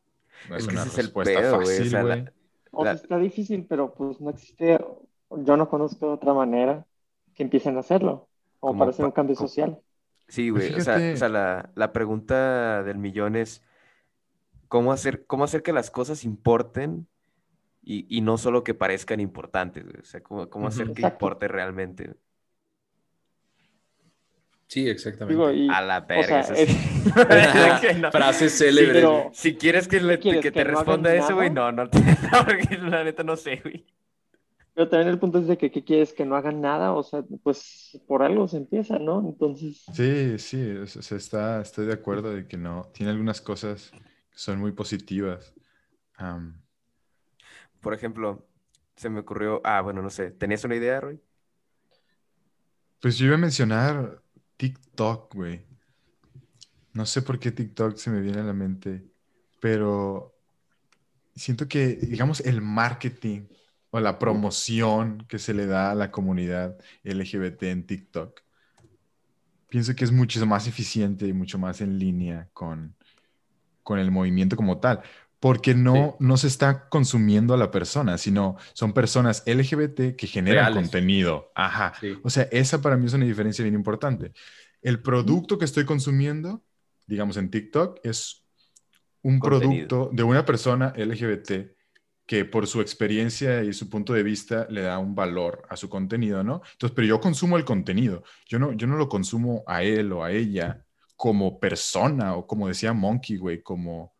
No 0.49 0.55
es, 0.55 0.61
Es 0.63 0.67
que 0.67 0.73
una 0.73 0.81
ese 0.83 0.89
es 0.91 0.97
el 0.99 1.05
respuesta 1.05 1.39
pedo, 1.39 1.55
güey, 1.55 1.65
o 1.65 1.69
fácil, 1.69 1.89
sea, 1.89 2.03
la- 2.03 2.15
güey. 2.15 2.29
O 2.71 2.83
sea, 2.83 2.91
está 2.91 3.17
difícil, 3.17 3.65
pero 3.69 3.93
pues 3.93 4.19
no 4.19 4.29
existe, 4.31 4.83
yo 5.31 5.57
no 5.57 5.69
conozco 5.69 6.11
otra 6.11 6.33
manera 6.33 6.85
que 7.33 7.43
empiecen 7.43 7.77
a 7.77 7.79
hacerlo, 7.79 8.27
Como 8.59 8.77
para 8.79 8.91
hacer 8.91 9.05
un 9.05 9.11
cambio 9.11 9.35
como- 9.35 9.47
social. 9.47 9.79
Sí, 10.27 10.49
güey. 10.49 10.73
O 10.73 10.81
sea, 10.81 10.97
o 11.13 11.17
sea, 11.17 11.29
la, 11.29 11.69
la 11.75 11.93
pregunta 11.93 12.83
del 12.83 12.97
millón 12.97 13.35
es 13.35 13.63
¿cómo 14.67 14.91
hacer, 14.91 15.25
cómo 15.25 15.43
hacer 15.43 15.61
que 15.63 15.71
las 15.71 15.91
cosas 15.91 16.23
importen 16.25 17.07
y, 17.83 18.05
y 18.09 18.21
no 18.21 18.37
solo 18.37 18.63
que 18.63 18.73
parezcan 18.73 19.19
importantes? 19.19 19.83
güey? 19.85 19.99
O 20.01 20.05
sea, 20.05 20.21
cómo, 20.21 20.49
cómo 20.49 20.67
hacer 20.67 20.85
Ujú. 20.87 20.95
que 20.95 21.01
Exacto. 21.01 21.15
importe 21.25 21.47
realmente. 21.47 22.15
Sí, 24.75 24.89
exactamente. 24.89 25.41
Digo, 25.41 25.53
y, 25.53 25.69
A 25.69 25.81
la 25.81 25.99
o 25.99 26.05
verga. 26.05 26.43
sea, 26.43 26.53
es- 26.53 27.97
no. 28.01 28.11
Frase 28.11 28.49
sí, 28.49 28.57
célebre. 28.57 28.93
pero 28.93 29.31
Si 29.33 29.55
quieres 29.55 29.87
que, 29.87 30.01
le- 30.01 30.19
¿Quieres 30.19 30.41
que 30.41 30.51
que 30.51 30.51
te 30.51 30.65
no 30.65 30.71
responda 30.71 31.15
eso, 31.15 31.33
güey, 31.33 31.49
no, 31.49 31.71
no, 31.71 31.89
te- 31.89 31.97
no, 32.33 32.45
porque 32.45 32.77
la 32.79 33.05
neta 33.05 33.23
no 33.23 33.37
sé, 33.37 33.61
güey. 33.63 33.85
Pero 34.73 34.89
también 34.89 35.07
el 35.07 35.17
punto 35.17 35.39
es 35.39 35.47
de 35.47 35.57
que 35.57 35.71
¿qué 35.71 35.85
quieres? 35.85 36.11
Que 36.11 36.25
no 36.25 36.35
hagan 36.35 36.59
nada, 36.59 36.91
o 36.91 37.03
sea, 37.03 37.23
pues 37.41 37.97
por 38.05 38.21
algo 38.21 38.49
se 38.49 38.57
empieza, 38.57 38.99
¿no? 38.99 39.21
Entonces, 39.25 39.85
Sí, 39.93 40.37
sí, 40.39 40.71
o 40.71 40.85
sea, 40.87 41.17
está, 41.17 41.61
estoy 41.61 41.85
de 41.85 41.93
acuerdo 41.93 42.33
de 42.33 42.45
que 42.45 42.57
no. 42.57 42.91
Tiene 42.93 43.13
algunas 43.13 43.39
cosas 43.39 43.91
que 43.91 44.37
son 44.37 44.59
muy 44.59 44.73
positivas. 44.73 45.53
Por 47.79 47.93
ejemplo, 47.93 48.45
se 48.97 49.07
me 49.09 49.21
ocurrió, 49.21 49.61
ah, 49.63 49.79
bueno, 49.79 50.01
no 50.01 50.09
sé, 50.09 50.31
¿tenías 50.31 50.65
una 50.65 50.75
idea, 50.75 50.99
Roy? 50.99 51.21
pues 52.99 53.17
yo 53.17 53.27
iba 53.27 53.35
a 53.35 53.37
mencionar 53.37 54.21
TikTok, 54.57 55.35
güey. 55.35 55.65
No 56.93 57.05
sé 57.05 57.21
por 57.21 57.39
qué 57.39 57.51
TikTok 57.51 57.97
se 57.97 58.09
me 58.09 58.21
viene 58.21 58.39
a 58.39 58.43
la 58.43 58.53
mente, 58.53 59.05
pero 59.59 60.35
siento 61.35 61.67
que, 61.67 61.95
digamos, 61.95 62.39
el 62.41 62.61
marketing 62.61 63.47
o 63.89 63.99
la 63.99 64.19
promoción 64.19 65.25
que 65.27 65.39
se 65.39 65.53
le 65.53 65.65
da 65.65 65.91
a 65.91 65.95
la 65.95 66.11
comunidad 66.11 66.77
LGBT 67.03 67.63
en 67.63 67.85
TikTok, 67.85 68.41
pienso 69.67 69.95
que 69.95 70.05
es 70.05 70.11
mucho 70.11 70.45
más 70.45 70.67
eficiente 70.67 71.27
y 71.27 71.33
mucho 71.33 71.57
más 71.57 71.81
en 71.81 71.99
línea 71.99 72.49
con, 72.53 72.95
con 73.83 73.99
el 73.99 74.11
movimiento 74.11 74.55
como 74.55 74.79
tal, 74.79 75.01
porque 75.39 75.75
no, 75.75 76.15
no 76.19 76.37
se 76.37 76.47
está 76.47 76.89
consumiendo 76.89 77.53
a 77.53 77.57
la 77.57 77.71
persona, 77.71 78.17
sino 78.17 78.57
son 78.73 78.93
personas 78.93 79.43
LGBT 79.45 80.15
que 80.15 80.27
generan 80.27 80.65
Reales. 80.65 80.83
contenido. 80.83 81.51
Ajá. 81.55 81.93
Sí. 81.99 82.17
O 82.23 82.29
sea, 82.29 82.43
esa 82.51 82.81
para 82.81 82.97
mí 82.97 83.05
es 83.05 83.13
una 83.13 83.25
diferencia 83.25 83.63
bien 83.63 83.75
importante. 83.75 84.31
El 84.81 85.01
producto 85.01 85.57
que 85.57 85.65
estoy 85.65 85.85
consumiendo, 85.85 86.63
digamos 87.05 87.37
en 87.37 87.49
TikTok, 87.51 87.99
es 88.03 88.43
un 89.21 89.39
Contenido. 89.39 89.87
producto 89.87 90.09
de 90.13 90.23
una 90.23 90.45
persona 90.45 90.93
LGBT 90.95 91.75
que 92.25 92.43
por 92.45 92.65
su 92.65 92.81
experiencia 92.81 93.63
y 93.63 93.73
su 93.73 93.87
punto 93.89 94.13
de 94.13 94.23
vista 94.23 94.65
le 94.69 94.81
da 94.81 94.97
un 94.97 95.13
valor 95.13 95.63
a 95.69 95.77
su 95.77 95.89
contenido, 95.89 96.43
¿no? 96.43 96.61
Entonces, 96.71 96.95
pero 96.95 97.07
yo 97.07 97.19
consumo 97.19 97.57
el 97.57 97.65
contenido. 97.65 98.23
Yo 98.47 98.57
no, 98.57 98.73
yo 98.73 98.87
no 98.87 98.95
lo 98.95 99.07
consumo 99.09 99.63
a 99.67 99.83
él 99.83 100.11
o 100.11 100.23
a 100.23 100.31
ella 100.31 100.83
como 101.15 101.59
persona 101.59 102.35
o 102.35 102.47
como 102.47 102.67
decía 102.67 102.93
Monkey, 102.93 103.37
güey, 103.37 103.61
como, 103.61 104.14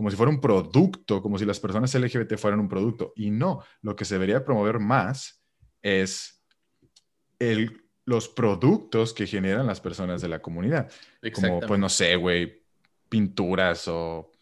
como 0.00 0.10
si 0.10 0.16
fuera 0.16 0.32
un 0.32 0.40
producto, 0.40 1.20
como 1.20 1.36
si 1.36 1.44
las 1.44 1.60
personas 1.60 1.94
LGBT 1.94 2.38
fueran 2.38 2.58
un 2.58 2.70
producto. 2.70 3.12
Y 3.16 3.30
no, 3.30 3.62
lo 3.82 3.94
que 3.94 4.06
se 4.06 4.14
debería 4.14 4.46
promover 4.46 4.78
más 4.78 5.44
es 5.82 6.42
el, 7.38 7.82
los 8.06 8.26
productos 8.26 9.12
que 9.12 9.26
generan 9.26 9.66
las 9.66 9.82
personas 9.82 10.22
de 10.22 10.28
la 10.28 10.40
comunidad. 10.40 10.90
Como, 11.34 11.60
pues 11.60 11.78
no 11.78 11.90
sé, 11.90 12.16
güey, 12.16 12.62
pinturas 13.10 13.88
o 13.88 14.32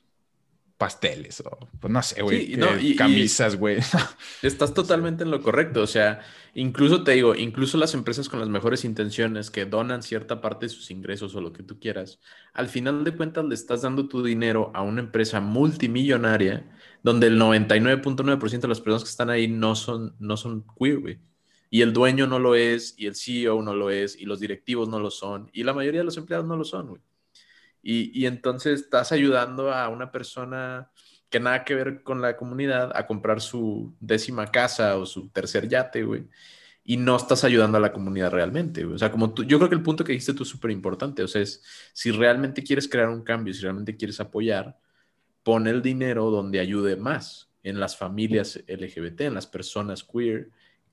pasteles 0.78 1.40
o, 1.40 1.58
pues 1.80 1.92
no 1.92 2.02
sé, 2.02 2.22
güey, 2.22 2.46
Sí, 2.46 2.56
no, 2.56 2.76
eh, 2.76 2.82
y- 2.82 2.96
camisas, 2.96 3.56
güey. 3.56 3.78
Estás 4.42 4.74
totalmente 4.74 5.24
en 5.24 5.30
lo 5.30 5.42
correcto. 5.42 5.82
O 5.82 5.86
sea, 5.86 6.20
incluso 6.54 7.04
te 7.04 7.12
digo, 7.12 7.34
incluso 7.34 7.76
las 7.78 7.94
empresas 7.94 8.28
con 8.28 8.40
las 8.40 8.48
mejores 8.48 8.84
intenciones 8.84 9.50
que 9.50 9.66
donan 9.66 10.02
cierta 10.02 10.40
parte 10.40 10.66
de 10.66 10.70
sus 10.70 10.90
ingresos 10.90 11.34
o 11.34 11.40
lo 11.40 11.52
que 11.52 11.62
tú 11.64 11.78
quieras, 11.80 12.20
al 12.54 12.68
final 12.68 13.04
de 13.04 13.16
cuentas 13.16 13.44
le 13.44 13.54
estás 13.54 13.82
dando 13.82 14.08
tu 14.08 14.22
dinero 14.22 14.70
a 14.74 14.82
una 14.82 15.00
empresa 15.00 15.40
multimillonaria 15.40 16.64
donde 17.02 17.26
el 17.28 17.38
99.9% 17.38 18.68
de 18.68 18.68
las 18.68 18.80
personas 18.80 19.04
que 19.04 19.10
están 19.10 19.30
ahí 19.30 19.48
no 19.48 19.74
son, 19.74 20.14
no 20.18 20.36
son 20.36 20.64
queer, 20.78 21.00
güey. 21.00 21.18
Y 21.70 21.82
el 21.82 21.92
dueño 21.92 22.26
no 22.26 22.38
lo 22.38 22.54
es, 22.54 22.94
y 22.96 23.06
el 23.06 23.14
CEO 23.14 23.62
no 23.62 23.74
lo 23.74 23.90
es, 23.90 24.16
y 24.18 24.24
los 24.24 24.40
directivos 24.40 24.88
no 24.88 24.98
lo 25.00 25.10
son, 25.10 25.50
y 25.52 25.64
la 25.64 25.74
mayoría 25.74 26.00
de 26.00 26.04
los 26.06 26.16
empleados 26.16 26.46
no 26.46 26.56
lo 26.56 26.64
son, 26.64 26.88
güey. 26.88 27.02
Y, 27.90 28.10
y 28.12 28.26
entonces 28.26 28.82
estás 28.82 29.12
ayudando 29.12 29.72
a 29.72 29.88
una 29.88 30.12
persona 30.12 30.90
que 31.30 31.40
nada 31.40 31.64
que 31.64 31.74
ver 31.74 32.02
con 32.02 32.20
la 32.20 32.36
comunidad 32.36 32.92
a 32.94 33.06
comprar 33.06 33.40
su 33.40 33.96
décima 33.98 34.50
casa 34.50 34.98
o 34.98 35.06
su 35.06 35.30
tercer 35.30 35.68
yate, 35.70 36.02
güey. 36.02 36.28
Y 36.84 36.98
no 36.98 37.16
estás 37.16 37.44
ayudando 37.44 37.78
a 37.78 37.80
la 37.80 37.90
comunidad 37.90 38.30
realmente, 38.30 38.84
güey. 38.84 38.96
O 38.96 38.98
sea, 38.98 39.10
como 39.10 39.32
tú, 39.32 39.42
yo 39.44 39.56
creo 39.56 39.70
que 39.70 39.74
el 39.74 39.82
punto 39.82 40.04
que 40.04 40.12
dijiste 40.12 40.34
tú 40.34 40.42
es 40.42 40.50
súper 40.50 40.70
importante. 40.70 41.22
O 41.22 41.28
sea, 41.28 41.40
es 41.40 41.64
si 41.94 42.10
realmente 42.10 42.62
quieres 42.62 42.88
crear 42.88 43.08
un 43.08 43.22
cambio, 43.22 43.54
si 43.54 43.62
realmente 43.62 43.96
quieres 43.96 44.20
apoyar, 44.20 44.78
pon 45.42 45.66
el 45.66 45.80
dinero 45.80 46.30
donde 46.30 46.60
ayude 46.60 46.96
más, 46.96 47.50
en 47.62 47.80
las 47.80 47.96
familias 47.96 48.62
LGBT, 48.68 49.22
en 49.22 49.34
las 49.34 49.46
personas 49.46 50.04
queer 50.04 50.50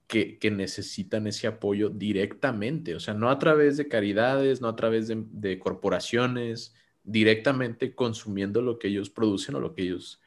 que, 0.08 0.40
que 0.40 0.50
necesitan 0.50 1.28
ese 1.28 1.48
apoyo 1.48 1.90
directamente. 1.90 2.96
O 2.96 3.02
sea, 3.02 3.14
no 3.14 3.30
a 3.30 3.38
través 3.38 3.76
de 3.76 3.90
caridades, 3.90 4.62
no 4.62 4.70
a 4.70 4.78
través 4.78 5.10
de, 5.10 5.24
de 5.32 5.60
corporaciones, 5.60 6.74
directamente 7.06 7.96
consumiendo 7.96 8.62
lo 8.62 8.80
que 8.80 8.90
ellos 8.90 9.10
producen 9.10 9.56
o 9.56 9.60
lo 9.62 9.74
que 9.76 9.84
ellos 9.84 10.22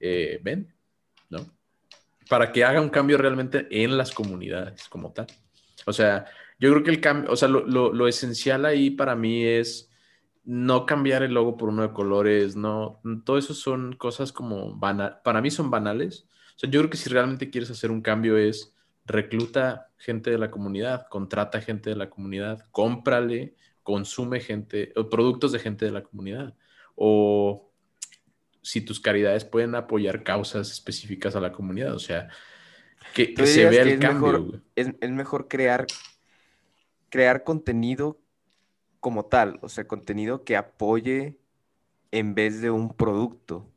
eh, 0.00 0.40
ven, 0.42 0.74
¿no? 1.30 1.40
Para 2.28 2.50
que 2.52 2.64
haga 2.64 2.80
un 2.80 2.88
cambio 2.88 3.18
realmente 3.18 3.68
en 3.70 3.96
las 3.96 4.12
comunidades 4.12 4.88
como 4.88 5.12
tal. 5.12 5.26
O 5.86 5.92
sea, 5.92 6.26
yo 6.58 6.70
creo 6.72 6.82
que 6.82 6.90
el 6.90 7.00
cambio, 7.00 7.30
o 7.32 7.36
sea, 7.36 7.48
lo, 7.48 7.64
lo- 7.66 7.92
lo 7.92 8.08
esencial 8.08 8.64
ahí 8.66 8.90
para 8.90 9.14
mí 9.14 9.44
es 9.44 9.90
no 10.44 10.86
cambiar 10.86 11.22
el 11.22 11.34
logo 11.34 11.56
por 11.56 11.68
uno 11.68 11.82
de 11.82 11.92
colores, 11.92 12.56
no, 12.56 13.00
todo 13.24 13.38
eso 13.38 13.54
son 13.54 13.94
cosas 13.94 14.32
como 14.32 14.76
banal, 14.76 15.20
para 15.24 15.40
mí 15.42 15.50
son 15.50 15.70
banales. 15.70 16.28
O 16.56 16.58
sea, 16.60 16.70
yo 16.70 16.80
creo 16.80 16.90
que 16.90 16.96
si 16.96 17.10
realmente 17.10 17.50
quieres 17.50 17.70
hacer 17.70 17.90
un 17.90 18.02
cambio 18.02 18.36
es 18.38 18.74
recluta 19.04 19.90
gente 19.98 20.30
de 20.30 20.38
la 20.38 20.50
comunidad, 20.50 21.06
contrata 21.08 21.60
gente 21.60 21.90
de 21.90 21.96
la 21.96 22.10
comunidad, 22.10 22.64
cómprale, 22.72 23.54
consume 23.86 24.40
gente, 24.40 24.92
o 24.96 25.08
productos 25.08 25.52
de 25.52 25.60
gente 25.60 25.84
de 25.84 25.92
la 25.92 26.02
comunidad. 26.02 26.56
O 26.96 27.70
si 28.62 28.80
tus 28.80 28.98
caridades 28.98 29.44
pueden 29.44 29.76
apoyar 29.76 30.24
causas 30.24 30.72
específicas 30.72 31.36
a 31.36 31.40
la 31.40 31.52
comunidad, 31.52 31.94
o 31.94 32.00
sea, 32.00 32.28
que, 33.14 33.26
¿Tú 33.28 33.42
que 33.42 33.46
se 33.46 33.64
vea 33.66 33.84
que 33.84 33.92
el 33.92 33.94
es 33.94 34.00
cambio. 34.00 34.32
mejor- 34.32 34.62
es 34.74 35.10
mejor 35.12 35.46
crear, 35.46 35.86
crear 37.10 37.44
contenido 37.44 38.18
como 38.98 39.26
tal, 39.26 39.60
o 39.62 39.68
sea, 39.68 39.86
contenido 39.86 40.42
que 40.42 40.56
apoye 40.56 41.38
en 42.10 42.34
vez 42.34 42.60
de 42.60 42.70
un 42.72 42.92
producto 42.92 43.70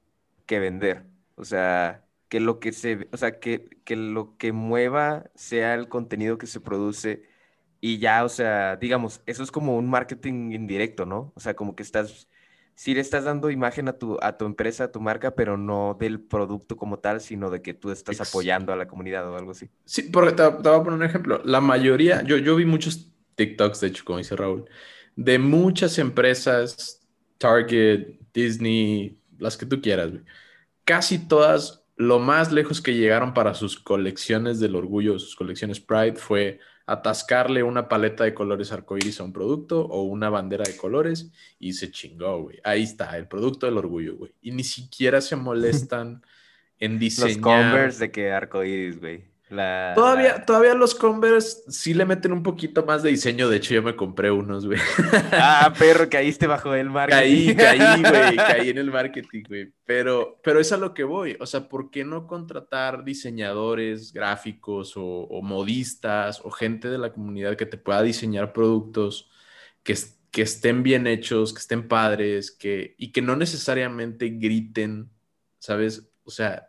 que 0.48 0.58
vender. 0.58 1.04
O 1.36 1.46
sea, 1.46 2.04
que 2.30 2.40
lo 2.40 2.60
que 2.60 2.72
se, 2.72 3.08
o 3.12 3.18
sea, 3.18 3.40
que, 3.40 3.70
que 3.86 3.96
lo 3.96 4.38
que 4.38 4.54
mueva 4.54 5.30
sea 5.36 5.76
el 5.76 5.88
contenido 5.88 6.40
que 6.40 6.48
se 6.48 6.60
produce 6.62 7.29
y 7.82 7.98
ya, 8.00 8.24
o 8.26 8.30
sea, 8.30 8.76
digamos, 8.76 9.22
eso 9.26 9.44
es 9.44 9.52
como 9.52 9.78
un 9.78 9.90
marketing 9.90 10.52
indirecto, 10.52 11.06
¿no? 11.06 11.32
O 11.36 11.40
sea, 11.40 11.56
como 11.56 11.76
que 11.76 11.84
estás, 11.84 12.28
sí 12.76 12.94
le 12.94 13.02
estás 13.02 13.24
dando 13.24 13.50
imagen 13.50 13.88
a 13.88 13.94
tu, 13.94 14.18
a 14.22 14.38
tu 14.38 14.46
empresa, 14.46 14.86
a 14.86 14.92
tu 14.92 15.00
marca, 15.00 15.36
pero 15.36 15.58
no 15.58 15.96
del 16.00 16.20
producto 16.20 16.76
como 16.76 17.00
tal, 17.00 17.22
sino 17.22 17.50
de 17.50 17.62
que 17.62 17.74
tú 17.74 17.92
estás 17.92 18.20
apoyando 18.20 18.74
a 18.74 18.76
la 18.76 18.88
comunidad 18.88 19.30
o 19.30 19.38
algo 19.38 19.52
así. 19.52 19.70
Sí, 19.86 20.04
porque 20.04 20.32
te, 20.32 20.44
te 20.44 20.70
voy 20.70 20.80
a 20.80 20.84
poner 20.84 21.00
un 21.00 21.04
ejemplo. 21.04 21.42
La 21.46 21.62
mayoría, 21.62 22.22
yo, 22.24 22.38
yo 22.38 22.56
vi 22.56 22.66
muchos 22.66 23.14
TikToks, 23.36 23.80
de 23.80 23.88
hecho, 23.88 24.04
como 24.04 24.18
dice 24.18 24.36
Raúl, 24.36 24.66
de 25.16 25.40
muchas 25.40 25.98
empresas, 26.00 27.08
Target, 27.38 28.20
Disney, 28.34 29.18
las 29.38 29.56
que 29.56 29.66
tú 29.66 29.82
quieras, 29.82 30.12
güey. 30.12 30.24
Casi 30.84 31.28
todas, 31.28 31.86
lo 31.96 32.20
más 32.20 32.52
lejos 32.52 32.82
que 32.82 32.96
llegaron 32.96 33.34
para 33.34 33.54
sus 33.54 33.80
colecciones 33.80 34.60
del 34.60 34.76
orgullo, 34.76 35.20
sus 35.20 35.36
colecciones 35.36 35.80
Pride, 35.80 36.16
fue 36.16 36.60
atascarle 36.90 37.62
una 37.62 37.88
paleta 37.88 38.24
de 38.24 38.34
colores 38.34 38.72
arcoíris 38.72 39.20
a 39.20 39.24
un 39.24 39.32
producto 39.32 39.82
o 39.86 40.02
una 40.02 40.30
bandera 40.30 40.64
de 40.64 40.76
colores 40.76 41.32
y 41.60 41.74
se 41.74 41.92
chingó, 41.92 42.42
güey. 42.42 42.60
Ahí 42.64 42.84
está, 42.84 43.16
el 43.18 43.28
producto 43.28 43.68
del 43.68 43.78
orgullo, 43.78 44.18
güey. 44.18 44.34
Y 44.42 44.52
ni 44.52 44.64
siquiera 44.64 45.22
se 45.22 45.36
molestan 45.36 46.24
en 46.80 46.94
Los 46.94 47.00
diseñar. 47.00 47.42
Converse 47.42 48.00
de 48.00 48.12
que 48.12 48.32
arcoíris, 48.32 49.00
güey. 49.00 49.29
La, 49.50 49.94
Todavía, 49.96 50.46
todavía 50.46 50.76
los 50.76 50.94
Converse 50.94 51.64
sí 51.72 51.96
le 51.96 52.06
meten 52.06 52.32
un 52.32 52.44
poquito 52.44 52.86
más 52.86 53.02
de 53.02 53.10
diseño. 53.10 53.50
De 53.50 53.58
hecho, 53.58 53.74
yo 53.74 53.82
me 53.82 53.96
compré 53.96 54.30
unos, 54.30 54.68
güey. 54.68 54.80
Ah, 55.32 55.74
perro, 55.80 56.08
caíste 56.08 56.46
bajo 56.46 56.76
el 56.76 56.88
Caí, 56.94 56.94
marketing. 56.94 57.56
caí, 57.56 58.02
güey. 58.04 58.36
Caí 58.36 58.70
en 58.70 58.78
el 58.78 58.92
marketing, 58.92 59.44
güey. 59.48 59.74
Pero, 59.86 60.40
pero 60.44 60.60
es 60.60 60.72
a 60.72 60.78
lo 60.78 60.94
que 60.94 61.04
voy. 61.04 61.36
O 61.40 61.48
sea, 61.48 61.68
¿por 61.68 61.90
qué 61.90 62.06
no 62.06 62.28
contratar 62.28 63.04
diseñadores 63.04 64.14
gráficos 64.14 64.96
o, 64.96 65.04
o 65.04 65.42
modistas 65.42 66.42
o 66.44 66.52
gente 66.52 66.88
de 66.88 67.00
la 67.00 67.12
comunidad 67.12 67.58
que 67.58 67.66
te 67.66 67.78
pueda 67.78 68.04
diseñar 68.04 68.54
productos 68.54 69.32
que, 69.82 69.98
que 70.30 70.44
estén 70.44 70.84
bien 70.84 71.08
hechos, 71.08 71.54
que 71.54 71.60
estén 71.60 71.88
padres, 71.88 72.52
que, 72.52 72.94
y 73.00 73.12
que 73.12 73.24
no 73.24 73.36
necesariamente 73.36 74.30
griten, 74.30 75.10
¿sabes? 75.58 76.12
O 76.24 76.30
sea, 76.30 76.68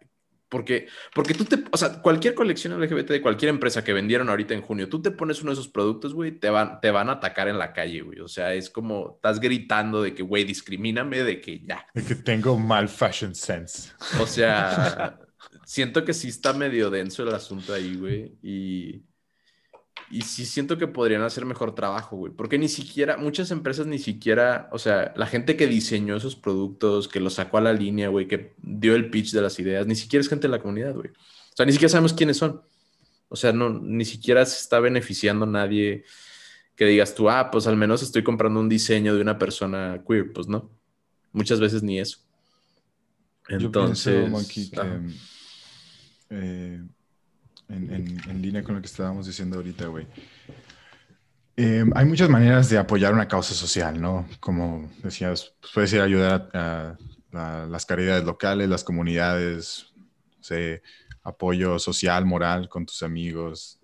porque, 0.50 0.88
porque 1.14 1.32
tú 1.32 1.44
te, 1.44 1.62
o 1.70 1.76
sea, 1.76 2.02
cualquier 2.02 2.34
colección 2.34 2.78
LGBT 2.78 3.10
de 3.10 3.22
cualquier 3.22 3.50
empresa 3.50 3.84
que 3.84 3.92
vendieron 3.92 4.28
ahorita 4.28 4.52
en 4.52 4.62
junio, 4.62 4.88
tú 4.88 5.00
te 5.00 5.12
pones 5.12 5.40
uno 5.40 5.52
de 5.52 5.54
esos 5.54 5.68
productos, 5.68 6.12
güey, 6.12 6.32
te 6.32 6.50
van, 6.50 6.80
te 6.80 6.90
van 6.90 7.08
a 7.08 7.12
atacar 7.12 7.48
en 7.48 7.56
la 7.56 7.72
calle, 7.72 8.02
güey. 8.02 8.20
O 8.20 8.28
sea, 8.28 8.52
es 8.52 8.68
como, 8.68 9.14
estás 9.14 9.40
gritando 9.40 10.02
de 10.02 10.12
que, 10.12 10.24
güey, 10.24 10.44
discrimíname, 10.44 11.22
de 11.22 11.40
que 11.40 11.60
ya. 11.60 11.86
De 11.94 12.02
que 12.02 12.16
tengo 12.16 12.58
mal 12.58 12.88
fashion 12.88 13.34
sense. 13.34 13.92
O 14.20 14.26
sea, 14.26 15.18
siento 15.64 16.04
que 16.04 16.12
sí 16.12 16.28
está 16.28 16.52
medio 16.52 16.90
denso 16.90 17.22
el 17.22 17.32
asunto 17.32 17.72
ahí, 17.72 17.94
güey. 17.94 18.34
Y, 18.42 19.02
y 20.10 20.22
sí 20.22 20.44
siento 20.44 20.78
que 20.78 20.86
podrían 20.86 21.22
hacer 21.22 21.44
mejor 21.44 21.74
trabajo, 21.74 22.16
güey. 22.16 22.32
Porque 22.32 22.58
ni 22.58 22.68
siquiera, 22.68 23.16
muchas 23.16 23.50
empresas 23.50 23.86
ni 23.86 23.98
siquiera, 23.98 24.68
o 24.72 24.78
sea, 24.78 25.12
la 25.16 25.26
gente 25.26 25.56
que 25.56 25.66
diseñó 25.66 26.16
esos 26.16 26.36
productos, 26.36 27.08
que 27.08 27.20
los 27.20 27.34
sacó 27.34 27.58
a 27.58 27.60
la 27.60 27.72
línea, 27.72 28.08
güey, 28.08 28.26
que 28.26 28.54
dio 28.62 28.94
el 28.94 29.10
pitch 29.10 29.32
de 29.32 29.42
las 29.42 29.58
ideas, 29.58 29.86
ni 29.86 29.96
siquiera 29.96 30.20
es 30.20 30.28
gente 30.28 30.48
de 30.48 30.52
la 30.52 30.60
comunidad, 30.60 30.94
güey. 30.94 31.08
O 31.08 31.56
sea, 31.56 31.66
ni 31.66 31.72
siquiera 31.72 31.90
sabemos 31.90 32.12
quiénes 32.12 32.36
son. 32.36 32.62
O 33.28 33.36
sea, 33.36 33.52
no, 33.52 33.70
ni 33.70 34.04
siquiera 34.04 34.44
se 34.46 34.60
está 34.60 34.80
beneficiando 34.80 35.46
nadie 35.46 36.04
que 36.74 36.86
digas 36.86 37.14
tú, 37.14 37.28
ah, 37.28 37.50
pues 37.50 37.66
al 37.66 37.76
menos 37.76 38.02
estoy 38.02 38.22
comprando 38.22 38.58
un 38.58 38.68
diseño 38.68 39.14
de 39.14 39.20
una 39.20 39.38
persona 39.38 40.02
queer, 40.06 40.32
pues 40.32 40.48
no. 40.48 40.70
Muchas 41.32 41.60
veces 41.60 41.82
ni 41.82 42.00
eso. 42.00 42.18
Entonces, 43.48 44.30
Yo 44.30 44.40
en, 47.70 48.42
línea 48.42 48.62
con 48.62 48.74
lo 48.74 48.80
que 48.80 48.86
estábamos 48.86 49.26
diciendo 49.26 49.56
ahorita, 49.56 49.86
güey. 49.86 50.06
Eh, 51.56 51.84
hay 51.94 52.06
muchas 52.06 52.28
maneras 52.28 52.70
de 52.70 52.78
apoyar 52.78 53.12
una 53.12 53.28
causa 53.28 53.54
social, 53.54 54.00
¿no? 54.00 54.26
Como 54.40 54.90
decías, 55.02 55.52
pues 55.60 55.72
puedes 55.72 55.92
ir 55.92 56.00
a 56.00 56.04
ayudar 56.04 56.48
a, 56.54 56.96
las 57.32 57.86
caridades 57.86 58.24
locales, 58.24 58.68
las 58.68 58.82
comunidades, 58.82 59.86
apoyo 61.22 61.78
social, 61.78 62.26
moral 62.26 62.68
con 62.68 62.86
tus 62.86 63.04
amigos, 63.04 63.78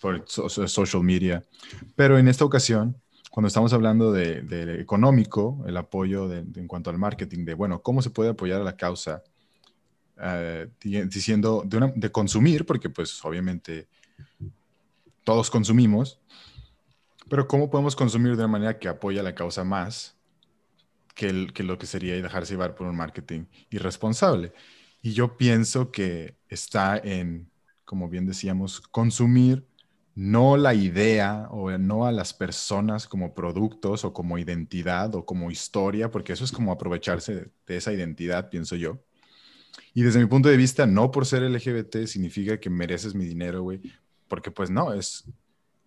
por 0.00 0.24
social 0.26 1.02
media. 1.02 1.44
Pero 1.96 2.18
en 2.18 2.28
esta 2.28 2.46
ocasión, 2.46 2.96
cuando 3.30 3.48
estamos 3.48 3.74
hablando 3.74 4.10
de, 4.10 4.80
económico, 4.80 5.62
el 5.66 5.76
apoyo 5.76 6.32
en 6.32 6.66
cuanto 6.66 6.88
al 6.88 6.96
marketing, 6.96 7.44
de, 7.44 7.54
bueno, 7.54 7.82
¿cómo 7.82 8.00
se 8.00 8.10
puede 8.10 8.30
apoyar 8.30 8.60
a 8.62 8.64
la 8.64 8.76
causa? 8.76 9.22
Eh, 10.20 10.68
diciendo 10.80 11.62
de, 11.64 12.10
consumir, 12.10 12.66
porque 12.66 12.90
pues 12.90 13.24
obviamente 13.24 13.86
todos 15.22 15.48
consumimos, 15.48 16.20
pero 17.28 17.46
¿cómo 17.46 17.70
podemos 17.70 17.94
consumir 17.94 18.32
de 18.32 18.38
una 18.38 18.48
manera 18.48 18.78
que 18.80 18.88
apoya 18.88 19.22
la 19.22 19.36
causa 19.36 19.62
más 19.62 20.16
que, 21.14 21.46
que 21.54 21.62
lo 21.62 21.78
que 21.78 21.86
sería 21.86 22.20
dejarse 22.20 22.54
llevar 22.54 22.74
por 22.74 22.88
un 22.88 22.96
marketing 22.96 23.44
irresponsable? 23.70 24.52
Y 25.02 25.12
yo 25.12 25.36
pienso 25.36 25.92
que 25.92 26.36
está 26.48 26.96
en, 26.98 27.48
como 27.84 28.08
bien 28.08 28.26
decíamos, 28.26 28.80
consumir 28.80 29.68
no 30.16 30.56
la 30.56 30.74
idea 30.74 31.46
o 31.52 31.70
no 31.78 32.06
a 32.06 32.10
las 32.10 32.34
personas 32.34 33.06
como 33.06 33.34
productos 33.34 34.04
o 34.04 34.12
como 34.12 34.36
identidad 34.36 35.14
o 35.14 35.24
como 35.24 35.52
historia, 35.52 36.10
porque 36.10 36.32
eso 36.32 36.44
es 36.44 36.50
como 36.50 36.72
aprovecharse 36.72 37.52
de 37.68 37.76
esa 37.76 37.92
identidad, 37.92 38.50
pienso 38.50 38.74
yo, 38.74 38.98
y 39.94 40.02
desde 40.02 40.20
mi 40.20 40.26
punto 40.26 40.48
de 40.48 40.56
vista, 40.56 40.86
no 40.86 41.10
por 41.10 41.26
ser 41.26 41.42
LGBT 41.42 42.06
significa 42.06 42.58
que 42.58 42.70
mereces 42.70 43.14
mi 43.14 43.24
dinero, 43.24 43.62
güey. 43.62 43.80
Porque 44.28 44.50
pues 44.50 44.70
no, 44.70 44.92
es, 44.92 45.24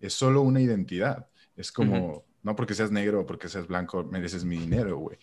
es 0.00 0.12
solo 0.12 0.42
una 0.42 0.60
identidad. 0.60 1.28
Es 1.56 1.70
como, 1.72 2.24
no 2.42 2.56
porque 2.56 2.74
seas 2.74 2.90
negro 2.90 3.20
o 3.20 3.26
porque 3.26 3.48
seas 3.48 3.66
blanco, 3.66 4.04
mereces 4.04 4.44
mi 4.44 4.58
dinero, 4.58 4.98
güey. 4.98 5.18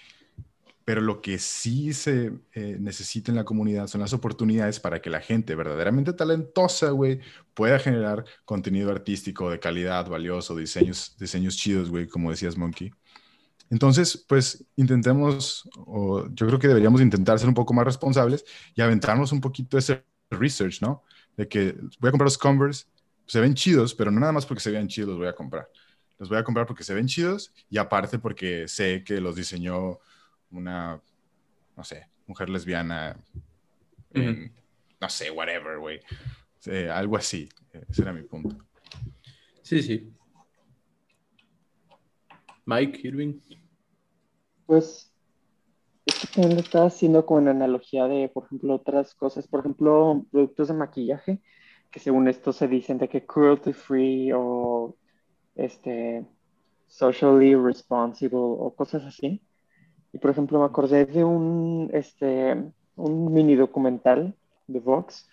Pero 0.85 1.01
lo 1.01 1.21
que 1.21 1.37
sí 1.37 1.93
se 1.93 2.31
eh, 2.53 2.77
necesita 2.79 3.31
en 3.31 3.35
la 3.35 3.43
comunidad 3.43 3.85
son 3.85 4.01
las 4.01 4.13
oportunidades 4.13 4.79
para 4.79 5.01
que 5.01 5.11
la 5.11 5.21
gente 5.21 5.53
verdaderamente 5.53 6.13
talentosa, 6.13 6.89
güey, 6.89 7.19
pueda 7.53 7.77
generar 7.77 8.25
contenido 8.43 8.89
artístico 8.89 9.51
de 9.51 9.59
calidad, 9.59 10.09
valioso, 10.09 10.55
diseños, 10.55 11.15
diseños 11.19 11.57
chidos, 11.57 11.91
güey, 11.91 12.07
como 12.07 12.31
decías, 12.31 12.57
Monkey. 12.57 12.91
Entonces, 13.69 14.25
pues 14.27 14.65
intentemos, 14.75 15.69
o 15.77 16.27
yo 16.33 16.47
creo 16.47 16.59
que 16.59 16.67
deberíamos 16.67 17.01
intentar 17.01 17.37
ser 17.37 17.47
un 17.47 17.53
poco 17.53 17.73
más 17.73 17.85
responsables 17.85 18.43
y 18.73 18.81
aventarnos 18.81 19.31
un 19.31 19.41
poquito 19.41 19.77
ese 19.77 20.03
research, 20.31 20.81
¿no? 20.81 21.03
De 21.37 21.47
que 21.47 21.75
voy 21.99 22.09
a 22.09 22.11
comprar 22.11 22.25
los 22.25 22.37
Converse, 22.37 22.85
se 23.25 23.39
ven 23.39 23.53
chidos, 23.53 23.93
pero 23.93 24.09
no 24.09 24.19
nada 24.19 24.31
más 24.31 24.45
porque 24.45 24.61
se 24.61 24.71
vean 24.71 24.87
chidos 24.87 25.09
los 25.09 25.17
voy 25.19 25.27
a 25.27 25.35
comprar. 25.35 25.69
Los 26.17 26.29
voy 26.29 26.37
a 26.39 26.43
comprar 26.43 26.65
porque 26.65 26.83
se 26.83 26.93
ven 26.93 27.07
chidos 27.07 27.53
y 27.69 27.77
aparte 27.77 28.17
porque 28.17 28.67
sé 28.67 29.03
que 29.03 29.21
los 29.21 29.35
diseñó 29.35 29.99
una, 30.49 30.99
no 31.77 31.83
sé, 31.83 32.09
mujer 32.25 32.49
lesbiana, 32.49 33.17
no 34.13 35.09
sé, 35.09 35.29
whatever, 35.29 35.77
güey. 35.77 35.99
algo 36.91 37.17
así. 37.17 37.47
Ese 37.71 38.01
era 38.01 38.11
mi 38.11 38.23
punto. 38.23 38.57
Sí, 39.61 39.83
sí. 39.83 40.11
Mike 42.69 43.07
Irving. 43.07 43.39
Pues 44.67 45.11
es 46.05 46.31
también 46.31 46.55
lo 46.55 46.61
estaba 46.61 46.85
haciendo 46.85 47.25
con 47.25 47.47
analogía 47.47 48.07
de, 48.07 48.29
por 48.29 48.45
ejemplo, 48.45 48.75
otras 48.75 49.15
cosas. 49.15 49.47
Por 49.47 49.61
ejemplo, 49.61 50.25
productos 50.31 50.67
de 50.67 50.73
maquillaje, 50.75 51.41
que 51.89 51.99
según 51.99 52.27
esto 52.27 52.53
se 52.53 52.67
dicen 52.67 52.99
de 52.99 53.09
que 53.09 53.25
cruelty 53.25 53.73
free 53.73 54.31
o 54.33 54.95
este 55.55 56.25
socially 56.87 57.55
responsible 57.55 58.37
o 58.37 58.73
cosas 58.75 59.03
así. 59.03 59.41
Y 60.13 60.19
por 60.19 60.31
ejemplo, 60.31 60.59
me 60.59 60.65
acordé 60.65 61.05
de 61.05 61.23
un, 61.23 61.89
este, 61.93 62.55
un 62.95 63.33
mini 63.33 63.55
documental 63.55 64.35
de 64.67 64.79
Vox 64.79 65.27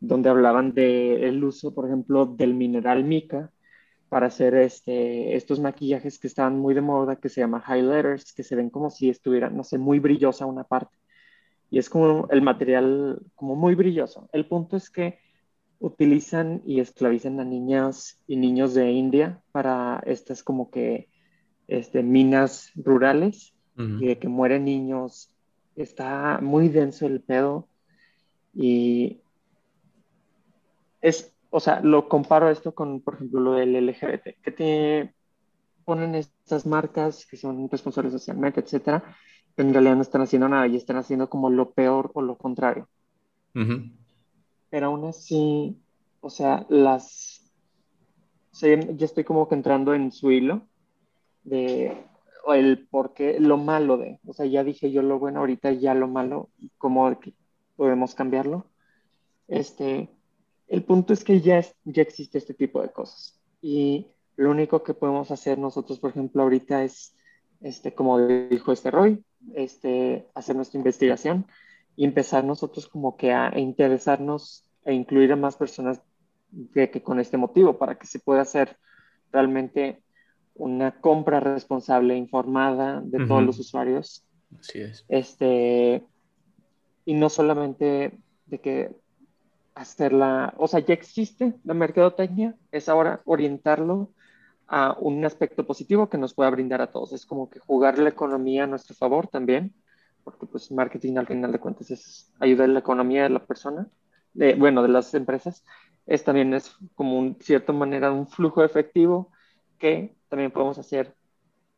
donde 0.00 0.28
hablaban 0.28 0.72
del 0.72 1.22
el 1.22 1.44
uso, 1.44 1.74
por 1.74 1.86
ejemplo, 1.86 2.26
del 2.26 2.54
mineral 2.54 3.04
mica 3.04 3.52
para 4.10 4.26
hacer 4.26 4.56
este, 4.56 5.36
estos 5.36 5.60
maquillajes 5.60 6.18
que 6.18 6.26
están 6.26 6.58
muy 6.58 6.74
de 6.74 6.80
moda, 6.80 7.16
que 7.16 7.28
se 7.28 7.40
llama 7.40 7.62
highlighters, 7.66 8.32
que 8.32 8.42
se 8.42 8.56
ven 8.56 8.68
como 8.68 8.90
si 8.90 9.08
estuviera, 9.08 9.48
no 9.50 9.62
sé, 9.62 9.78
muy 9.78 10.00
brillosa 10.00 10.46
una 10.46 10.64
parte. 10.64 10.98
Y 11.70 11.78
es 11.78 11.88
como 11.88 12.26
el 12.30 12.42
material 12.42 13.22
como 13.36 13.54
muy 13.54 13.76
brilloso. 13.76 14.28
El 14.32 14.46
punto 14.46 14.76
es 14.76 14.90
que 14.90 15.20
utilizan 15.78 16.60
y 16.66 16.80
esclavizan 16.80 17.38
a 17.38 17.44
niñas 17.44 18.20
y 18.26 18.34
niños 18.34 18.74
de 18.74 18.90
India 18.90 19.40
para 19.52 20.02
estas 20.04 20.42
como 20.42 20.70
que 20.70 21.08
este, 21.68 22.02
minas 22.02 22.72
rurales 22.74 23.54
y 23.76 24.06
de 24.06 24.18
que 24.18 24.28
mueren 24.28 24.64
niños. 24.64 25.32
Está 25.76 26.40
muy 26.42 26.68
denso 26.68 27.06
el 27.06 27.20
pedo 27.20 27.68
y 28.52 29.20
es 31.00 31.32
o 31.50 31.60
sea, 31.60 31.80
lo 31.80 32.08
comparo 32.08 32.48
esto 32.48 32.74
con, 32.74 33.00
por 33.00 33.14
ejemplo, 33.14 33.40
lo 33.40 33.52
del 33.52 33.74
LGBT, 33.74 34.40
que 34.42 34.52
te 34.52 35.14
ponen 35.84 36.14
estas 36.14 36.66
marcas 36.66 37.26
que 37.26 37.36
son 37.36 37.68
responsables 37.68 38.12
socialmente, 38.12 38.60
etcétera, 38.60 39.02
pero 39.54 39.68
en 39.68 39.74
realidad 39.74 39.96
no 39.96 40.02
están 40.02 40.22
haciendo 40.22 40.48
nada 40.48 40.66
y 40.68 40.76
están 40.76 40.96
haciendo 40.96 41.28
como 41.28 41.50
lo 41.50 41.72
peor 41.72 42.10
o 42.14 42.22
lo 42.22 42.38
contrario. 42.38 42.88
Pero 43.52 44.86
aún 44.86 45.04
así, 45.04 45.76
o 46.20 46.30
sea, 46.30 46.64
las. 46.68 47.52
O 48.52 48.54
sea, 48.54 48.78
ya 48.78 49.04
estoy 49.04 49.24
como 49.24 49.48
que 49.48 49.56
entrando 49.56 49.94
en 49.94 50.12
su 50.12 50.30
hilo 50.30 50.68
de 51.42 51.96
el 52.54 52.86
por 52.86 53.12
qué, 53.12 53.40
lo 53.40 53.56
malo 53.56 53.96
de. 53.96 54.20
O 54.26 54.32
sea, 54.32 54.46
ya 54.46 54.64
dije 54.64 54.90
yo 54.90 55.02
lo 55.02 55.18
bueno, 55.18 55.40
ahorita 55.40 55.72
ya 55.72 55.94
lo 55.94 56.08
malo, 56.08 56.50
cómo 56.78 57.18
podemos 57.76 58.14
cambiarlo. 58.14 58.66
Este 59.48 60.08
el 60.70 60.84
punto 60.84 61.12
es 61.12 61.24
que 61.24 61.40
ya, 61.40 61.62
ya 61.84 62.02
existe 62.02 62.38
este 62.38 62.54
tipo 62.54 62.80
de 62.80 62.90
cosas 62.90 63.38
y 63.60 64.06
lo 64.36 64.50
único 64.50 64.82
que 64.82 64.94
podemos 64.94 65.30
hacer 65.32 65.58
nosotros, 65.58 65.98
por 65.98 66.10
ejemplo, 66.10 66.42
ahorita 66.42 66.84
es, 66.84 67.14
este, 67.60 67.92
como 67.92 68.18
dijo 68.26 68.72
este 68.72 68.90
Roy, 68.90 69.22
este, 69.54 70.28
hacer 70.34 70.56
nuestra 70.56 70.78
investigación 70.78 71.46
y 71.96 72.04
empezar 72.04 72.44
nosotros 72.44 72.88
como 72.88 73.16
que 73.16 73.32
a, 73.32 73.52
interesarnos 73.58 74.64
e 74.84 74.94
incluir 74.94 75.32
a 75.32 75.36
más 75.36 75.56
personas 75.56 76.00
que, 76.72 76.88
que, 76.90 77.02
con 77.02 77.18
este 77.20 77.36
motivo 77.36 77.76
para 77.76 77.96
que 77.96 78.06
se 78.06 78.20
pueda 78.20 78.42
hacer 78.42 78.78
realmente 79.32 80.02
una 80.54 81.00
compra 81.00 81.40
responsable, 81.40 82.16
informada 82.16 83.00
de 83.00 83.26
todos 83.26 83.42
los 83.42 83.58
usuarios. 83.58 84.24
Así 84.58 84.80
es. 84.80 85.04
Este, 85.08 86.04
y 87.04 87.14
no 87.14 87.28
solamente 87.28 88.18
de 88.46 88.58
que 88.60 88.94
hacerla, 89.80 90.54
o 90.58 90.68
sea, 90.68 90.80
ya 90.80 90.94
existe 90.94 91.54
la 91.64 91.74
mercadotecnia, 91.74 92.54
es 92.70 92.88
ahora 92.88 93.22
orientarlo 93.24 94.12
a 94.68 94.94
un 95.00 95.24
aspecto 95.24 95.66
positivo 95.66 96.08
que 96.08 96.18
nos 96.18 96.34
pueda 96.34 96.50
brindar 96.50 96.82
a 96.82 96.90
todos. 96.90 97.12
Es 97.12 97.24
como 97.26 97.48
que 97.48 97.60
jugar 97.60 97.98
la 97.98 98.10
economía 98.10 98.64
a 98.64 98.66
nuestro 98.66 98.94
favor 98.94 99.28
también, 99.28 99.74
porque 100.22 100.46
pues 100.46 100.70
marketing 100.70 101.16
al 101.16 101.26
final 101.26 101.52
de 101.52 101.58
cuentas 101.58 101.90
es 101.90 102.30
ayudar 102.40 102.68
a 102.68 102.72
la 102.72 102.80
economía 102.80 103.22
de 103.24 103.30
la 103.30 103.44
persona, 103.44 103.88
de, 104.34 104.54
bueno, 104.54 104.82
de 104.82 104.88
las 104.88 105.14
empresas. 105.14 105.64
Es 106.06 106.24
también 106.24 106.52
es 106.54 106.76
como 106.94 107.18
un 107.18 107.36
cierta 107.40 107.72
manera 107.72 108.12
un 108.12 108.26
flujo 108.28 108.62
efectivo 108.62 109.30
que 109.78 110.14
también 110.28 110.50
podemos 110.50 110.78
hacer 110.78 111.14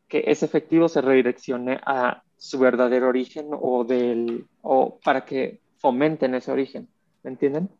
que 0.08 0.24
ese 0.26 0.44
efectivo 0.46 0.88
se 0.88 1.00
redireccione 1.00 1.80
a 1.86 2.22
su 2.36 2.58
verdadero 2.58 3.08
origen 3.08 3.50
o 3.52 3.84
del 3.84 4.46
o 4.60 4.98
para 5.04 5.24
que 5.24 5.60
fomenten 5.78 6.34
ese 6.34 6.50
origen. 6.52 6.88
¿Me 7.22 7.30
entienden? 7.30 7.70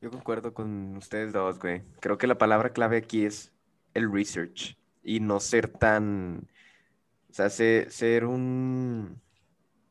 Yo 0.00 0.10
concuerdo 0.10 0.52
con 0.52 0.96
ustedes 0.96 1.32
dos, 1.32 1.58
güey. 1.58 1.82
Creo 2.00 2.18
que 2.18 2.26
la 2.26 2.38
palabra 2.38 2.70
clave 2.70 2.98
aquí 2.98 3.24
es 3.24 3.52
el 3.94 4.12
research 4.12 4.76
y 5.02 5.20
no 5.20 5.40
ser 5.40 5.68
tan, 5.68 6.48
o 7.30 7.32
sea, 7.32 7.48
ser, 7.50 8.26
un, 8.26 9.20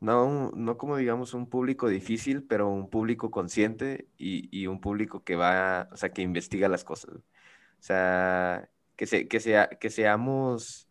no, 0.00 0.52
no 0.54 0.78
como 0.78 0.96
digamos 0.96 1.34
un 1.34 1.48
público 1.48 1.88
difícil, 1.88 2.44
pero 2.44 2.68
un 2.68 2.88
público 2.88 3.30
consciente 3.30 4.08
y, 4.16 4.66
un 4.66 4.80
público 4.80 5.24
que 5.24 5.36
va, 5.36 5.88
o 5.92 5.96
sea, 5.96 6.10
que 6.10 6.22
investiga 6.22 6.68
las 6.68 6.84
cosas. 6.84 7.16
O 7.16 7.82
sea, 7.82 8.68
que, 8.96 9.06
se, 9.06 9.28
que, 9.28 9.40
sea, 9.40 9.68
que 9.68 9.90
seamos 9.90 10.88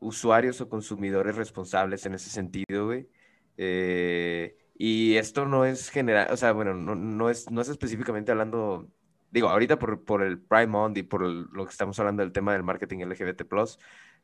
usuarios 0.00 0.60
o 0.60 0.68
consumidores 0.68 1.36
responsables 1.36 2.06
en 2.06 2.14
ese 2.14 2.30
sentido, 2.30 2.86
güey. 2.86 3.08
Eh, 3.56 4.56
Y 4.82 5.16
esto 5.16 5.44
no 5.44 5.66
es 5.66 5.90
general, 5.90 6.28
o 6.32 6.38
sea, 6.38 6.52
bueno, 6.52 6.72
no, 6.72 6.94
no, 6.94 7.28
es, 7.28 7.50
no 7.50 7.60
es 7.60 7.68
específicamente 7.68 8.32
hablando, 8.32 8.88
digo, 9.30 9.50
ahorita 9.50 9.78
por, 9.78 10.04
por 10.04 10.22
el 10.22 10.38
Prime 10.40 10.68
Month 10.68 10.96
y 10.96 11.02
por 11.02 11.20
lo 11.22 11.64
que 11.66 11.70
estamos 11.70 11.98
hablando 11.98 12.22
del 12.22 12.32
tema 12.32 12.54
del 12.54 12.62
marketing 12.62 13.00
LGBT+, 13.04 13.42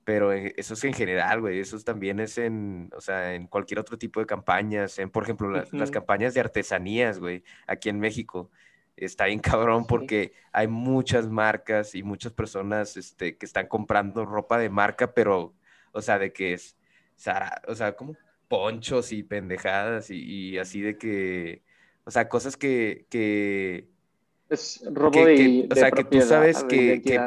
pero 0.04 0.32
eh, 0.32 0.54
eso 0.56 0.72
es 0.72 0.82
en 0.84 0.94
general, 0.94 1.42
güey, 1.42 1.58
eso 1.60 1.78
también 1.80 2.20
es 2.20 2.38
en, 2.38 2.90
o 2.96 3.02
sea, 3.02 3.34
en 3.34 3.48
cualquier 3.48 3.80
otro 3.80 3.98
tipo 3.98 4.18
de 4.18 4.24
campañas, 4.24 4.98
en, 4.98 5.10
por 5.10 5.24
ejemplo, 5.24 5.50
las 5.50 5.90
campañas 5.90 6.32
de 6.32 6.40
artesanías, 6.40 7.18
güey, 7.18 7.44
aquí 7.66 7.90
en 7.90 8.00
México. 8.00 8.50
Está 8.96 9.26
bien 9.26 9.40
cabrón 9.40 9.82
Sí. 9.82 9.86
porque 9.90 10.32
hay 10.52 10.68
muchas 10.68 11.28
marcas 11.28 11.94
y 11.94 12.02
muchas 12.02 12.32
personas 12.32 12.96
este, 12.96 13.36
que 13.36 13.44
están 13.44 13.66
comprando 13.66 14.24
ropa 14.24 14.58
de 14.58 14.70
marca, 14.70 15.12
pero, 15.12 15.52
o 15.92 16.00
sea, 16.00 16.18
de 16.18 16.32
que 16.32 16.54
es, 16.54 16.78
Zara- 17.18 17.60
o 17.68 17.74
sea, 17.74 17.94
como 17.94 18.16
ponchos 18.48 19.12
y 19.12 19.22
pendejadas 19.22 20.10
y, 20.10 20.16
y 20.22 20.58
así 20.58 20.80
de 20.80 20.96
que, 20.98 21.62
o 22.04 22.10
sea, 22.10 22.28
cosas 22.28 22.56
que, 22.56 23.06
que, 23.10 23.88
Es 24.48 24.82
robo 24.92 25.10
Que- 25.10 25.26
de, 25.26 25.34
que- 25.36 25.64
o 25.70 25.74
de 25.74 25.80
sea, 25.80 25.90
que 25.90 26.04
tú 26.04 26.20
sabes 26.22 26.66
de 26.68 27.02
que- 27.02 27.20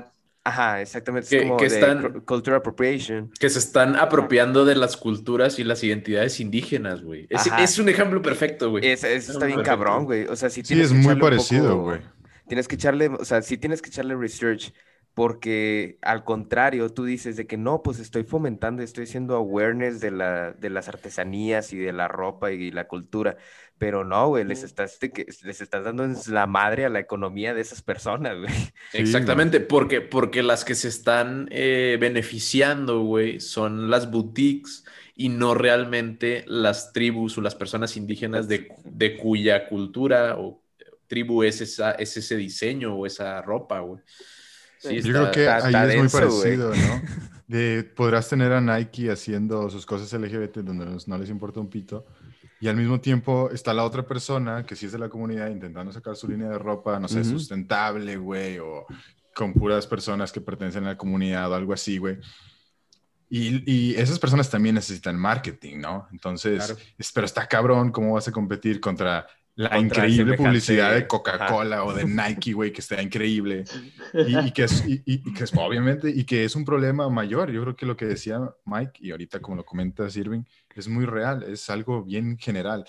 ajá, 0.46 0.82
exactamente, 0.82 1.26
es 1.26 1.30
Que- 1.30 1.48
como 1.48 1.58
que 1.58 1.68
de 1.68 1.76
están- 1.76 2.02
cru- 2.02 2.26
cultural 2.26 2.60
appropriation. 2.60 3.30
Que 3.40 3.50
se 3.50 3.60
están 3.60 3.98
apropiando 3.98 4.64
de 4.64 4.76
las 4.76 4.96
culturas 4.96 5.60
y 5.60 5.66
las 5.66 5.84
identidades 5.84 6.40
indígenas, 6.40 7.02
güey. 7.04 7.28
Es, 7.30 7.46
es 7.60 7.78
un 7.80 7.90
ejemplo 7.90 8.22
perfecto, 8.22 8.70
güey. 8.70 8.88
Es- 8.88 9.04
eso 9.04 9.34
está 9.34 9.46
bien 9.46 9.58
Perfecto. 9.60 9.78
cabrón, 9.78 10.06
güey. 10.06 10.26
O 10.28 10.36
sea, 10.38 10.50
sí 10.50 10.62
Sí, 10.62 10.70
tienes 10.70 10.88
es 10.88 10.94
que 10.94 10.98
muy 11.00 11.16
parecido, 11.20 11.78
güey. 11.82 12.00
Tienes 12.48 12.68
que 12.68 12.76
echarle, 12.76 13.10
o 13.10 13.26
sea, 13.26 13.42
sí 13.42 13.58
tienes 13.58 13.82
que 13.82 13.90
echarle 13.90 14.16
research, 14.16 14.74
porque 15.14 15.98
al 16.02 16.24
contrario, 16.24 16.90
tú 16.94 17.04
dices 17.06 17.36
de 17.36 17.46
que 17.48 17.58
no, 17.58 17.82
pues 17.84 18.00
estoy 18.00 18.24
fomentando, 18.24 18.82
estoy 18.84 19.04
haciendo 19.04 19.36
awareness 19.36 20.00
de 20.00 20.12
la, 20.12 20.52
de 20.54 20.70
las 20.70 20.88
artesanías 20.88 21.74
y 21.74 21.78
de 21.78 21.92
la 21.92 22.08
ropa 22.08 22.52
y 22.52 22.72
la 22.72 22.88
cultura, 22.88 23.38
pero 23.78 24.04
no, 24.06 24.28
güey, 24.30 24.46
les 24.46 24.64
estás, 24.64 24.98
que- 24.98 25.26
les 25.44 25.62
estás 25.62 25.84
dando 25.84 26.08
la 26.28 26.48
madre 26.48 26.86
a 26.86 26.90
la 26.90 27.00
economía 27.00 27.54
de 27.54 27.62
esas 27.62 27.82
personas, 27.82 28.38
güey. 28.38 28.52
Exactamente, 28.94 29.60
porque, 29.60 30.02
porque 30.02 30.44
las 30.44 30.64
que 30.66 30.76
se 30.76 30.88
están 30.88 31.48
eh, 31.52 31.98
beneficiando, 32.00 33.02
güey, 33.02 33.40
son 33.40 33.90
las 33.90 34.10
boutiques 34.12 34.86
y 35.16 35.30
no 35.30 35.54
realmente 35.54 36.44
las 36.48 36.94
tribus 36.94 37.38
o 37.38 37.42
las 37.42 37.56
personas 37.56 37.98
indígenas 37.98 38.48
de, 38.48 38.70
de 38.86 39.18
cuya 39.18 39.68
cultura 39.68 40.38
o 40.38 40.62
tribu 41.08 41.44
es, 41.44 41.60
esa, 41.62 41.92
es 41.92 42.16
ese 42.18 42.38
diseño 42.38 42.96
o 42.96 43.06
esa 43.06 43.42
ropa, 43.42 43.80
güey. 43.80 44.02
Sí. 44.80 45.02
Yo 45.02 45.12
creo 45.12 45.24
está- 45.26 45.32
que 45.32 45.42
está- 45.44 45.56
ahí 45.58 45.74
está 45.74 45.82
es 45.82 45.88
muy 45.88 46.02
denso, 46.02 46.18
güey. 46.20 46.58
parecido, 46.58 46.70
¿no? 46.76 47.02
De, 47.50 47.84
podrás 47.84 48.30
tener 48.30 48.52
a 48.54 48.62
Nike 48.62 49.10
haciendo 49.12 49.70
sus 49.72 49.86
cosas 49.86 50.14
LGBT 50.14 50.58
donde 50.58 50.86
no 51.08 51.18
les 51.18 51.30
importa 51.30 51.60
un 51.60 51.68
pito. 51.70 52.06
Y 52.62 52.68
al 52.68 52.76
mismo 52.76 53.00
tiempo 53.00 53.50
está 53.52 53.74
la 53.74 53.84
otra 53.86 54.06
persona 54.06 54.66
que 54.66 54.76
sí 54.76 54.86
es 54.86 54.92
de 54.92 55.00
la 55.00 55.10
comunidad 55.10 55.50
intentando 55.50 55.92
sacar 55.92 56.16
su 56.16 56.28
línea 56.28 56.50
de 56.50 56.60
ropa, 56.60 57.00
no 57.00 57.08
sé, 57.08 57.22
Ujú. 57.22 57.30
sustentable, 57.32 58.18
güey, 58.18 58.60
o 58.60 58.86
con 59.34 59.54
puras 59.54 59.88
personas 59.88 60.32
que 60.32 60.42
pertenecen 60.42 60.84
a 60.86 60.90
la 60.90 60.98
comunidad 60.98 61.52
o 61.52 61.56
algo 61.56 61.74
así, 61.74 61.98
güey. 61.98 62.18
Y, 63.30 63.64
y 63.72 63.96
esas 63.96 64.20
personas 64.20 64.50
también 64.50 64.76
necesitan 64.76 65.16
marketing, 65.18 65.78
¿no? 65.80 66.08
Entonces, 66.12 66.66
Claro. 66.66 66.80
es- 66.98 67.12
pero 67.12 67.26
está 67.26 67.48
cabrón 67.48 67.92
cómo 67.92 68.14
vas 68.14 68.28
a 68.28 68.32
competir 68.32 68.80
contra 68.80 69.26
la 69.64 69.78
increíble 69.80 70.24
publicidad 70.38 70.90
de. 71.02 71.08
Coca-Cola 71.08 71.84
o 71.84 71.94
de 71.94 72.06
Nike, 72.40 72.54
güey, 72.54 72.72
que 72.72 72.82
está 72.82 73.02
increíble. 73.02 73.66
Y, 74.14 74.38
y 74.48 74.52
que 74.52 74.64
es, 74.64 74.84
y, 74.88 74.94
y- 75.06 75.30
y 75.30 75.34
que 75.34 75.44
es 75.44 75.54
obviamente, 75.56 76.10
y 76.10 76.24
que 76.24 76.46
es 76.46 76.56
un 76.56 76.64
problema 76.66 77.10
mayor. 77.10 77.52
Yo 77.52 77.62
creo 77.64 77.76
que 77.76 77.86
lo 77.86 77.96
que 77.98 78.06
decía 78.06 78.40
Mike, 78.66 79.00
y 79.02 79.12
ahorita 79.12 79.40
como 79.42 79.58
lo 79.58 79.66
comenta 79.66 80.08
Irving, 80.16 80.44
es 80.76 80.88
muy 80.88 81.06
real, 81.06 81.44
es 81.44 81.70
algo 81.70 82.04
bien 82.04 82.38
general. 82.38 82.86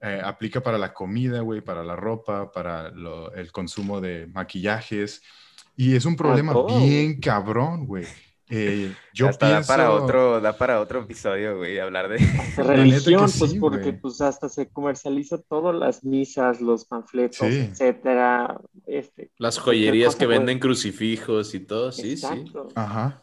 Eh, 0.00 0.20
aplica 0.22 0.60
para 0.62 0.78
la 0.78 0.92
comida, 0.92 1.40
güey, 1.40 1.62
para 1.62 1.82
la 1.82 1.96
ropa, 1.96 2.52
para 2.52 2.90
lo- 2.90 3.32
el 3.34 3.50
consumo 3.50 4.00
de 4.00 4.26
maquillajes. 4.28 5.20
Y 5.76 5.96
es 5.96 6.04
un 6.04 6.14
problema 6.14 6.52
bien 6.78 7.18
cabrón, 7.20 7.86
güey. 7.86 8.06
Eh, 8.50 8.94
yo 9.14 9.28
Hasta 9.28 9.46
pienso... 9.46 9.72
da 9.72 9.76
para 9.76 9.90
otro, 9.90 10.40
da 10.40 10.56
para 10.58 10.80
otro 10.80 11.00
episodio, 11.02 11.56
güey, 11.56 11.78
hablar 11.78 12.08
de... 12.08 12.18
Religión, 12.56 13.20
pues 13.38 13.50
sí, 13.52 13.58
porque 13.58 13.82
güey. 13.90 14.00
pues 14.00 14.20
hasta 14.20 14.48
se 14.48 14.68
comercializa 14.68 15.38
todo, 15.38 15.72
las 15.72 16.04
misas, 16.04 16.60
los 16.60 16.84
panfletos, 16.84 17.38
Sí. 17.48 17.68
etcétera. 17.70 18.60
Este, 18.86 19.30
Las 19.38 19.58
joyerías 19.58 20.14
que 20.16 20.26
venden 20.26 20.58
crucifijos 20.58 21.54
y 21.54 21.60
todo, 21.60 21.90
sí, 21.92 22.16
sí. 22.16 22.44
Ajá. 22.74 23.22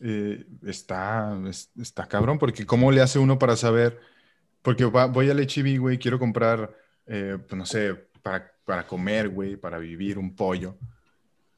Eh, 0.00 0.44
está, 0.66 1.38
es- 1.48 1.70
está 1.80 2.06
cabrón, 2.06 2.38
porque 2.38 2.66
¿cómo 2.66 2.90
le 2.92 3.00
hace 3.02 3.18
uno 3.18 3.38
para 3.38 3.56
saber? 3.56 4.00
Porque 4.62 4.84
va- 4.84 5.06
voy 5.06 5.28
al 5.30 5.40
HEB, 5.40 5.78
güey, 5.80 5.98
quiero 5.98 6.18
comprar, 6.18 6.76
eh, 7.06 7.36
pues 7.48 7.56
no 7.58 7.66
sé, 7.66 7.94
para, 8.22 8.52
para 8.64 8.86
comer, 8.86 9.28
güey, 9.28 9.56
para 9.56 9.78
vivir 9.78 10.18
un 10.18 10.34
pollo. 10.36 10.76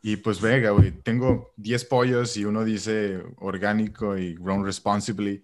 Y 0.06 0.16
pues 0.18 0.38
venga, 0.38 0.68
güey, 0.68 0.90
tengo 0.92 1.54
10 1.56 1.86
pollos 1.86 2.36
y 2.36 2.44
uno 2.44 2.62
dice 2.62 3.22
orgánico 3.38 4.18
y 4.18 4.34
grown 4.34 4.62
responsibly. 4.62 5.42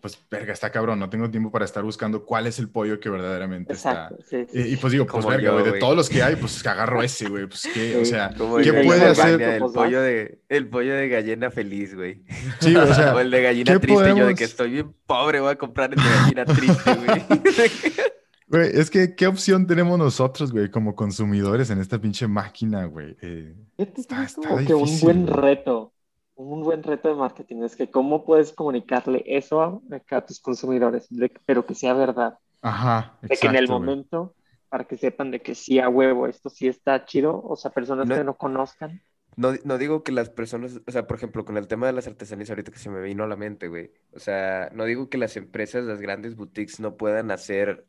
Pues 0.00 0.16
verga, 0.30 0.52
está 0.52 0.70
cabrón, 0.70 1.00
no 1.00 1.10
tengo 1.10 1.28
tiempo 1.28 1.50
para 1.50 1.64
estar 1.64 1.82
buscando 1.82 2.24
cuál 2.24 2.46
es 2.46 2.60
el 2.60 2.68
pollo 2.68 3.00
que 3.00 3.08
verdaderamente 3.08 3.72
está. 3.72 4.04
Exacto. 4.12 4.18
sí, 4.30 4.46
sí, 4.48 4.58
Y, 4.60 4.74
y, 4.74 4.76
pues 4.76 4.92
digo, 4.92 5.06
pues 5.06 5.26
verga, 5.26 5.42
yo, 5.42 5.58
güey, 5.58 5.72
de 5.72 5.78
todos 5.80 5.96
los 5.96 6.08
que 6.08 6.22
hay, 6.22 6.36
pues 6.36 6.64
agarro 6.64 7.02
ese, 7.02 7.28
güey. 7.28 7.48
Pues 7.48 7.62
qué, 7.74 7.96
o 7.96 8.04
Sí. 8.04 8.12
sea, 8.12 8.30
¿qué 8.62 8.70
de 8.70 8.84
puede 8.84 9.06
hacer? 9.06 9.42
El 9.42 9.58
Pues, 9.58 9.72
pollo 9.72 10.00
de, 10.00 10.38
el 10.48 10.68
pollo 10.68 10.94
de 10.94 11.08
gallina 11.08 11.50
feliz, 11.50 11.96
güey. 11.96 12.22
Sí, 12.60 12.76
o 12.76 12.94
sea, 12.94 13.12
o 13.16 13.18
el 13.18 13.32
de 13.32 13.42
gallina 13.42 13.72
¿qué 13.72 13.78
triste, 13.80 14.00
yo 14.02 14.06
de 14.06 14.12
podemos- 14.12 14.38
que 14.38 14.44
estoy 14.44 14.70
bien 14.70 14.94
pobre, 15.04 15.40
voy 15.40 15.50
a 15.50 15.56
comprar 15.56 15.90
el 15.92 15.96
de 15.96 16.08
gallina 16.08 16.44
triste, 16.44 16.94
güey. 16.94 17.22
Güey, 18.48 18.70
es 18.74 18.90
que, 18.90 19.14
¿qué 19.16 19.26
opción 19.26 19.66
tenemos 19.66 19.98
nosotros, 19.98 20.52
güey, 20.52 20.70
como 20.70 20.94
consumidores 20.94 21.70
en 21.70 21.80
esta 21.80 21.98
pinche 22.00 22.28
máquina, 22.28 22.84
güey? 22.84 23.16
Eh, 23.20 23.54
Fíjate 23.76 24.00
Está- 24.00 24.24
está 24.24 24.48
como 24.48 24.64
que 24.64 24.74
un 24.74 24.84
difícil, 24.84 25.04
buen 25.04 25.26
güey. 25.26 25.34
reto, 25.34 25.92
un 26.36 26.62
buen 26.62 26.82
reto 26.84 27.08
de 27.08 27.14
marketing, 27.16 27.62
es 27.64 27.74
que 27.74 27.90
cómo 27.90 28.24
puedes 28.24 28.52
comunicarle 28.52 29.24
eso 29.26 29.62
a, 29.62 29.80
a 30.16 30.20
tus 30.24 30.38
consumidores, 30.40 31.06
de- 31.10 31.32
pero 31.44 31.66
que 31.66 31.74
sea 31.74 31.92
verdad, 31.94 32.38
ajá, 32.62 33.18
de 33.22 33.36
que 33.36 33.46
en 33.48 33.56
el 33.56 33.64
exacto, 33.64 33.78
güey. 33.78 33.88
momento, 33.88 34.34
para 34.68 34.84
que 34.84 34.96
sepan 34.96 35.32
de 35.32 35.40
que 35.42 35.54
sí 35.56 35.80
a 35.80 35.88
huevo, 35.88 36.28
esto 36.28 36.48
sí 36.48 36.68
está 36.68 37.04
chido, 37.04 37.42
o 37.42 37.56
sea, 37.56 37.72
personas 37.72 38.06
No- 38.06 38.14
que 38.14 38.22
no 38.24 38.36
conozcan. 38.36 39.02
No, 39.36 39.52
no 39.64 39.76
digo 39.76 40.02
que 40.04 40.12
las 40.12 40.30
personas, 40.30 40.80
o 40.86 40.90
sea, 40.92 41.06
por 41.06 41.16
ejemplo, 41.18 41.44
con 41.44 41.56
el 41.58 41.66
tema 41.66 41.86
de 41.88 41.92
las 41.92 42.06
artesanías 42.06 42.48
ahorita 42.48 42.70
que 42.72 42.78
se 42.78 42.88
me 42.90 43.02
vino 43.02 43.24
a 43.24 43.26
la 43.26 43.36
mente, 43.36 43.68
güey. 43.68 43.90
O 44.14 44.18
sea, 44.18 44.70
no 44.72 44.84
digo 44.84 45.10
que 45.10 45.18
las 45.18 45.36
empresas, 45.36 45.84
las 45.84 46.00
grandes 46.00 46.36
boutiques 46.36 46.80
no 46.80 46.96
puedan 46.96 47.30
hacer 47.30 47.84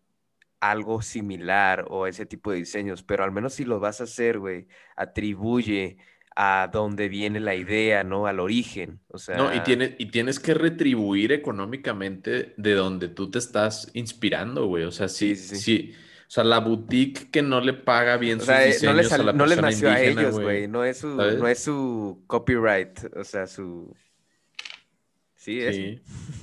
algo 0.59 1.01
similar 1.01 1.85
o 1.89 2.07
ese 2.07 2.25
tipo 2.25 2.51
de 2.51 2.57
diseños, 2.57 3.03
pero 3.03 3.23
al 3.23 3.31
menos 3.31 3.53
si 3.53 3.63
lo 3.65 3.79
vas 3.79 4.01
a 4.01 4.05
hacer, 4.05 4.39
güey, 4.39 4.67
atribuye 4.95 5.97
a 6.35 6.69
dónde 6.71 7.09
viene 7.09 7.39
la 7.39 7.55
idea, 7.55 8.03
¿no? 8.03 8.27
Al 8.27 8.39
origen. 8.39 8.99
O 9.07 9.17
sea, 9.17 9.37
No, 9.37 9.53
y, 9.55 9.59
tiene, 9.61 9.95
y 9.97 10.07
tienes 10.11 10.39
que 10.39 10.53
retribuir 10.53 11.31
económicamente 11.31 12.53
de 12.57 12.73
donde 12.75 13.07
tú 13.07 13.31
te 13.31 13.39
estás 13.39 13.89
inspirando, 13.93 14.67
güey. 14.67 14.83
O 14.83 14.91
sea, 14.91 15.07
sí, 15.07 15.35
Sí. 15.35 15.93
O 15.95 16.29
sea, 16.29 16.43
la 16.43 16.59
boutique 16.59 17.31
que 17.31 17.41
no 17.41 17.61
le 17.61 17.71
paga 17.73 18.17
bien 18.17 18.37
o 18.37 18.39
sus 18.41 18.47
sea, 18.47 18.63
eh, 18.65 18.67
diseños 18.67 18.95
no 18.95 19.01
les, 19.01 19.05
a 19.13 19.15
sal- 19.15 19.25
la 19.27 19.33
no 19.33 19.45
les 19.45 19.55
persona 19.59 19.71
nació 19.71 19.89
a 19.89 20.01
ellos, 20.01 20.39
güey. 20.39 20.67
No 20.67 20.83
es 20.83 20.97
su, 20.97 21.07
no 21.15 21.47
es 21.47 21.59
su 21.63 22.23
copyright, 22.27 22.99
o 23.15 23.23
sea, 23.23 23.47
su... 23.47 23.95
Sí, 25.35 25.61
es. 25.61 25.75
Sí. 25.75 26.01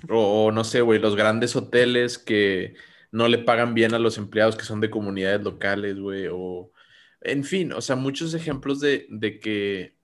O, 0.09 0.47
o 0.47 0.53
no 0.53 0.65
sé, 0.65 0.81
güey, 0.81 0.99
los 0.99 1.17
grandes 1.17 1.55
hoteles 1.55 2.17
que 2.19 2.75
no 3.15 3.29
le 3.29 3.39
pagan 3.39 3.75
bien 3.75 3.95
a 3.95 3.99
los 4.01 4.19
empleados 4.19 4.57
que 4.57 4.65
son 4.65 4.81
de 4.81 4.91
comunidades 4.91 5.43
locales, 5.45 5.99
güey. 6.01 6.29
O, 6.33 6.73
en 7.21 7.45
fin, 7.45 7.73
o 7.73 7.81
sea, 7.81 7.97
muchos 7.97 8.35
ejemplos 8.35 8.81
de, 8.81 9.07
de 9.11 9.39
que, 9.41 9.97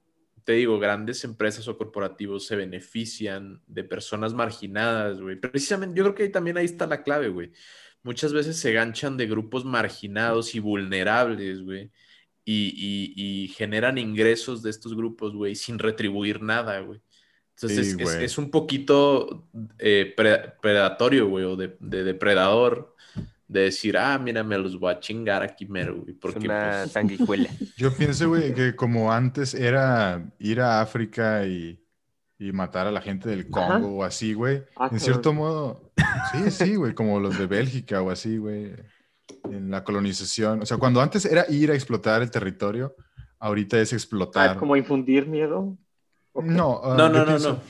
te 0.44 0.52
digo, 0.54 0.78
grandes 0.78 1.24
empresas 1.24 1.68
o 1.68 1.76
corporativos 1.78 2.46
se 2.46 2.56
benefician 2.56 3.62
de 3.66 3.84
personas 3.84 4.34
marginadas, 4.34 5.20
güey. 5.20 5.36
Precisamente, 5.36 5.98
yo 5.98 6.04
creo 6.04 6.14
que 6.14 6.22
ahí 6.24 6.32
también 6.32 6.56
ahí 6.58 6.64
está 6.66 6.86
la 6.86 7.02
clave, 7.02 7.28
güey. 7.28 7.52
Muchas 8.02 8.32
veces 8.32 8.56
se 8.58 8.72
ganchan 8.72 9.16
de 9.16 9.26
grupos 9.26 9.64
marginados 9.64 10.54
y 10.54 10.60
vulnerables, 10.60 11.62
güey. 11.62 11.90
Y, 12.44 12.72
y- 12.76 13.44
y 13.44 13.48
generan 13.48 13.98
ingresos 13.98 14.62
de 14.62 14.70
estos 14.70 14.96
grupos, 14.96 15.34
güey, 15.34 15.54
sin 15.54 15.78
retribuir 15.78 16.42
nada, 16.42 16.80
güey. 16.80 17.00
Entonces 17.62 17.92
Sí, 17.96 18.02
es, 18.02 18.14
es 18.14 18.38
un 18.38 18.50
poquito 18.50 19.44
eh, 19.78 20.12
pre- 20.16 20.54
predatorio, 20.62 21.28
güey, 21.28 21.44
o 21.44 21.56
de, 21.56 21.76
de 21.80 22.04
depredador, 22.04 22.94
de 23.48 23.62
decir, 23.62 23.98
ah, 23.98 24.18
mira, 24.18 24.42
me 24.44 24.56
los 24.56 24.78
voy 24.78 24.92
a 24.94 25.00
chingar 25.00 25.42
aquí 25.42 25.66
mero, 25.66 25.96
güey, 25.96 26.12
Es 26.12 26.16
porque 26.20 26.38
una 26.46 26.80
pues, 26.82 26.92
sanguijuela. 26.92 27.50
Yo 27.76 27.92
pienso, 27.94 28.28
güey, 28.28 28.54
que 28.54 28.74
como 28.76 29.12
antes 29.12 29.52
era 29.54 30.24
ir 30.38 30.60
a 30.60 30.80
África 30.80 31.44
y, 31.46 31.84
y 32.38 32.52
matar 32.52 32.86
a 32.86 32.92
la 32.92 33.00
gente 33.02 33.28
del 33.28 33.46
Ajá. 33.52 33.74
Congo 33.74 33.98
o 33.98 34.04
así, 34.04 34.32
güey. 34.32 34.62
Ah, 34.76 34.88
En 34.90 35.00
cierto 35.00 35.32
modo, 35.34 35.92
sí, 36.32 36.50
sí, 36.50 36.76
güey, 36.76 36.94
como 36.94 37.20
los 37.20 37.36
de 37.38 37.46
Bélgica 37.46 38.00
o 38.00 38.10
así, 38.10 38.38
güey, 38.38 38.72
en 39.44 39.70
la 39.70 39.84
colonización. 39.84 40.62
O 40.62 40.66
sea, 40.66 40.78
cuando 40.78 41.00
antes 41.02 41.24
era 41.26 41.44
ir 41.50 41.70
a 41.72 41.74
explotar 41.74 42.22
el 42.22 42.30
territorio, 42.30 42.94
ahorita 43.38 43.78
es 43.80 43.92
explotar. 43.92 44.50
Ah, 44.50 44.56
como 44.58 44.76
infundir 44.76 45.26
miedo. 45.26 45.76
¿O 46.32 46.42
qué? 46.42 46.48
No, 46.48 46.80
ah, 46.84 46.94
No, 46.96 47.08
no, 47.08 47.18
no, 47.20 47.26
pienso- 47.26 47.52
no. 47.54 47.60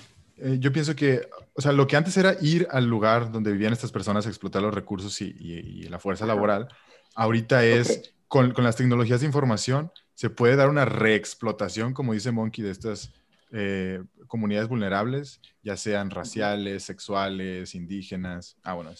eh, 0.46 0.56
yo 0.60 0.72
pienso 0.72 0.94
que 0.96 1.28
o 1.54 1.60
sea, 1.62 1.72
lo 1.72 1.86
que 1.86 1.96
antes 1.96 2.16
era 2.16 2.36
ir 2.40 2.66
al 2.70 2.86
lugar 2.86 3.30
donde 3.32 3.52
vivían 3.52 3.72
estas 3.72 3.92
personas, 3.92 4.26
explotar 4.26 4.62
los 4.62 4.72
recursos 4.74 5.20
y, 5.20 5.34
y- 5.38 5.58
y 5.58 5.88
la 5.88 5.98
fuerza 5.98 6.24
laboral, 6.26 6.68
ahorita 7.14 7.64
es 7.64 8.12
con, 8.28 8.52
con 8.52 8.64
las 8.64 8.76
tecnologías 8.76 9.20
de 9.20 9.26
información, 9.26 9.90
se 10.14 10.30
puede 10.30 10.56
dar 10.56 10.68
una 10.70 10.84
reexplotación, 10.84 11.92
como 11.92 12.12
dice 12.14 12.30
Monkey, 12.30 12.64
de 12.64 12.70
estas 12.70 13.12
eh, 13.52 14.02
comunidades 14.28 14.68
vulnerables, 14.68 15.40
ya 15.62 15.76
sean 15.76 16.08
raciales, 16.10 16.84
sexuales, 16.84 17.74
indígenas, 17.74 18.56
ah, 18.62 18.74
bueno, 18.74 18.90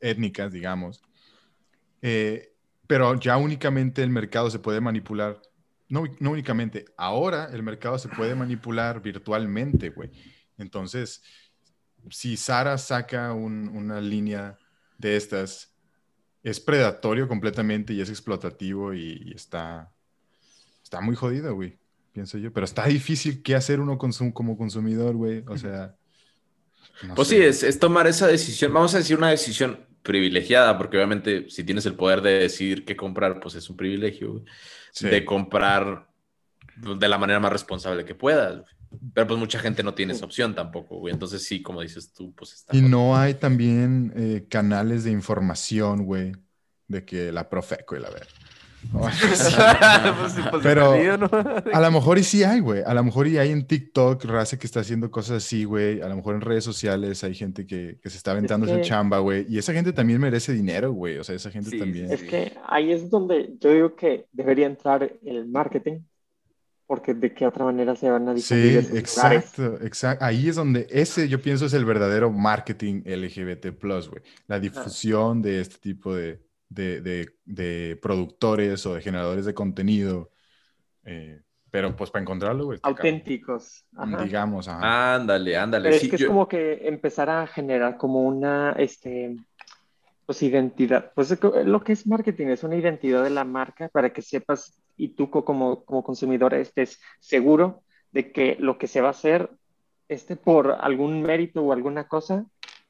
étnicas, 0.00 0.52
digamos. 0.52 1.02
Eh, 2.02 2.52
pero 2.86 3.18
ya 3.18 3.36
únicamente 3.36 4.02
el 4.02 4.10
mercado 4.10 4.48
se 4.50 4.60
puede 4.60 4.80
manipular, 4.80 5.42
no, 5.88 6.04
no 6.20 6.30
únicamente, 6.32 6.84
ahora 6.96 7.48
el 7.52 7.62
mercado 7.62 7.98
se 7.98 8.08
puede 8.08 8.34
manipular 8.34 9.00
virtualmente, 9.02 9.90
güey. 9.90 10.10
Entonces, 10.58 11.22
si 12.10 12.36
Sara 12.36 12.78
saca 12.78 13.32
un- 13.32 13.68
una 13.68 14.00
línea 14.00 14.58
de 14.98 15.16
estas, 15.16 15.74
es 16.42 16.60
predatorio 16.60 17.28
completamente 17.28 17.92
y 17.92 18.00
es 18.00 18.08
explotativo 18.10 18.94
y, 18.94 19.22
y 19.26 19.32
está, 19.34 19.92
está 20.82 21.00
muy 21.00 21.16
jodido, 21.16 21.54
güey, 21.54 21.78
pienso 22.12 22.38
yo. 22.38 22.52
Pero 22.52 22.64
está 22.64 22.86
difícil 22.86 23.42
qué 23.42 23.54
hacer 23.54 23.80
uno 23.80 23.98
consum- 23.98 24.32
como 24.32 24.56
consumidor, 24.56 25.14
güey. 25.16 25.44
O 25.48 25.56
sea... 25.58 25.96
no 27.02 27.14
Pues 27.14 27.28
sé. 27.28 27.36
sí, 27.36 27.42
es, 27.42 27.62
es 27.62 27.78
tomar 27.78 28.06
esa 28.06 28.26
decisión, 28.26 28.72
vamos 28.72 28.94
a 28.94 28.98
decir 28.98 29.18
una 29.18 29.30
decisión 29.30 29.84
privilegiada, 30.02 30.78
porque 30.78 30.96
obviamente 30.96 31.50
si 31.50 31.64
tienes 31.64 31.84
el 31.86 31.94
poder 31.96 32.22
de 32.22 32.38
decidir 32.38 32.84
qué 32.84 32.94
comprar, 32.96 33.40
pues 33.40 33.56
es 33.56 33.68
un 33.68 33.76
privilegio, 33.76 34.32
güey, 34.34 34.44
Sí. 34.96 35.08
de 35.08 35.26
comprar 35.26 36.08
de 36.76 37.08
la 37.08 37.18
manera 37.18 37.38
más 37.38 37.52
responsable 37.52 38.06
que 38.06 38.14
puedas. 38.14 38.64
Pero 39.12 39.26
pues 39.26 39.38
mucha 39.38 39.58
gente 39.58 39.82
no 39.82 39.92
tiene 39.92 40.14
esa 40.14 40.24
opción 40.24 40.54
tampoco, 40.54 40.96
güey. 40.96 41.12
Entonces 41.12 41.44
sí, 41.44 41.60
como 41.60 41.82
dices 41.82 42.14
tú, 42.14 42.34
pues 42.34 42.54
está... 42.54 42.74
Y 42.74 42.80
no 42.80 43.14
hay 43.14 43.34
también 43.34 44.14
eh, 44.16 44.46
canales 44.48 45.04
de 45.04 45.10
información, 45.10 46.06
güey, 46.06 46.32
de 46.88 47.04
que 47.04 47.30
la 47.30 47.50
Profeco 47.50 47.94
y 47.94 48.00
la 48.00 48.08
ver. 48.08 48.26
Pues 48.92 49.56
pues, 50.50 50.62
Pero- 50.62 51.18
¿no? 51.18 51.28
A 51.72 51.80
lo 51.80 51.90
mejor 51.90 52.18
y 52.18 52.24
sí 52.24 52.44
hay, 52.44 52.60
güey. 52.60 52.82
A 52.84 52.94
lo 52.94 53.04
mejor 53.04 53.26
y 53.26 53.38
hay 53.38 53.50
en 53.50 53.66
TikTok 53.66 54.24
raza 54.24 54.58
que 54.58 54.66
está 54.66 54.80
haciendo 54.80 55.10
cosas 55.10 55.44
así, 55.44 55.64
güey. 55.64 56.00
A 56.00 56.08
lo 56.08 56.16
mejor 56.16 56.34
en 56.34 56.40
redes 56.40 56.64
sociales 56.64 57.22
hay 57.24 57.34
gente 57.34 57.66
que, 57.66 57.98
que 58.02 58.10
se 58.10 58.16
está 58.16 58.32
aventando 58.32 58.66
esa 58.66 58.76
que- 58.76 58.82
chamba, 58.82 59.18
güey. 59.18 59.46
Y 59.48 59.58
esa 59.58 59.72
gente 59.72 59.92
también 59.92 60.20
merece 60.20 60.52
dinero, 60.52 60.92
güey. 60.92 61.18
O 61.18 61.24
sea, 61.24 61.34
esa 61.34 61.50
gente 61.50 61.70
Sí, 61.70 61.78
también. 61.78 62.10
Es 62.10 62.22
que 62.22 62.52
ahí 62.66 62.92
es 62.92 63.10
donde 63.10 63.50
yo 63.60 63.70
digo 63.72 63.94
que 63.96 64.26
debería 64.32 64.66
entrar 64.66 65.12
el 65.24 65.46
marketing, 65.46 66.00
porque 66.86 67.14
de 67.14 67.34
qué 67.34 67.46
otra 67.46 67.64
manera 67.64 67.96
se 67.96 68.08
van 68.08 68.28
a 68.28 68.34
difundir 68.34 68.82
Sí, 68.84 68.96
exacto, 68.96 69.78
exacto. 69.82 70.24
Ahí 70.24 70.48
es 70.48 70.54
donde 70.54 70.86
ese, 70.90 71.28
yo 71.28 71.42
pienso, 71.42 71.66
es 71.66 71.74
el 71.74 71.84
verdadero 71.84 72.30
marketing 72.30 73.02
LGBT+, 73.04 73.70
güey. 73.80 74.22
La 74.46 74.60
difusión 74.60 75.42
de 75.42 75.60
este 75.60 75.78
tipo 75.78 76.14
de, 76.14 76.45
de, 76.68 77.00
de- 77.00 77.28
de 77.44 77.98
productores 78.02 78.84
o 78.86 78.94
de 78.94 79.00
generadores 79.02 79.44
de 79.44 79.54
contenido. 79.54 80.30
Eh, 81.04 81.40
pero 81.70 81.94
pues 81.94 82.10
para 82.10 82.22
encontrarlo, 82.22 82.64
güey. 82.66 82.78
auténticos. 82.82 83.84
Ajá. 83.96 84.24
Digamos, 84.24 84.66
ajá. 84.68 85.14
Ándale, 85.16 85.56
ándale. 85.56 85.84
Pero 85.84 85.94
es 85.96 86.00
Sí, 86.02 86.08
que 86.10 86.16
es 86.16 86.24
como 86.26 86.48
que 86.48 86.88
empezar 86.88 87.28
a 87.28 87.46
generar 87.46 87.96
como 87.98 88.22
una, 88.22 88.72
este, 88.78 89.36
pues 90.24 90.42
identidad. 90.42 91.12
Pues 91.14 91.30
es 91.30 91.38
que 91.38 91.64
lo 91.64 91.82
que 91.84 91.92
es 91.92 92.06
marketing 92.06 92.46
es 92.48 92.64
una 92.64 92.76
identidad 92.76 93.22
de 93.22 93.30
la 93.30 93.44
marca 93.44 93.88
para 93.90 94.12
que 94.12 94.22
sepas 94.22 94.80
y 94.96 95.08
tú 95.08 95.28
co- 95.30 95.44
como, 95.44 95.84
como 95.84 96.02
consumidor 96.02 96.54
estés 96.54 96.98
seguro 97.20 97.82
de 98.12 98.32
que 98.32 98.56
lo 98.58 98.78
que 98.78 98.86
se 98.86 99.00
va 99.02 99.08
a 99.08 99.10
hacer 99.10 99.50
este, 100.08 100.36
por 100.36 100.72
algún 100.80 101.20
mérito 101.22 101.62
o 101.62 101.72
alguna 101.72 102.08
cosa 102.08 102.46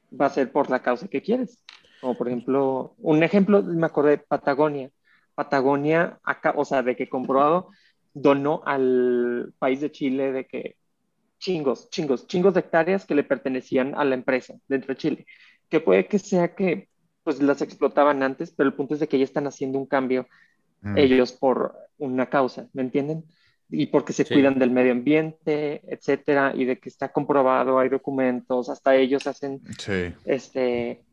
va 0.09 0.27
a 0.27 0.29
ser 0.29 0.51
por 0.51 0.69
la 0.69 0.81
causa 0.81 1.07
que 1.09 1.21
quieres. 1.21 1.61
Como 2.01 2.15
por 2.17 2.27
ejemplo, 2.27 2.93
un 2.99 3.23
ejemplo, 3.23 3.63
me 3.63 3.85
acordé 3.85 4.17
Patagonia. 4.17 4.89
Patagonia, 5.35 6.19
acá, 6.23 6.53
o 6.55 6.65
sea, 6.65 6.81
de 6.83 6.95
que 6.95 7.09
comprobado, 7.09 7.69
donó 8.13 8.61
al 8.65 9.53
país 9.59 9.81
de 9.81 9.91
Chile 9.91 10.31
de 10.31 10.45
que 10.45 10.75
chingos, 11.39 11.89
chingos, 11.91 12.25
chingos 12.27 12.53
de 12.53 12.61
hectáreas 12.61 13.05
que 13.05 13.13
le 13.15 13.23
pertenecían 13.23 13.93
a 13.95 14.03
la 14.03 14.15
empresa 14.15 14.55
dentro 14.67 14.93
de 14.93 14.97
Chile. 14.97 15.25
Que 15.69 15.79
puede 15.79 16.07
que 16.07 16.17
sea 16.19 16.55
que 16.55 16.89
pues 17.23 17.41
las 17.41 17.61
explotaban 17.61 18.23
antes, 18.23 18.51
pero 18.51 18.69
el 18.69 18.75
punto 18.75 18.93
es 18.93 18.99
de 19.01 19.07
que 19.07 19.17
ya 19.19 19.25
están 19.25 19.47
haciendo 19.47 19.77
un 19.77 19.85
cambio 19.85 20.27
Mm. 20.81 20.97
ellos 20.97 21.31
por 21.31 21.75
una 21.97 22.29
causa, 22.29 22.67
¿me 22.73 22.83
entienden? 22.83 23.23
Y 23.69 23.87
porque 23.87 24.13
se 24.13 24.23
Sí. 24.23 24.33
cuidan 24.33 24.59
del 24.59 24.69
medio 24.71 24.91
ambiente, 24.91 25.81
etcétera, 25.87 26.53
y 26.55 26.65
de 26.65 26.77
que 26.77 26.87
está 26.87 27.11
comprobado, 27.11 27.79
hay 27.79 27.89
documentos, 27.89 28.69
hasta 28.69 28.95
ellos 28.95 29.25
hacen 29.27 29.59
Sí. 29.79 30.13
este, 30.25 31.03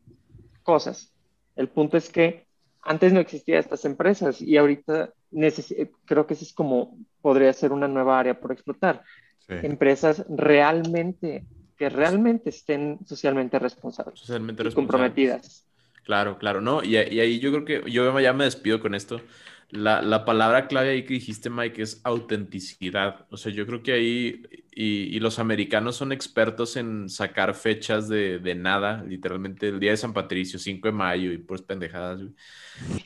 cosas. 0.65 1.13
El 1.55 1.69
punto 1.69 1.97
es 1.97 2.09
que 2.09 2.47
antes 2.83 3.13
no 3.13 3.21
existían 3.21 3.59
estas 3.59 3.85
empresas 3.85 4.41
y 4.41 4.57
ahorita 4.57 5.13
necesi- 5.31 5.91
creo 6.05 6.27
que 6.27 6.35
ese 6.35 6.45
es 6.45 6.53
como 6.53 6.97
podría 7.21 7.53
ser 7.53 7.71
una 7.71 7.87
nueva 7.87 8.19
área 8.19 8.39
por 8.39 8.51
explotar. 8.51 9.03
sí. 9.47 9.55
Empresas 9.61 10.25
realmente, 10.29 11.47
que 11.77 11.89
realmente 11.89 12.49
estén 12.51 12.99
socialmente 13.05 13.59
responsables 13.59 14.19
socialmente 14.19 14.63
y 14.63 14.71
comprometidas. 14.71 15.65
Claro, 16.03 16.37
claro, 16.37 16.61
¿no? 16.61 16.83
Y, 16.83 16.95
y 16.97 17.19
ahí 17.19 17.39
yo 17.39 17.51
creo 17.51 17.65
que 17.65 17.91
yo 17.91 18.19
ya 18.19 18.33
me 18.33 18.43
despido 18.45 18.79
con 18.79 18.93
esto. 18.95 19.21
La, 19.71 20.01
la 20.03 20.23
palabra 20.25 20.67
clave 20.67 20.91
ahí 20.91 21.03
que 21.05 21.15
dijiste, 21.15 21.49
Mike, 21.49 21.81
es 21.81 22.01
autenticidad. 22.03 23.25
O 23.31 23.37
sea, 23.37 23.51
yo 23.51 23.65
creo 23.65 23.81
que 23.81 23.93
ahí, 23.93 24.43
y, 24.77 25.15
y 25.15 25.19
los 25.21 25.39
americanos 25.39 25.95
son 25.95 26.11
expertos 26.11 26.75
en 26.75 27.07
sacar 27.07 27.55
fechas 27.55 28.09
de, 28.09 28.39
de 28.39 28.55
nada, 28.55 29.03
literalmente 29.07 29.69
el 29.69 29.79
día 29.79 29.91
de 29.91 29.97
San 29.97 30.11
Patricio, 30.13 30.59
5 30.59 30.89
de 30.89 30.91
mayo 30.91 31.31
y 31.31 31.37
pues 31.37 31.61
pendejadas, 31.61 32.19
güey. 32.21 32.33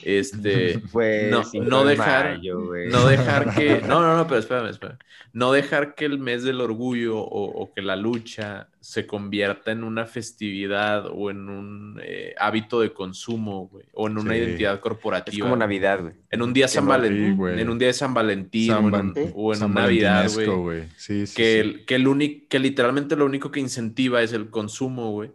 Este, 0.04 0.80
Pues, 0.92 1.30
No, 1.32 1.44
no 1.64 1.84
de 1.84 1.92
dejar- 1.96 2.38
mayo, 2.38 2.66
güey. 2.66 2.90
no 2.90 3.08
dejar 3.08 3.54
que, 3.56 3.82
no, 3.82 4.02
no, 4.02 4.18
no, 4.18 4.28
pero 4.28 4.40
espérame, 4.40 4.70
espérame. 4.70 4.98
No 5.32 5.52
dejar 5.52 5.94
que 5.94 6.06
el 6.06 6.18
mes 6.18 6.44
del 6.44 6.60
orgullo 6.60 7.20
o, 7.20 7.62
o 7.62 7.72
que 7.74 7.84
la 7.84 7.96
lucha 7.96 8.70
se 8.80 9.06
convierta 9.06 9.72
en 9.72 9.84
una 9.84 10.06
festividad 10.06 11.06
o 11.12 11.30
en 11.30 11.50
un 11.50 12.00
eh, 12.04 12.34
hábito 12.40 12.80
de 12.82 12.94
consumo, 12.94 13.68
güey, 13.68 13.86
o 13.94 14.08
en 14.08 14.18
una 14.18 14.34
Sí. 14.34 14.40
identidad 14.40 14.74
Es 14.76 14.80
corporativa. 14.80 15.44
como 15.44 15.56
güey. 15.56 15.60
Navidad, 15.60 16.02
güey. 16.02 16.14
En 16.32 16.42
un 16.42 16.54
día 16.54 16.68
San 16.68 16.88
Valentín, 16.88 17.40
en 17.60 17.70
un 17.70 17.78
día 17.78 17.90
de 17.90 17.94
San 17.94 18.14
Valentín 18.14 18.68
San 18.72 18.86
o 18.94 18.98
en, 18.98 19.14
o 19.36 19.54
en 19.54 19.60
San 19.60 19.74
Navidad, 19.74 20.28
güey. 20.34 20.48
güey. 20.48 20.84
Sí, 20.98 21.28
sí, 21.28 21.36
Que, 21.36 21.59
sí. 21.64 21.70
el- 21.70 21.86
que, 21.86 21.96
el 21.96 22.48
que 22.50 22.60
literalmente 22.60 23.16
lo 23.16 23.26
único 23.26 23.52
que 23.52 23.60
incentiva 23.60 24.22
es 24.22 24.34
el 24.34 24.50
consumo, 24.50 25.12
güey. 25.12 25.32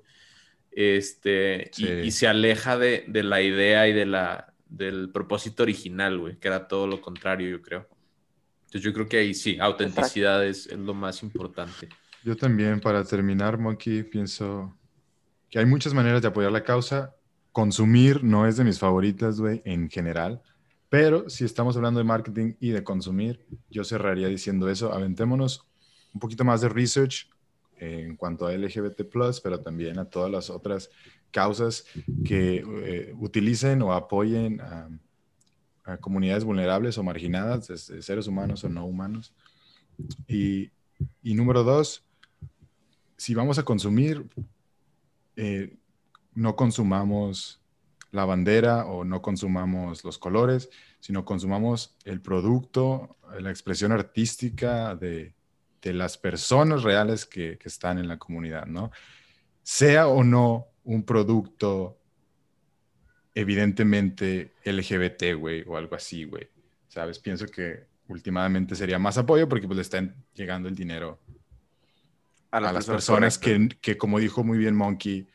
Este, 0.73 1.71
y- 1.77 1.85
Sí. 1.85 1.93
y, 2.05 2.11
se 2.11 2.27
aleja 2.27 2.77
de, 2.79 3.05
de 3.07 3.23
la 3.23 3.41
idea 3.43 3.87
y 3.89 3.93
de 3.93 4.07
la, 4.07 4.53
del 4.69 5.11
propósito 5.11 5.63
original, 5.63 6.19
güey, 6.19 6.37
que 6.39 6.49
era 6.49 6.67
todo 6.67 6.87
lo 6.87 7.01
contrario, 7.01 7.49
yo 7.49 7.63
creo. 7.63 7.89
Entonces 8.67 8.83
yo 8.83 8.93
creo 8.93 9.09
que 9.09 9.19
ahí 9.19 9.35
sí, 9.35 9.57
autenticidad 9.61 10.45
es, 10.45 10.67
es 10.67 10.79
lo 10.79 10.95
más 10.95 11.23
importante. 11.23 11.89
Yo 12.25 12.37
también, 12.37 12.81
para 12.81 13.05
terminar, 13.05 13.57
Monkey, 13.59 14.03
pienso 14.03 14.77
que 15.49 15.59
hay 15.61 15.67
muchas 15.67 15.95
maneras 15.95 16.23
de 16.23 16.29
apoyar 16.29 16.51
la 16.51 16.65
causa. 16.65 17.15
Consumir 17.53 18.25
no 18.25 18.49
es 18.49 18.57
de 18.57 18.65
mis 18.65 18.81
favoritas, 18.81 19.39
güey, 19.39 19.63
en 19.65 19.89
general. 19.89 20.43
Pero 20.89 21.29
si 21.31 21.45
estamos 21.45 21.77
hablando 21.77 21.99
de 21.99 22.05
marketing 22.05 22.55
y 22.59 22.71
de 22.71 22.83
consumir, 22.83 23.47
yo 23.71 23.85
cerraría 23.85 24.27
diciendo 24.27 24.69
eso. 24.69 24.93
Aventémonos 24.93 25.67
un 26.15 26.21
poquito 26.21 26.45
más 26.45 26.61
de 26.61 26.69
research 26.69 27.29
en 27.79 28.17
cuanto 28.17 28.47
a 28.47 28.53
LGBT, 28.53 29.03
pero 29.43 29.61
también 29.61 29.99
a 29.99 30.05
todas 30.05 30.31
las 30.31 30.49
otras 30.49 30.91
causas 31.31 31.85
que 32.25 32.65
eh, 32.65 33.15
utilicen 33.19 33.83
o 33.83 33.93
apoyen 33.93 34.61
a, 34.61 34.89
comunidades 36.01 36.45
vulnerables 36.45 36.97
o 36.97 37.03
marginadas, 37.03 37.67
seres 37.67 38.27
humanos 38.27 38.65
o 38.65 38.71
no 38.71 38.87
humanos. 38.87 39.35
Y, 40.27 40.71
y 41.23 41.35
número 41.35 41.63
dos, 41.63 42.07
si 43.19 43.35
vamos 43.35 43.59
a 43.59 43.65
consumir, 43.65 44.27
eh, 45.37 45.77
no 46.35 46.57
consumamos 46.57 47.61
la 48.13 48.25
bandera 48.25 48.87
o 48.87 49.05
no 49.05 49.21
consumamos 49.21 50.05
los 50.05 50.17
colores, 50.17 50.71
sino 51.01 51.27
consumamos 51.27 51.99
el 52.05 52.23
producto, 52.23 53.17
la 53.39 53.51
expresión 53.51 53.93
artística 53.93 54.95
de, 54.95 55.35
de 55.85 55.93
las 55.93 56.17
personas 56.17 56.83
reales 56.83 57.27
que, 57.27 57.59
que 57.59 57.69
están 57.69 57.99
en 57.99 58.09
la 58.09 58.19
comunidad, 58.19 58.67
¿no? 58.67 58.91
Sea 59.63 60.09
o 60.09 60.25
no 60.25 60.69
un 60.83 61.05
producto 61.05 61.99
evidentemente 63.35 64.55
LGBT, 64.65 65.35
güey, 65.39 65.63
o 65.67 65.77
algo 65.77 65.95
así, 65.95 66.25
güey. 66.25 66.49
¿Sabes? 66.89 67.19
Pienso 67.19 67.47
que 67.47 67.87
últimamente 68.09 68.75
sería 68.75 68.99
más 68.99 69.19
apoyo 69.19 69.49
porque 69.49 69.67
pues 69.67 69.77
le 69.77 69.83
están 69.83 70.15
llegando 70.35 70.69
el 70.69 70.75
dinero 70.75 71.21
a 72.51 72.61
las, 72.61 72.87
personas, 72.87 73.37
que, 73.37 73.69
que, 73.81 73.99
como 73.99 74.21
dijo 74.21 74.45
muy 74.45 74.57
bien 74.57 74.77
Monkey, 74.77 75.27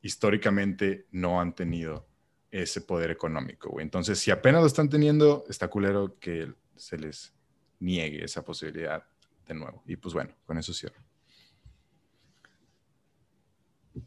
históricamente 0.00 1.06
no 1.12 1.40
han 1.40 1.54
tenido 1.54 2.08
ese 2.50 2.80
poder 2.80 3.10
económico, 3.10 3.68
güey. 3.68 3.84
Entonces, 3.84 4.18
si 4.18 4.30
apenas 4.30 4.62
lo 4.62 4.66
están 4.66 4.88
teniendo, 4.88 5.44
está 5.50 5.68
culero 5.68 6.16
que 6.18 6.50
se 6.74 6.96
les 6.96 7.34
niegue 7.78 8.24
esa 8.24 8.42
posibilidad 8.42 9.04
de 9.52 9.58
nuevo. 9.58 9.82
Y 9.86 9.96
pues 9.96 10.14
bueno, 10.14 10.34
con 10.44 10.58
eso 10.58 10.72
cierro. 10.72 11.00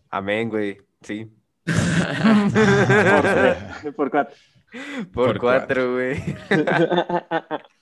Amén, 0.09 0.49
güey. 0.49 0.77
Sí. 1.01 1.31
Por, 1.65 1.73
por 3.95 4.11
cuatro. 4.11 4.35
Por, 5.11 5.11
Por 5.11 5.39
cuatro, 5.39 5.93
güey. 5.93 6.21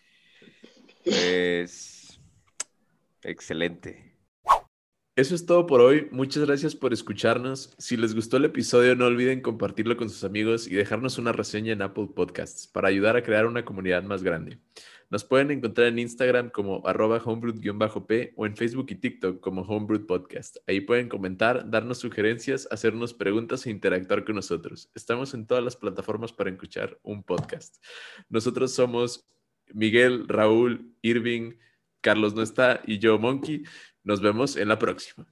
Pues. 1.03 2.19
Excelente. 3.23 4.17
Eso 5.15 5.35
es 5.35 5.45
todo 5.45 5.67
por 5.67 5.81
hoy. 5.81 6.07
Muchas 6.11 6.45
gracias 6.45 6.75
por 6.75 6.93
escucharnos. 6.93 7.75
Si 7.77 7.97
les 7.97 8.15
gustó 8.15 8.37
el 8.37 8.45
episodio, 8.45 8.95
no 8.95 9.05
olviden 9.05 9.41
compartirlo 9.41 9.97
con 9.97 10.09
sus 10.09 10.23
amigos 10.23 10.65
y 10.65 10.75
dejarnos 10.75 11.17
una 11.17 11.31
reseña 11.31 11.73
en 11.73 11.81
Apple 11.81 12.09
Podcasts 12.15 12.67
para 12.67 12.87
ayudar 12.87 13.17
a 13.17 13.23
crear 13.23 13.45
una 13.45 13.65
comunidad 13.65 14.03
más 14.03 14.23
grande. 14.23 14.59
Nos 15.13 15.23
pueden 15.23 15.51
encontrar 15.51 15.89
en 15.89 15.99
Instagram 15.99 16.49
como 16.49 16.81
arroba 16.87 17.21
homebrew-p 17.23 18.33
o 18.35 18.47
en 18.47 18.57
Facebook 18.57 18.87
y 18.89 18.95
TikTok 18.95 19.41
como 19.41 19.61
Homebrew 19.61 20.07
Podcast. 20.07 20.57
Ahí 20.65 20.81
pueden 20.81 21.07
comentar, 21.07 21.69
darnos 21.69 21.99
sugerencias, 21.99 22.67
hacernos 22.71 23.13
preguntas 23.13 23.63
e 23.67 23.69
interactuar 23.69 24.25
con 24.25 24.33
nosotros. 24.33 24.89
Estamos 24.95 25.35
en 25.35 25.45
todas 25.45 25.63
las 25.63 25.75
plataformas 25.75 26.33
para 26.33 26.49
escuchar 26.49 26.99
un 27.03 27.21
podcast. 27.21 27.75
Nosotros 28.27 28.73
somos 28.73 29.29
Miguel, 29.71 30.27
Raúl, 30.27 30.95
Irving, 31.03 31.57
Carlos 32.01 32.33
no 32.33 32.41
está 32.41 32.81
y 32.87 32.97
yo, 32.97 33.19
Monkey. 33.19 33.65
Nos 34.03 34.19
vemos 34.19 34.55
en 34.55 34.67
la 34.67 34.79
próxima. 34.79 35.31